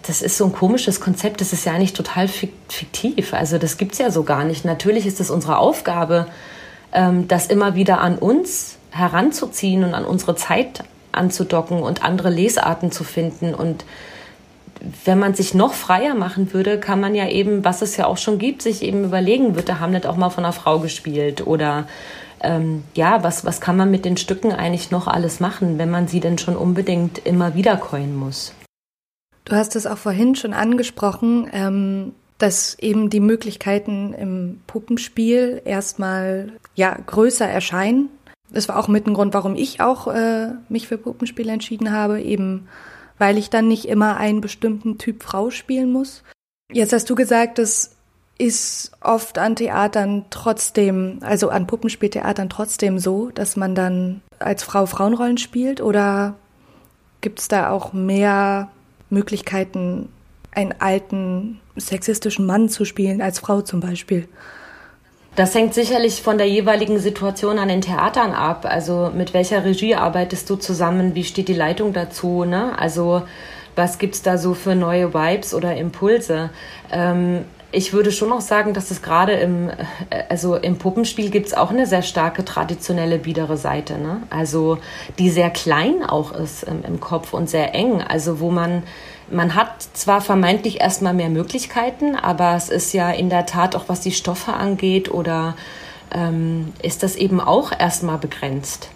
das 0.07 0.23
ist 0.23 0.37
so 0.37 0.47
ein 0.47 0.53
komisches 0.53 1.01
Konzept, 1.01 1.41
das 1.41 1.53
ist 1.53 1.65
ja 1.65 1.73
eigentlich 1.73 1.93
total 1.93 2.29
fiktiv. 2.29 3.35
Also 3.35 3.59
das 3.59 3.77
gibt's 3.77 3.99
ja 3.99 4.11
so 4.11 4.23
gar 4.25 4.45
nicht. 4.45 4.65
Natürlich 4.65 5.07
ist 5.07 5.21
es 5.21 5.31
unsere 5.31 5.59
Aufgabe, 5.59 6.27
ähm, 6.93 7.29
das 7.29 7.47
immer 7.47 7.75
wieder 7.75 8.01
an 8.01 8.17
uns 8.19 8.78
heranzuziehen 8.91 9.85
und 9.85 9.95
an 9.95 10.05
unsere 10.05 10.37
Zeit 10.37 10.85
anzudocken 11.13 11.83
und 11.83 12.05
andere 12.05 12.31
Lesarten 12.31 12.91
zu 12.91 13.05
finden. 13.05 13.55
Und 13.55 13.85
wenn 15.05 15.19
man 15.19 15.35
sich 15.35 15.55
noch 15.55 15.75
freier 15.75 16.15
machen 16.15 16.53
würde, 16.53 16.79
kann 16.79 17.01
man 17.01 17.15
ja 17.15 17.29
eben, 17.29 17.65
was 17.65 17.83
es 17.83 17.97
ja 17.97 18.07
auch 18.07 18.19
schon 18.19 18.39
gibt, 18.39 18.63
sich 18.63 18.83
eben 18.83 19.05
überlegen, 19.05 19.57
wird 19.57 19.69
der 19.69 19.81
Hamlet 19.81 20.07
auch 20.07 20.17
mal 20.17 20.31
von 20.31 20.45
einer 20.45 20.53
Frau 20.53 20.79
gespielt 20.79 21.47
oder 21.47 21.87
ähm, 22.41 22.85
ja, 22.95 23.25
was, 23.25 23.45
was 23.45 23.61
kann 23.61 23.77
man 23.77 23.91
mit 23.91 24.05
den 24.05 24.17
Stücken 24.17 24.53
eigentlich 24.53 24.91
noch 24.93 25.09
alles 25.09 25.41
machen, 25.41 25.79
wenn 25.79 25.91
man 25.91 26.07
sie 26.07 26.21
denn 26.21 26.39
schon 26.39 26.57
unbedingt 26.57 27.19
immer 27.27 27.55
wieder 27.55 27.77
coin 27.77 28.15
muss? 28.15 28.55
Du 29.45 29.57
hast 29.57 29.75
es 29.77 29.87
auch 29.87 29.99
vorhin 29.99 30.37
schon 30.37 30.53
angesprochen, 30.53 31.49
ähm, 31.53 32.13
dass 32.37 32.79
eben 32.79 33.11
die 33.11 33.21
Möglichkeiten 33.21 34.15
im 34.15 34.61
Puppenspiel 34.69 35.61
erstmal 35.65 36.53
ja 36.77 36.97
größer 37.07 37.49
erscheinen 37.49 38.11
das 38.51 38.69
war 38.69 38.79
auch 38.79 38.89
mit 38.89 39.07
ein 39.07 39.15
Grund, 39.15 39.35
warum 39.35 39.55
ich 39.55 39.81
auch 39.81 40.07
äh, 40.09 40.53
mich 40.69 40.89
für 40.89 40.99
Puppenspiel 40.99 41.49
entschieden 41.49 41.93
habe, 41.93 42.21
eben 42.21 42.69
weil 43.19 43.37
ich 43.37 43.51
dann 43.51 43.69
nicht 43.69 43.89
immer 43.89 44.17
einen 44.17 44.41
bestimmten 44.41 44.97
Typ 44.97 45.23
Frau 45.23 45.51
spielen 45.51 45.91
muss. 45.93 46.23
Jetzt 46.73 46.93
hast 46.93 47.11
du 47.11 47.15
gesagt, 47.15 47.59
dass 47.59 47.97
ist 48.39 48.93
oft 49.01 49.37
an 49.37 49.57
Theatern 49.57 50.27
trotzdem, 50.31 51.19
also 51.23 51.49
an 51.51 51.67
Puppenspieltheatern 51.67 52.49
trotzdem 52.49 53.01
so, 53.01 53.31
dass 53.31 53.57
man 53.57 53.75
dann 53.75 54.23
als 54.39 54.63
Frau 54.63 54.87
Frauenrollen 54.87 55.39
spielt 55.39 55.81
oder 55.81 56.37
gibt 57.21 57.41
es 57.41 57.49
da 57.49 57.71
auch 57.71 57.93
mehr 57.93 58.69
Möglichkeiten, 59.11 60.09
einen 60.53 60.73
alten 60.79 61.61
sexistischen 61.77 62.47
Mann 62.47 62.69
zu 62.69 62.85
spielen 62.85 63.21
als 63.21 63.41
Frau 63.41 63.61
zum 63.61 63.81
Beispiel? 63.81 64.29
Das 65.39 65.55
hängt 65.55 65.73
sicherlich 65.73 66.21
von 66.21 66.37
der 66.37 66.49
jeweiligen 66.49 66.99
Situation 66.99 67.61
an 67.61 67.69
den 67.69 67.81
Theatern 67.81 68.33
ab. 68.33 68.67
Also 68.69 69.13
mit 69.15 69.35
welcher 69.35 69.65
Regie 69.65 69.95
arbeitest 69.95 70.51
du 70.51 70.57
zusammen? 70.57 71.15
Wie 71.15 71.23
steht 71.23 71.47
die 71.47 71.55
Leitung 71.55 71.93
dazu? 71.93 72.45
Ne? 72.45 72.77
Also 72.77 73.23
was 73.77 74.01
gibt 74.01 74.17
es 74.17 74.23
da 74.23 74.37
so 74.37 74.55
für 74.55 74.75
neue 74.75 75.15
Vibes 75.15 75.55
oder 75.55 75.77
Impulse? 75.77 76.51
Ähm, 76.91 77.45
ich 77.71 77.93
würde 77.93 78.11
schon 78.11 78.31
noch 78.31 78.41
sagen, 78.41 78.75
dass 78.75 78.91
es 78.91 79.01
gerade 79.01 79.35
im, 79.35 79.69
äh, 80.11 80.25
also 80.29 80.57
im 80.57 80.77
Puppenspiel 80.77 81.31
gibt 81.31 81.47
es 81.47 81.55
auch 81.55 81.71
eine 81.71 81.87
sehr 81.87 82.03
starke 82.03 82.45
traditionelle 82.45 83.19
biedere 83.19 83.57
Seite, 83.57 83.97
ne? 83.97 84.23
Also 84.31 84.79
die 85.21 85.31
sehr 85.31 85.51
klein 85.51 86.03
auch 86.03 86.33
ist 86.33 86.65
im, 86.65 86.83
im 86.83 86.99
Kopf 86.99 87.33
und 87.33 87.49
sehr 87.49 87.77
eng. 87.77 88.03
Also 88.03 88.41
wo 88.41 88.51
man 88.51 88.83
man 89.31 89.55
hat 89.55 89.83
zwar 89.83 90.21
vermeintlich 90.21 90.81
erstmal 90.81 91.15
mehr 91.15 91.29
Möglichkeiten, 91.29 92.17
aber 92.17 92.55
es 92.55 92.69
ist 92.69 92.93
ja 92.93 93.11
in 93.11 93.31
der 93.31 93.47
Tat 93.47 93.77
auch 93.77 93.85
was 93.89 94.01
die 94.01 94.13
Stoffe 94.13 94.55
angeht 94.55 95.11
oder 95.11 95.57
ähm, 96.13 96.73
ist 96.83 97.03
das 97.03 97.17
eben 97.17 97.41
auch 97.41 97.73
erstmal 97.79 98.19
begrenzt. 98.19 98.91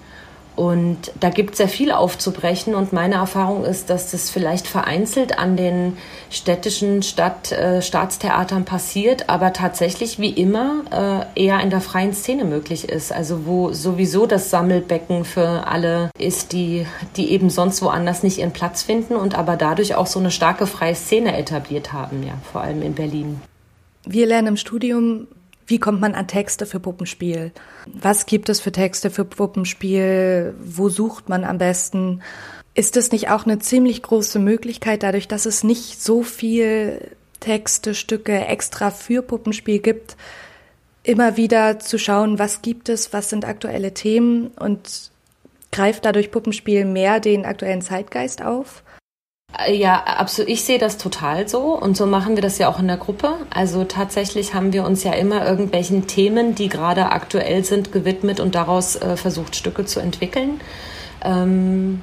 Und 0.55 1.13
da 1.19 1.31
gibt 1.31 1.53
es 1.53 1.59
sehr 1.59 1.69
viel 1.69 1.93
aufzubrechen. 1.93 2.75
Und 2.75 2.93
meine 2.93 3.15
Erfahrung 3.15 3.65
ist, 3.65 3.89
dass 3.89 4.11
das 4.11 4.31
vielleicht 4.31 4.67
vereinzelt 4.67 5.39
an 5.39 5.57
den 5.57 5.97
städtischen 6.31 7.03
Stadt, 7.03 7.53
äh, 7.53 7.81
Staatstheatern 7.81 8.65
passiert, 8.65 9.29
aber 9.29 9.53
tatsächlich 9.53 10.19
wie 10.19 10.31
immer 10.31 11.27
äh, 11.37 11.45
eher 11.45 11.61
in 11.61 11.71
der 11.71 11.81
freien 11.81 12.13
Szene 12.13 12.45
möglich 12.45 12.89
ist. 12.89 13.13
Also 13.13 13.47
wo 13.47 13.73
sowieso 13.73 14.27
das 14.27 14.51
Sammelbecken 14.51 15.25
für 15.25 15.67
alle 15.67 16.11
ist, 16.19 16.53
die, 16.53 16.87
die 17.17 17.31
eben 17.31 17.49
sonst 17.49 17.81
woanders 17.83 18.23
nicht 18.23 18.39
ihren 18.39 18.53
Platz 18.53 18.83
finden 18.83 19.17
und 19.17 19.37
aber 19.37 19.57
dadurch 19.57 19.95
auch 19.95 20.07
so 20.07 20.19
eine 20.19 20.31
starke 20.31 20.67
freie 20.67 20.95
Szene 20.95 21.37
etabliert 21.37 21.93
haben, 21.93 22.23
ja, 22.23 22.35
vor 22.53 22.61
allem 22.61 22.83
in 22.83 22.95
Berlin. 22.95 23.41
Wir 24.05 24.27
lernen 24.27 24.49
im 24.49 24.57
Studium 24.57 25.29
wie 25.73 25.79
kommt 25.79 26.03
man 26.03 26.15
an 26.15 26.29
Texte 26.29 26.67
für 26.67 26.81
Puppenspiel? 26.81 27.51
Was 27.87 28.27
gibt 28.27 28.51
es 28.51 28.61
für 28.61 28.73
Texte 28.73 29.09
für 29.09 29.25
Puppenspiel? 29.25 30.55
Wo 30.63 30.91
sucht 30.91 31.31
man 31.31 31.45
am 31.45 31.57
besten? 31.57 32.21
Ist 32.75 32.99
es 32.99 33.11
nicht 33.11 33.31
auch 33.31 33.47
eine 33.47 33.59
ziemlich 33.59 34.03
große 34.03 34.39
Möglichkeit, 34.39 35.03
dadurch, 35.03 35.29
dass 35.29 35.47
es 35.47 35.65
nicht 35.65 36.03
so 36.03 36.23
viel 36.23 37.17
Texte, 37.41 37.95
Stücke 37.95 38.45
extra 38.45 38.91
für 38.91 39.23
Puppenspiel 39.23 39.79
gibt, 39.79 40.19
immer 41.05 41.39
wieder 41.39 41.79
zu 41.79 41.99
schauen, 41.99 42.39
was 42.39 42.61
gibt 42.61 42.91
es, 42.91 43.15
was 43.15 43.31
sind 43.31 43.47
aktuelle 43.47 43.95
Themen 43.95 44.49
und 44.49 45.11
greift 45.71 46.05
dadurch 46.05 46.31
Puppenspiel 46.31 46.85
mehr 46.85 47.19
den 47.19 47.47
aktuellen 47.47 47.81
Zeitgeist 47.81 48.43
auf? 48.43 48.83
Äh, 49.59 49.75
ja, 49.75 50.03
absolut. 50.05 50.51
Ich 50.51 50.65
sehe 50.65 50.79
das 50.79 50.99
total 50.99 51.49
so 51.49 51.79
und 51.79 51.97
so 51.97 52.07
machen 52.07 52.35
wir 52.35 52.43
das 52.43 52.59
ja 52.59 52.69
auch 52.69 52.79
in 52.79 52.89
der 52.89 52.97
Gruppe. 52.97 53.35
Also 53.51 53.85
tatsächlich 53.85 54.55
haben 54.55 54.73
wir 54.73 54.85
uns 54.85 55.05
ja 55.05 55.13
immer 55.13 55.47
irgendwelchen 55.47 56.07
Themen, 56.07 56.55
die 56.55 56.69
gerade 56.69 57.11
aktuell 57.11 57.65
sind, 57.65 57.93
gewidmet 57.93 58.41
und 58.41 58.55
daraus 58.55 58.97
äh, 58.97 59.17
versucht, 59.17 59.57
Stücke 59.57 59.85
zu 59.85 60.01
entwickeln. 60.01 60.61
Ähm, 61.25 62.03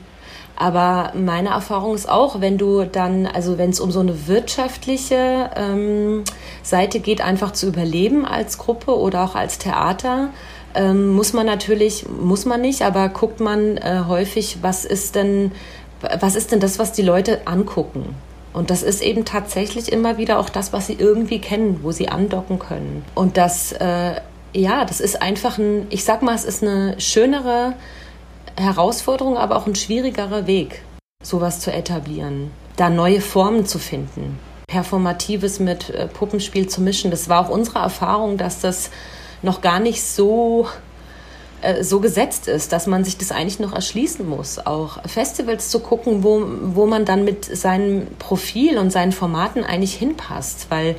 aber 0.55 1.13
meine 1.15 1.49
Erfahrung 1.49 1.95
ist 1.95 2.09
auch, 2.09 2.41
wenn 2.41 2.57
du 2.57 2.83
dann, 2.83 3.25
also 3.25 3.57
wenn 3.57 3.69
es 3.69 3.79
um 3.79 3.91
so 3.91 4.01
eine 4.01 4.27
wirtschaftliche 4.27 5.49
ähm, 5.55 6.25
Seite 6.63 6.99
geht, 6.99 7.21
einfach 7.21 7.51
zu 7.53 7.67
überleben 7.67 8.25
als 8.25 8.57
Gruppe 8.57 8.97
oder 8.97 9.23
auch 9.23 9.35
als 9.35 9.57
Theater, 9.57 10.31
ähm, 10.75 11.09
muss 11.13 11.31
man 11.31 11.45
natürlich, 11.45 12.07
muss 12.09 12.45
man 12.45 12.59
nicht, 12.59 12.81
aber 12.81 13.07
guckt 13.07 13.39
man 13.39 13.77
äh, 13.77 14.01
häufig, 14.05 14.57
was 14.61 14.83
ist 14.83 15.15
denn 15.15 15.53
was 16.01 16.35
ist 16.35 16.51
denn 16.51 16.59
das, 16.59 16.79
was 16.79 16.91
die 16.91 17.01
Leute 17.01 17.47
angucken? 17.47 18.15
Und 18.53 18.71
das 18.71 18.83
ist 18.83 19.01
eben 19.01 19.25
tatsächlich 19.25 19.91
immer 19.91 20.17
wieder 20.17 20.39
auch 20.39 20.49
das, 20.49 20.73
was 20.73 20.87
sie 20.87 20.93
irgendwie 20.93 21.39
kennen, 21.39 21.79
wo 21.83 21.91
sie 21.91 22.09
andocken 22.09 22.57
können. 22.57 23.05
Und 23.13 23.37
das, 23.37 23.73
äh, 23.73 24.15
ja, 24.53 24.85
das 24.85 24.99
ist 24.99 25.21
einfach 25.21 25.57
ein, 25.57 25.87
ich 25.89 26.03
sag 26.03 26.21
mal, 26.23 26.33
es 26.33 26.45
ist 26.45 26.63
eine 26.63 26.99
schönere 26.99 27.73
Herausforderung, 28.57 29.37
aber 29.37 29.55
auch 29.55 29.67
ein 29.67 29.75
schwierigerer 29.75 30.47
Weg, 30.47 30.81
sowas 31.23 31.59
zu 31.59 31.71
etablieren, 31.71 32.51
da 32.75 32.89
neue 32.89 33.21
Formen 33.21 33.65
zu 33.65 33.77
finden, 33.77 34.39
Performatives 34.67 35.59
mit 35.59 35.89
äh, 35.91 36.07
Puppenspiel 36.07 36.67
zu 36.67 36.81
mischen. 36.81 37.11
Das 37.11 37.29
war 37.29 37.45
auch 37.45 37.49
unsere 37.49 37.79
Erfahrung, 37.79 38.37
dass 38.37 38.61
das 38.61 38.89
noch 39.41 39.61
gar 39.61 39.79
nicht 39.79 40.03
so 40.03 40.67
so 41.81 41.99
gesetzt 41.99 42.47
ist, 42.47 42.71
dass 42.71 42.87
man 42.87 43.03
sich 43.03 43.17
das 43.17 43.31
eigentlich 43.31 43.59
noch 43.59 43.73
erschließen 43.73 44.27
muss, 44.27 44.65
auch 44.65 45.03
Festivals 45.07 45.69
zu 45.69 45.79
gucken, 45.79 46.23
wo, 46.23 46.43
wo 46.63 46.85
man 46.85 47.05
dann 47.05 47.25
mit 47.25 47.45
seinem 47.45 48.07
Profil 48.17 48.77
und 48.77 48.91
seinen 48.91 49.11
Formaten 49.11 49.63
eigentlich 49.63 49.95
hinpasst, 49.95 50.67
weil 50.69 50.95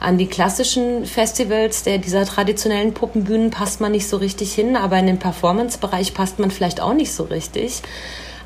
an 0.00 0.18
die 0.18 0.26
klassischen 0.26 1.06
Festivals 1.06 1.82
der, 1.82 1.98
dieser 1.98 2.24
traditionellen 2.26 2.94
Puppenbühnen 2.94 3.50
passt 3.50 3.80
man 3.80 3.92
nicht 3.92 4.08
so 4.08 4.18
richtig 4.18 4.54
hin, 4.54 4.76
aber 4.76 4.98
in 4.98 5.06
den 5.06 5.18
Performance-Bereich 5.18 6.14
passt 6.14 6.38
man 6.38 6.50
vielleicht 6.50 6.80
auch 6.80 6.94
nicht 6.94 7.12
so 7.12 7.24
richtig. 7.24 7.82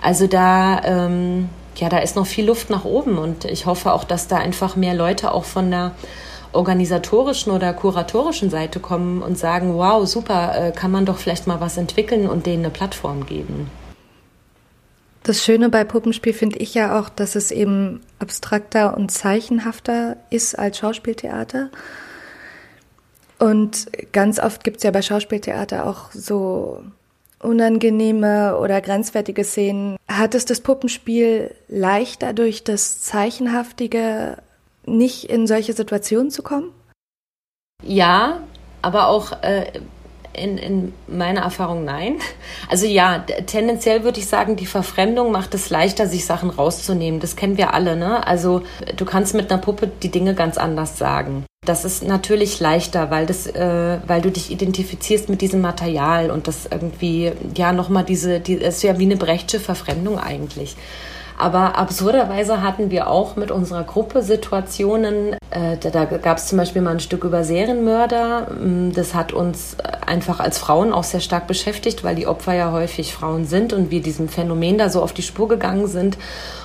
Also 0.01 0.27
da, 0.27 0.81
ähm, 0.85 1.49
ja, 1.77 1.89
da 1.89 1.99
ist 1.99 2.17
noch 2.17 2.27
viel 2.27 2.47
Luft 2.47 2.71
nach 2.71 2.85
oben 2.85 3.19
und 3.19 3.45
ich 3.45 3.67
hoffe 3.67 3.93
auch, 3.93 4.05
dass 4.05 4.29
da 4.29 4.37
einfach 4.37 4.77
mehr 4.77 4.95
Leute 4.95 5.33
auch 5.33 5.45
von 5.45 5.71
der 5.71 5.93
organisatorischen 6.53 7.53
oder 7.53 7.73
kuratorischen 7.73 8.51
Seite 8.51 8.81
kommen 8.81 9.23
und 9.23 9.39
sagen, 9.39 9.75
wow, 9.75 10.07
super, 10.07 10.55
äh, 10.57 10.73
kann 10.73 10.91
man 10.91 11.07
doch 11.07 11.19
vielleicht 11.19 11.47
mal 11.47 11.61
was 11.61 11.77
entwickeln 11.77 12.29
und 12.29 12.47
denen 12.47 12.65
eine 12.65 12.71
Plattform 12.71 13.27
geben. 13.27 13.71
Das 15.23 15.45
Schöne 15.45 15.69
bei 15.69 15.85
Puppenspiel 15.85 16.33
finde 16.33 16.59
ich 16.59 16.75
ja 16.75 16.99
auch, 16.99 17.11
dass 17.11 17.35
es 17.35 17.51
eben 17.51 18.01
abstrakter 18.19 18.97
und 18.97 19.11
zeichenhafter 19.11 20.17
ist 20.31 20.59
als 20.59 20.79
Schauspieltheater. 20.79 21.71
Und 23.39 23.87
ganz 24.13 24.39
oft 24.39 24.65
gibt 24.65 24.79
es 24.79 24.85
ja 24.85 24.91
bei 24.91 25.03
Schauspieltheater 25.03 25.87
auch 25.87 26.11
so 26.13 26.83
unangenehme 27.41 28.59
oder 28.59 28.81
grenzwertige 28.81 29.45
Szenen. 29.45 29.97
Hat 30.09 30.35
es 30.35 30.45
das 30.45 30.61
Puppenspiel 30.61 31.55
leichter 31.69 32.33
durch 32.33 32.65
das 32.65 33.03
Zeichenhaftige 33.03 34.39
nicht 34.97 35.25
in 35.25 35.47
solche 35.47 35.73
Situationen 35.73 36.31
zu 36.31 36.43
kommen? 36.43 36.73
Ja, 37.85 38.41
aber 38.83 39.09
auch 39.09 39.43
äh, 39.43 39.81
in, 40.33 40.59
in 40.59 40.93
meiner 41.07 41.43
Erfahrung 41.43 41.85
nein. 41.85 42.19
Also 42.69 42.87
ja, 42.87 43.21
tendenziell 43.47 44.05
würde 44.05 44.21
ich 44.21 44.27
sagen, 44.27 44.57
die 44.57 44.67
Verfremdung 44.67 45.33
macht 45.33 45.55
es 45.55 45.71
leichter, 45.71 46.07
sich 46.07 46.27
Sachen 46.27 46.51
rauszunehmen. 46.51 47.21
Das 47.21 47.37
kennen 47.37 47.57
wir 47.57 47.73
alle, 47.75 47.97
ne? 47.97 48.27
Also 48.27 48.63
du 48.97 49.05
kannst 49.05 49.35
mit 49.35 49.51
einer 49.51 49.61
Puppe 49.61 49.89
die 50.03 50.11
Dinge 50.11 50.35
ganz 50.35 50.59
anders 50.59 50.99
sagen. 50.99 51.45
Das 51.67 51.85
ist 51.85 52.03
natürlich 52.03 52.61
leichter, 52.61 53.11
weil 53.11 53.27
das, 53.27 53.47
äh, 53.47 53.99
weil 54.07 54.23
du 54.23 54.31
dich 54.31 54.51
identifizierst 54.51 55.29
mit 55.29 55.41
diesem 55.41 55.61
Material 55.61 56.31
und 56.31 56.47
das 56.47 56.67
irgendwie 56.67 57.33
ja 57.57 57.73
nochmal 57.73 58.05
diese, 58.05 58.41
die 58.41 58.55
ist 58.55 58.83
ja 58.83 58.99
wie 58.99 59.05
eine 59.05 59.17
Brechtsche 59.17 59.61
Verfremdung 59.61 60.19
eigentlich. 60.19 60.77
Aber 61.39 61.79
absurderweise 61.79 62.63
hatten 62.63 62.91
wir 62.91 63.07
auch 63.09 63.37
mit 63.37 63.53
unserer 63.53 63.85
Gruppe 63.85 64.23
Situationen, 64.23 65.35
äh, 65.51 65.77
da, 65.79 65.91
da 65.91 66.05
gab 66.05 66.39
es 66.39 66.49
zum 66.49 66.59
Beispiel 66.59 66.83
mal 66.83 66.91
ein 66.91 67.01
Stück 67.01 67.23
über 67.23 67.45
Serienmörder. 67.45 68.49
Mm, 68.61 68.93
das 68.93 69.15
hat 69.15 69.33
uns 69.33 69.77
einfach 70.05 70.41
als 70.41 70.59
Frauen 70.59 70.93
auch 70.93 71.05
sehr 71.05 71.21
stark 71.21 71.47
beschäftigt, 71.47 72.03
weil 72.03 72.17
die 72.17 72.27
Opfer 72.27 72.55
ja 72.55 72.73
häufig 72.73 73.15
Frauen 73.15 73.45
sind 73.45 73.73
und 73.73 73.93
wir 73.93 74.03
diesem 74.03 74.29
Phänomen 74.29 74.79
da 74.79 74.89
so 74.91 75.01
auf 75.01 75.13
die 75.13 75.23
Spur 75.23 75.47
gegangen 75.47 75.87
sind. 75.87 76.19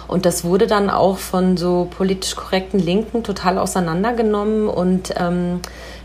Und 0.07 0.25
das 0.25 0.43
wurde 0.43 0.65
dann 0.65 0.89
auch 0.89 1.19
von 1.19 1.55
so 1.55 1.87
politisch 1.95 2.35
korrekten 2.35 2.79
Linken 2.79 3.23
total 3.23 3.59
auseinandergenommen 3.59 4.67
und 4.67 5.13
ähm, 5.17 5.59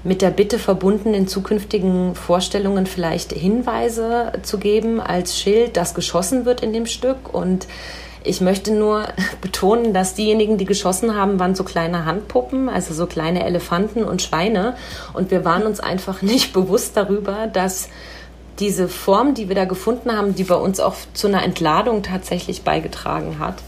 mit 0.05 0.21
der 0.21 0.31
Bitte 0.31 0.59
verbunden, 0.59 1.15
in 1.15 1.27
zukünftigen 1.27 2.15
Vorstellungen 2.15 2.85
vielleicht 2.85 3.33
Hinweise 3.33 4.33
zu 4.43 4.59
geben 4.59 5.01
als 5.01 5.39
Schild, 5.39 5.79
das 5.79 5.95
geschossen 5.95 6.45
wird 6.45 6.63
in 6.63 6.75
dem 6.75 6.85
Stück. 6.85 7.33
Und 7.33 7.67
ich 8.29 8.41
möchte 8.41 8.73
nur 8.73 9.05
betonen, 9.41 9.93
dass 9.93 10.15
diejenigen, 10.15 10.59
die 10.59 10.65
geschossen 10.65 11.17
haben, 11.17 11.41
waren 11.41 11.55
so 11.55 11.65
kleine 11.65 12.05
Handpuppen, 12.05 12.69
also 12.69 12.95
so 12.95 13.07
kleine 13.07 13.45
Elefanten 13.45 14.05
und 14.05 14.23
Schweine. 14.23 14.77
Und 15.15 15.31
wir 15.31 15.45
waren 15.45 15.65
uns 15.65 15.81
einfach 15.81 16.23
nicht 16.23 16.53
bewusst 16.53 16.97
darüber, 16.97 17.47
dass 17.47 17.89
diese 18.59 18.89
Form, 18.89 19.35
die 19.35 19.49
wir 19.49 19.55
da 19.55 19.65
gefunden 19.65 20.17
haben, 20.17 20.35
die 20.35 20.45
bei 20.45 20.57
uns 20.57 20.81
auch 20.81 20.97
zu 21.15 21.29
einer 21.29 21.45
Entladung 21.45 22.03
tatsächlich 22.03 22.63
beigetragen 22.63 23.39
hat 23.39 23.63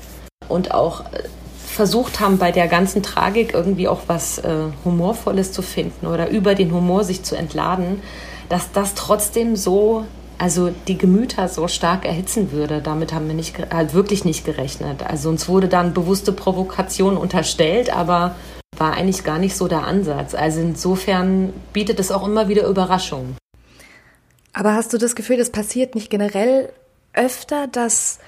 und 0.49 0.75
auch 0.75 1.01
äh, 1.13 1.23
versucht 1.67 2.19
haben, 2.19 2.39
bei 2.39 2.51
der 2.51 2.67
ganzen 2.67 3.03
Tragik 3.03 3.55
irgendwie 3.55 3.87
auch 3.87 4.01
was 4.09 4.39
äh, 4.39 4.53
Humorvolles 4.85 5.53
zu 5.53 5.63
finden 5.63 6.07
oder 6.07 6.29
über 6.29 6.57
den 6.57 6.73
Humor 6.75 7.05
sich 7.05 7.23
zu 7.23 7.37
entladen, 7.37 8.03
dass 8.49 8.73
das 8.73 8.95
trotzdem 8.95 9.55
so 9.55 10.05
also 10.41 10.73
die 10.89 10.97
Gemüter 10.97 11.49
so 11.49 11.69
stark 11.69 12.07
erhitzen 12.07 12.51
würde. 12.51 12.81
Damit 12.81 13.13
haben 13.13 13.29
wir 13.29 13.35
nicht, 13.35 13.59
halt 13.71 13.93
wirklich 13.93 14.25
nicht 14.25 14.47
gerechnet. 14.47 15.03
Also 15.03 15.29
uns 15.29 15.49
wurde 15.49 15.69
dann 15.69 15.93
bewusste 15.93 16.33
Provokation 16.33 17.19
unterstellt, 17.19 17.95
aber 17.95 18.35
war 18.79 18.95
eigentlich 18.95 19.23
gar 19.23 19.39
nicht 19.39 19.55
so 19.55 19.69
der 19.69 19.85
Ansatz. 19.85 20.35
Also 20.35 20.61
insofern 20.61 21.53
bietet 21.75 22.01
es 22.01 22.11
auch 22.11 22.27
immer 22.27 22.49
wieder 22.49 22.67
Überraschungen. 22.67 23.37
Aber 24.55 24.73
hast 24.73 24.95
du 24.95 24.99
das 24.99 25.15
Gefühl, 25.15 25.37
das 25.37 25.51
passiert 25.51 25.95
nicht 25.95 26.09
generell 26.09 26.73
öfter, 27.13 27.67
dass 27.67 28.19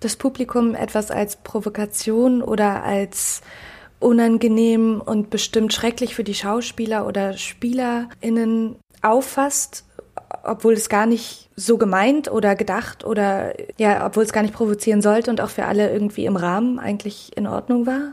das 0.00 0.16
Publikum 0.16 0.74
etwas 0.74 1.12
als 1.12 1.36
Provokation 1.36 2.42
oder 2.42 2.82
als 2.82 3.42
unangenehm 4.00 5.00
und 5.00 5.30
bestimmt 5.30 5.72
schrecklich 5.72 6.16
für 6.16 6.24
die 6.24 6.34
Schauspieler 6.34 7.06
oder 7.06 7.34
SpielerInnen 7.34 8.74
auffasst, 9.02 9.84
obwohl 10.44 10.74
es 10.74 10.88
gar 10.88 11.06
nicht 11.06 11.48
so 11.56 11.78
gemeint 11.78 12.30
oder 12.30 12.54
gedacht 12.54 13.04
oder 13.04 13.54
ja, 13.78 14.06
obwohl 14.06 14.24
es 14.24 14.32
gar 14.32 14.42
nicht 14.42 14.54
provozieren 14.54 15.02
sollte 15.02 15.30
und 15.30 15.40
auch 15.40 15.50
für 15.50 15.66
alle 15.66 15.90
irgendwie 15.90 16.26
im 16.26 16.36
Rahmen 16.36 16.78
eigentlich 16.78 17.36
in 17.36 17.46
Ordnung 17.46 17.86
war? 17.86 18.12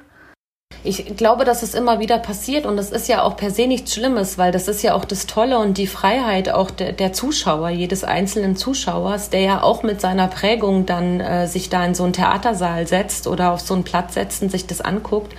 Ich 0.83 1.17
glaube, 1.17 1.43
dass 1.43 1.63
es 1.63 1.73
immer 1.73 1.99
wieder 1.99 2.19
passiert 2.19 2.65
und 2.65 2.77
das 2.77 2.91
ist 2.91 3.07
ja 3.07 3.23
auch 3.23 3.35
per 3.35 3.51
se 3.51 3.67
nichts 3.67 3.93
Schlimmes, 3.93 4.37
weil 4.37 4.51
das 4.51 4.67
ist 4.67 4.83
ja 4.83 4.93
auch 4.93 5.05
das 5.05 5.25
Tolle 5.25 5.59
und 5.59 5.77
die 5.77 5.87
Freiheit 5.87 6.49
auch 6.49 6.71
der, 6.71 6.91
der 6.91 7.13
Zuschauer, 7.13 7.69
jedes 7.69 8.03
einzelnen 8.03 8.55
Zuschauers, 8.55 9.29
der 9.29 9.41
ja 9.41 9.63
auch 9.63 9.83
mit 9.83 10.01
seiner 10.01 10.27
Prägung 10.27 10.85
dann 10.85 11.19
äh, 11.19 11.47
sich 11.47 11.69
da 11.69 11.83
in 11.85 11.95
so 11.95 12.03
einen 12.03 12.13
Theatersaal 12.13 12.85
setzt 12.85 13.27
oder 13.27 13.51
auf 13.51 13.61
so 13.61 13.73
einen 13.73 13.83
Platz 13.83 14.13
setzt 14.13 14.43
und 14.43 14.49
sich 14.49 14.67
das 14.67 14.81
anguckt. 14.81 15.33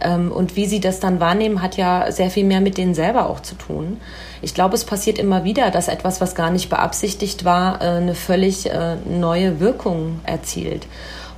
Ähm, 0.00 0.32
und 0.32 0.56
wie 0.56 0.66
sie 0.66 0.80
das 0.80 1.00
dann 1.00 1.20
wahrnehmen, 1.20 1.62
hat 1.62 1.76
ja 1.76 2.10
sehr 2.12 2.30
viel 2.30 2.44
mehr 2.44 2.60
mit 2.60 2.78
denen 2.78 2.94
selber 2.94 3.28
auch 3.28 3.40
zu 3.40 3.54
tun. 3.54 4.00
Ich 4.42 4.54
glaube, 4.54 4.74
es 4.74 4.84
passiert 4.84 5.18
immer 5.18 5.44
wieder, 5.44 5.70
dass 5.70 5.88
etwas, 5.88 6.20
was 6.20 6.34
gar 6.34 6.50
nicht 6.50 6.68
beabsichtigt 6.68 7.44
war, 7.44 7.80
äh, 7.80 7.96
eine 7.96 8.14
völlig 8.14 8.70
äh, 8.70 8.96
neue 8.96 9.60
Wirkung 9.60 10.20
erzielt. 10.24 10.86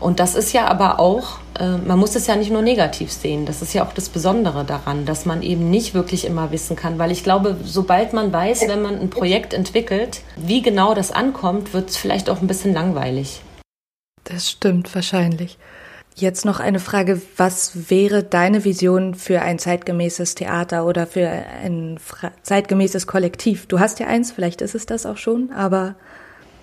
Und 0.01 0.19
das 0.19 0.35
ist 0.35 0.55
ja 0.55 0.67
aber 0.67 0.99
auch, 0.99 1.39
äh, 1.59 1.77
man 1.77 1.99
muss 1.99 2.17
es 2.17 2.27
ja 2.27 2.35
nicht 2.35 2.51
nur 2.51 2.63
negativ 2.63 3.13
sehen. 3.13 3.45
Das 3.45 3.61
ist 3.61 3.75
ja 3.75 3.85
auch 3.85 3.93
das 3.93 4.09
Besondere 4.09 4.65
daran, 4.65 5.05
dass 5.05 5.27
man 5.27 5.43
eben 5.43 5.71
nicht 5.71 5.93
wirklich 5.93 6.25
immer 6.25 6.51
wissen 6.53 6.75
kann. 6.75 6.99
Weil 6.99 7.11
ich 7.11 7.23
glaube, 7.23 7.57
sobald 7.63 8.15
man 8.15 8.33
weiß, 8.33 8.67
wenn 8.67 8.81
man 8.81 8.99
ein 8.99 9.11
Projekt 9.11 9.53
entwickelt, 9.53 10.23
wie 10.37 10.63
genau 10.63 10.95
das 10.95 11.13
ankommt, 11.13 11.75
wird 11.75 11.91
es 11.91 11.99
vielleicht 11.99 12.31
auch 12.31 12.41
ein 12.41 12.47
bisschen 12.47 12.73
langweilig. 12.73 13.43
Das 14.25 14.51
stimmt 14.51 14.95
wahrscheinlich. 14.95 15.59
Jetzt 16.17 16.45
noch 16.45 16.61
eine 16.61 16.81
Frage, 16.81 17.23
was 17.37 17.91
wäre 17.91 18.23
deine 18.23 18.65
Vision 18.65 19.15
für 19.15 19.41
ein 19.43 19.59
zeitgemäßes 19.59 20.35
Theater 20.35 20.85
oder 20.85 21.07
für 21.07 21.29
ein 21.29 21.99
zeitgemäßes 22.43 23.07
Kollektiv? 23.07 23.67
Du 23.67 23.81
hast 23.81 24.01
ja 24.01 24.07
eins, 24.07 24.33
vielleicht 24.33 24.61
ist 24.61 24.75
es 24.75 24.87
das 24.87 25.07
auch 25.07 25.17
schon, 25.17 25.51
aber 25.53 25.95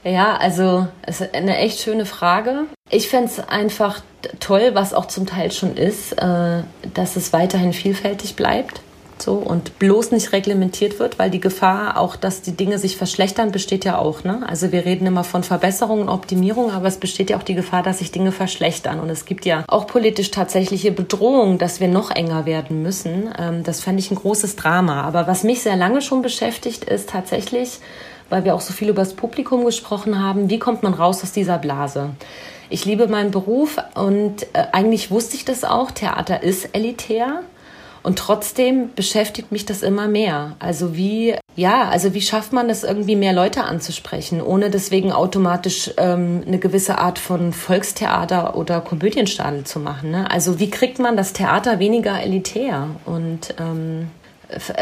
ja, 0.04 0.38
also 0.38 0.88
es 1.02 1.22
ist 1.22 1.34
eine 1.34 1.58
echt 1.58 1.80
schöne 1.80 2.06
Frage. 2.06 2.66
Ich 2.90 3.10
fände 3.10 3.28
es 3.28 3.40
einfach 3.40 4.02
toll, 4.40 4.72
was 4.74 4.94
auch 4.94 5.08
zum 5.08 5.26
Teil 5.26 5.52
schon 5.52 5.76
ist, 5.76 6.14
äh, 6.14 6.64
dass 6.94 7.16
es 7.16 7.34
weiterhin 7.34 7.74
vielfältig 7.74 8.36
bleibt. 8.36 8.82
So, 9.20 9.34
und 9.34 9.80
bloß 9.80 10.12
nicht 10.12 10.32
reglementiert 10.32 11.00
wird, 11.00 11.20
weil 11.20 11.30
die 11.30 11.40
Gefahr 11.40 11.98
auch, 11.98 12.16
dass 12.16 12.42
die 12.42 12.52
Dinge 12.52 12.78
sich 12.78 12.98
verschlechtern, 12.98 13.52
besteht 13.52 13.86
ja 13.86 13.98
auch. 13.98 14.24
Ne? 14.24 14.44
Also 14.48 14.72
wir 14.72 14.86
reden 14.86 15.08
immer 15.08 15.24
von 15.24 15.44
Verbesserung 15.44 16.02
und 16.02 16.10
Optimierung, 16.10 16.72
aber 16.72 16.88
es 16.88 16.98
besteht 16.98 17.30
ja 17.30 17.38
auch 17.38 17.44
die 17.44 17.56
Gefahr, 17.56 17.84
dass 17.84 18.00
sich 18.00 18.12
Dinge 18.12 18.32
verschlechtern. 18.32 19.00
Und 19.00 19.10
es 19.10 19.26
gibt 19.26 19.46
ja 19.46 19.64
auch 19.68 19.88
politisch 19.88 20.32
tatsächliche 20.32 20.92
Bedrohung, 20.92 21.58
dass 21.58 21.80
wir 21.80 21.88
noch 21.88 22.12
enger 22.12 22.46
werden 22.46 22.82
müssen. 22.84 23.30
Ähm, 23.38 23.64
das 23.64 23.82
fände 23.82 24.00
ich 24.00 24.12
ein 24.12 24.16
großes 24.16 24.56
Drama. 24.56 25.02
Aber 25.02 25.28
was 25.28 25.44
mich 25.44 25.62
sehr 25.62 25.76
lange 25.76 26.02
schon 26.02 26.22
beschäftigt, 26.22 26.84
ist 26.86 27.10
tatsächlich, 27.10 27.80
weil 28.30 28.46
wir 28.46 28.56
auch 28.56 28.62
so 28.62 28.74
viel 28.74 28.90
über 28.90 29.02
das 29.02 29.14
Publikum 29.14 29.66
gesprochen 29.66 30.22
haben, 30.22 30.50
wie 30.50 30.60
kommt 30.60 30.84
man 30.84 30.94
raus 30.94 31.24
aus 31.24 31.32
dieser 31.32 31.58
Blase? 31.58 32.12
Ich 32.70 32.84
liebe 32.84 33.08
meinen 33.08 33.32
Beruf 33.32 33.78
und 33.96 34.44
äh, 34.54 34.66
eigentlich 34.74 35.10
wusste 35.10 35.36
ich 35.36 35.46
das 35.46 35.64
auch. 35.64 35.92
Theater 35.92 36.44
ist 36.44 36.76
elitär. 36.76 37.44
Und 38.08 38.20
trotzdem 38.20 38.92
beschäftigt 38.96 39.52
mich 39.52 39.66
das 39.66 39.84
immer 39.84 40.08
mehr. 40.08 40.56
Also 40.60 40.96
wie, 40.96 41.36
ja, 41.58 41.90
also 41.90 42.14
wie 42.14 42.22
schafft 42.22 42.54
man 42.54 42.70
es 42.70 42.86
irgendwie 42.86 43.18
mehr 43.18 43.34
Leute 43.34 43.66
anzusprechen, 43.66 44.42
ohne 44.42 44.70
deswegen 44.70 45.12
automatisch 45.12 45.92
ähm, 45.98 46.42
eine 46.48 46.58
gewisse 46.58 47.00
Art 47.00 47.20
von 47.20 47.52
Volkstheater 47.52 48.56
oder 48.56 48.80
Komödienstadel 48.80 49.66
zu 49.66 49.82
machen. 49.82 50.12
Ne? 50.12 50.32
Also 50.32 50.58
wie 50.58 50.70
kriegt 50.70 51.00
man 51.00 51.18
das 51.18 51.34
Theater 51.34 51.80
weniger 51.80 52.18
elitär 52.18 52.88
und 53.04 53.54
ähm, 53.60 54.10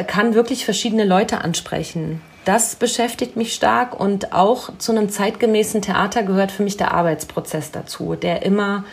kann 0.05 0.35
wirklich 0.35 0.63
verschiedene 0.63 1.03
Leute 1.03 1.41
ansprechen? 1.41 2.21
Das 2.45 2.75
beschäftigt 2.75 3.37
mich 3.37 3.55
stark 3.55 3.99
und 3.99 4.33
auch 4.33 4.69
zu 4.77 4.91
einem 4.91 5.09
zeitgemäßen 5.09 5.81
Theater 5.81 6.21
gehört 6.21 6.51
für 6.51 6.61
mich 6.61 6.77
der 6.77 6.93
Arbeitsprozess 6.93 7.71
dazu, 7.71 8.13
der 8.13 8.43
immer 8.43 8.83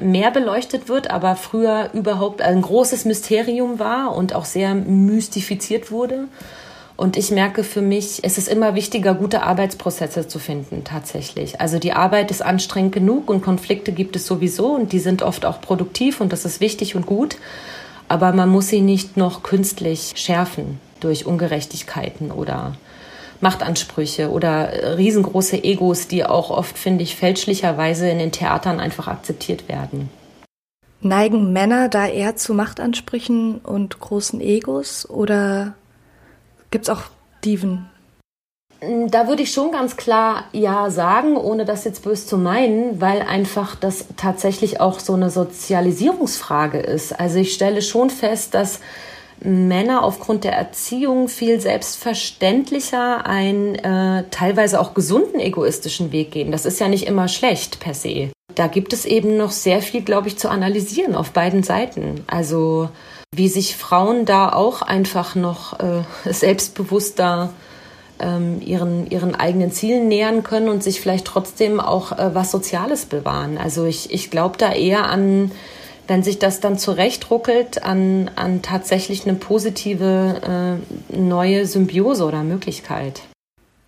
mehr 0.00 0.30
beleuchtet 0.30 0.88
wird, 0.88 1.10
aber 1.10 1.36
früher 1.36 1.90
überhaupt 1.92 2.42
ein 2.42 2.62
großes 2.62 3.04
Mysterium 3.04 3.78
war 3.78 4.14
und 4.14 4.34
auch 4.34 4.44
sehr 4.44 4.74
mystifiziert 4.74 5.90
wurde. 5.90 6.28
Und 6.96 7.18
ich 7.18 7.30
merke 7.30 7.62
für 7.62 7.82
mich, 7.82 8.20
es 8.22 8.38
ist 8.38 8.48
immer 8.48 8.74
wichtiger, 8.74 9.14
gute 9.14 9.42
Arbeitsprozesse 9.42 10.28
zu 10.28 10.38
finden, 10.38 10.82
tatsächlich. 10.82 11.60
Also 11.60 11.78
die 11.78 11.92
Arbeit 11.92 12.30
ist 12.30 12.42
anstrengend 12.42 12.92
genug 12.92 13.28
und 13.28 13.42
Konflikte 13.42 13.92
gibt 13.92 14.16
es 14.16 14.26
sowieso 14.26 14.68
und 14.74 14.92
die 14.92 14.98
sind 14.98 15.22
oft 15.22 15.44
auch 15.44 15.60
produktiv 15.60 16.22
und 16.22 16.32
das 16.32 16.46
ist 16.46 16.60
wichtig 16.60 16.96
und 16.96 17.04
gut. 17.04 17.36
Aber 18.08 18.32
man 18.32 18.48
muss 18.48 18.68
sie 18.68 18.80
nicht 18.80 19.16
noch 19.16 19.42
künstlich 19.42 20.14
schärfen 20.16 20.80
durch 21.00 21.26
Ungerechtigkeiten 21.26 22.30
oder 22.30 22.76
Machtansprüche 23.40 24.30
oder 24.30 24.72
äh, 24.72 24.88
riesengroße 24.94 25.62
Egos, 25.62 26.08
die 26.08 26.24
auch 26.24 26.50
oft, 26.50 26.78
finde 26.78 27.02
ich, 27.02 27.16
fälschlicherweise 27.16 28.08
in 28.08 28.18
den 28.18 28.32
Theatern 28.32 28.80
einfach 28.80 29.08
akzeptiert 29.08 29.68
werden. 29.68 30.08
Neigen 31.00 31.52
Männer 31.52 31.88
da 31.88 32.06
eher 32.06 32.36
zu 32.36 32.54
Machtansprüchen 32.54 33.58
und 33.58 34.00
großen 34.00 34.40
Egos 34.40 35.08
oder 35.08 35.74
gibt 36.70 36.84
es 36.84 36.90
auch 36.90 37.02
Diven? 37.44 37.88
Mm, 38.80 39.08
da 39.08 39.28
würde 39.28 39.42
ich 39.42 39.52
schon 39.52 39.72
ganz 39.72 39.96
klar 39.96 40.44
Ja 40.52 40.90
sagen, 40.90 41.36
ohne 41.36 41.64
das 41.64 41.84
jetzt 41.84 42.02
böse 42.02 42.26
zu 42.26 42.38
meinen, 42.38 43.00
weil 43.00 43.22
einfach 43.22 43.76
das 43.76 44.06
tatsächlich 44.16 44.80
auch 44.80 44.98
so 44.98 45.14
eine 45.14 45.30
Sozialisierungsfrage 45.30 46.78
ist. 46.78 47.18
Also 47.18 47.38
ich 47.38 47.52
stelle 47.52 47.82
schon 47.82 48.10
fest, 48.10 48.54
dass 48.54 48.80
Männer 49.40 50.02
aufgrund 50.02 50.44
der 50.44 50.52
Erziehung 50.52 51.28
viel 51.28 51.60
selbstverständlicher 51.60 53.26
einen 53.26 53.74
äh, 53.74 54.24
teilweise 54.30 54.80
auch 54.80 54.94
gesunden 54.94 55.40
egoistischen 55.40 56.12
Weg 56.12 56.30
gehen. 56.30 56.52
Das 56.52 56.64
ist 56.66 56.80
ja 56.80 56.88
nicht 56.88 57.06
immer 57.06 57.28
schlecht 57.28 57.80
per 57.80 57.94
se. 57.94 58.30
Da 58.54 58.66
gibt 58.66 58.92
es 58.92 59.04
eben 59.04 59.36
noch 59.36 59.50
sehr 59.50 59.82
viel, 59.82 60.02
glaube 60.02 60.28
ich, 60.28 60.38
zu 60.38 60.48
analysieren 60.48 61.14
auf 61.14 61.32
beiden 61.32 61.62
Seiten. 61.62 62.24
Also 62.26 62.88
wie 63.34 63.48
sich 63.48 63.76
Frauen 63.76 64.24
da 64.24 64.50
auch 64.52 64.82
einfach 64.82 65.34
noch 65.34 65.78
äh, 65.78 66.02
selbstbewusster 66.32 67.50
ähm, 68.18 68.62
ihren, 68.64 69.10
ihren 69.10 69.34
eigenen 69.34 69.72
Zielen 69.72 70.08
nähern 70.08 70.42
können 70.42 70.68
und 70.68 70.82
sich 70.82 71.00
vielleicht 71.00 71.26
trotzdem 71.26 71.80
auch 71.80 72.12
äh, 72.12 72.34
was 72.34 72.50
Soziales 72.50 73.04
bewahren. 73.04 73.58
Also 73.58 73.84
ich, 73.84 74.12
ich 74.12 74.30
glaube 74.30 74.56
da 74.56 74.72
eher 74.72 75.06
an 75.06 75.50
wenn 76.06 76.22
sich 76.22 76.38
das 76.38 76.60
dann 76.60 76.78
zurechtruckelt 76.78 77.82
an, 77.82 78.30
an 78.36 78.62
tatsächlich 78.62 79.26
eine 79.26 79.36
positive 79.36 80.80
äh, 81.12 81.16
neue 81.16 81.66
Symbiose 81.66 82.24
oder 82.24 82.42
Möglichkeit. 82.42 83.22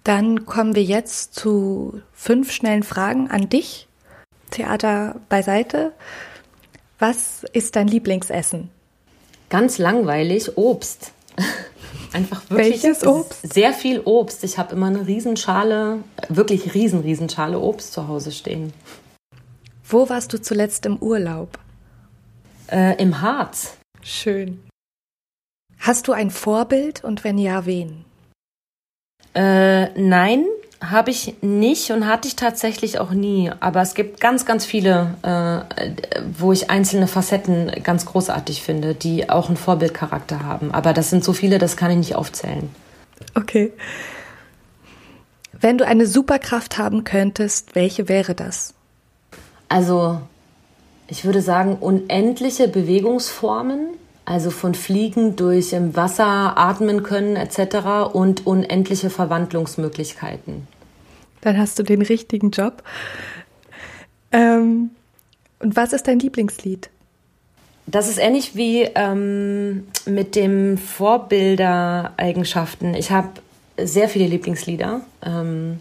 Dann 0.04 0.46
kommen 0.46 0.74
wir 0.74 0.82
jetzt 0.82 1.34
zu 1.34 2.00
fünf 2.12 2.50
schnellen 2.50 2.82
Fragen 2.82 3.30
an 3.30 3.48
dich. 3.48 3.86
Theater 4.50 5.16
beiseite. 5.28 5.92
Was 6.98 7.44
ist 7.52 7.76
dein 7.76 7.88
Lieblingsessen? 7.88 8.70
Ganz 9.50 9.78
langweilig, 9.78 10.56
Obst. 10.56 11.12
Einfach 12.12 12.42
wirklich 12.48 12.82
Welches 12.82 13.06
Obst? 13.06 13.52
sehr 13.52 13.72
viel 13.72 14.00
Obst. 14.00 14.42
Ich 14.44 14.58
habe 14.58 14.74
immer 14.74 14.86
eine 14.86 15.06
Riesenschale, 15.06 15.98
wirklich 16.28 16.74
riesen, 16.74 17.00
Riesenschale 17.00 17.58
Obst 17.58 17.92
zu 17.92 18.08
Hause 18.08 18.32
stehen. 18.32 18.72
Wo 19.86 20.08
warst 20.08 20.32
du 20.32 20.40
zuletzt 20.40 20.86
im 20.86 20.96
Urlaub? 20.96 21.58
Äh, 22.70 23.00
Im 23.00 23.20
Harz. 23.22 23.76
Schön. 24.02 24.62
Hast 25.78 26.08
du 26.08 26.12
ein 26.12 26.30
Vorbild 26.30 27.04
und 27.04 27.24
wenn 27.24 27.38
ja, 27.38 27.66
wen? 27.66 28.04
Äh, 29.34 29.88
nein, 29.98 30.44
habe 30.80 31.10
ich 31.10 31.34
nicht 31.40 31.90
und 31.90 32.06
hatte 32.06 32.28
ich 32.28 32.36
tatsächlich 32.36 32.98
auch 32.98 33.10
nie. 33.10 33.50
Aber 33.60 33.80
es 33.80 33.94
gibt 33.94 34.20
ganz, 34.20 34.44
ganz 34.44 34.64
viele, 34.64 35.14
äh, 35.22 35.92
wo 36.36 36.52
ich 36.52 36.70
einzelne 36.70 37.06
Facetten 37.06 37.70
ganz 37.82 38.06
großartig 38.06 38.62
finde, 38.62 38.94
die 38.94 39.30
auch 39.30 39.48
einen 39.48 39.56
Vorbildcharakter 39.56 40.44
haben. 40.44 40.72
Aber 40.72 40.92
das 40.92 41.10
sind 41.10 41.24
so 41.24 41.32
viele, 41.32 41.58
das 41.58 41.76
kann 41.76 41.90
ich 41.90 41.96
nicht 41.96 42.14
aufzählen. 42.16 42.70
Okay. 43.34 43.72
Wenn 45.60 45.78
du 45.78 45.86
eine 45.86 46.06
Superkraft 46.06 46.78
haben 46.78 47.04
könntest, 47.04 47.74
welche 47.74 48.08
wäre 48.08 48.34
das? 48.34 48.74
Also 49.68 50.20
ich 51.08 51.24
würde 51.24 51.40
sagen, 51.40 51.78
unendliche 51.80 52.68
Bewegungsformen, 52.68 53.88
also 54.24 54.50
von 54.50 54.74
Fliegen 54.74 55.36
durch 55.36 55.72
im 55.72 55.94
Wasser 55.96 56.58
atmen 56.58 57.02
können 57.02 57.36
etc. 57.36 58.12
und 58.12 58.46
unendliche 58.46 59.08
Verwandlungsmöglichkeiten. 59.10 60.68
Dann 61.40 61.56
hast 61.56 61.78
du 61.78 61.82
den 61.82 62.02
richtigen 62.02 62.50
Job. 62.50 62.82
Ähm, 64.32 64.90
und 65.60 65.76
was 65.76 65.94
ist 65.94 66.08
dein 66.08 66.18
Lieblingslied? 66.18 66.90
Das 67.86 68.10
ist 68.10 68.18
ähnlich 68.18 68.54
wie 68.54 68.82
ähm, 68.82 69.88
mit 70.04 70.36
dem 70.36 70.76
Vorbildereigenschaften. 70.76 72.94
Ich 72.94 73.10
habe 73.10 73.30
sehr 73.78 74.10
viele 74.10 74.26
Lieblingslieder. 74.26 75.00
Ähm, 75.24 75.80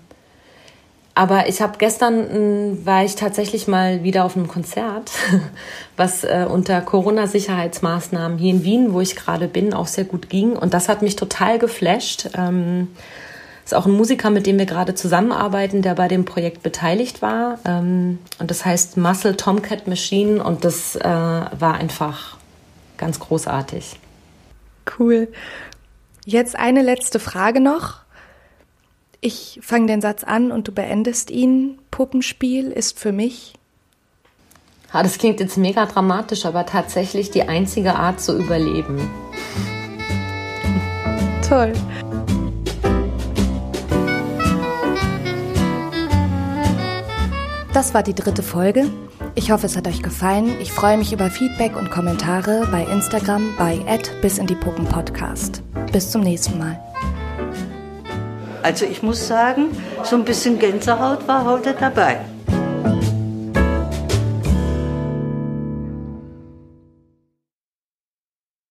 aber 1.18 1.49
ich 1.49 1.61
habe 1.61 1.80
gestern 1.80 2.20
äh, 2.20 2.86
war 2.86 3.03
ich 3.03 3.15
tatsächlich 3.15 3.68
mal 3.68 4.03
wieder 4.03 4.24
auf 4.24 4.36
einem 4.36 4.47
Konzert, 4.47 5.11
was 5.97 6.24
äh, 6.24 6.45
unter 6.47 6.80
Corona-Sicherheitsmaßnahmen 6.82 8.38
hier 8.38 8.53
in 8.53 8.63
Wien, 8.63 8.93
wo 8.93 9.01
ich 9.01 9.15
gerade 9.15 9.47
bin, 9.47 9.74
auch 9.74 9.88
sehr 9.88 10.03
gut 10.03 10.30
ging. 10.30 10.53
Und 10.53 10.76
das 10.76 10.89
hat 10.89 11.01
mich 11.01 11.15
total 11.15 11.57
geflasht. 11.57 12.30
Ähm, 12.38 12.89
ist 13.65 13.74
auch 13.74 13.88
ein 13.88 13.93
Musiker, 13.93 14.30
mit 14.30 14.45
dem 14.45 14.59
wir 14.59 14.68
gerade 14.68 14.93
zusammenarbeiten, 14.93 15.82
der 15.82 15.95
bei 15.95 16.07
dem 16.07 16.24
Projekt 16.24 16.61
beteiligt 16.61 17.24
war. 17.24 17.57
Ähm, 17.65 18.20
und 18.38 18.51
das 18.51 18.63
heißt 18.63 18.97
Muscle 18.97 19.36
Tomcat 19.36 19.88
Machine 19.88 20.43
und 20.43 20.63
das 20.65 20.95
äh, 20.95 21.03
war 21.03 21.74
einfach 21.74 22.38
ganz 22.97 23.20
großartig. 23.20 23.99
Cool. 24.99 25.30
Jetzt 26.26 26.55
eine 26.55 26.84
letzte 26.84 27.20
Frage 27.20 27.59
noch. 27.59 28.07
Ich 29.22 29.59
fange 29.63 29.88
den 29.88 30.01
Satz 30.01 30.24
an 30.24 30.51
und 30.51 30.68
du 30.68 30.72
beendest 30.72 31.32
ihn. 31.32 31.80
Puppenspiel 31.91 32.72
ist 32.72 32.99
für 32.99 33.11
mich. 33.11 33.53
Ja, 34.93 35.03
das 35.03 35.18
klingt 35.18 35.39
jetzt 35.39 35.57
mega 35.57 35.86
dramatisch, 35.86 36.45
aber 36.45 36.65
tatsächlich 36.65 37.32
die 37.32 37.43
einzige 37.43 37.95
Art 37.95 38.22
zu 38.22 38.38
überleben. 38.38 39.09
Toll. 41.47 41.74
Das 47.74 47.93
war 47.93 48.01
die 48.01 48.15
dritte 48.15 48.41
Folge. 48.43 48.89
Ich 49.36 49.51
hoffe, 49.51 49.68
es 49.68 49.78
hat 49.78 49.88
euch 49.88 50.01
gefallen. 50.01 50.55
Ich 50.59 50.72
freue 50.72 50.97
mich 50.97 51.13
über 51.13 51.30
Feedback 51.30 51.76
und 51.76 51.91
Kommentare 51.91 52.68
bei 52.72 52.84
Instagram 52.84 53.55
bei 53.57 53.80
bis 54.22 54.39
in 54.39 54.47
die 54.47 54.55
Puppen 54.55 54.86
Podcast. 54.86 55.61
Bis 55.91 56.09
zum 56.09 56.22
nächsten 56.22 56.57
Mal. 56.57 56.86
Also 58.68 58.86
ich 58.86 59.01
muss 59.01 59.26
sagen, 59.26 59.68
so 60.03 60.18
ein 60.18 60.26
bisschen 60.26 60.59
Gänsehaut 60.59 61.26
war 61.26 61.45
heute 61.45 61.74
dabei. 61.74 62.20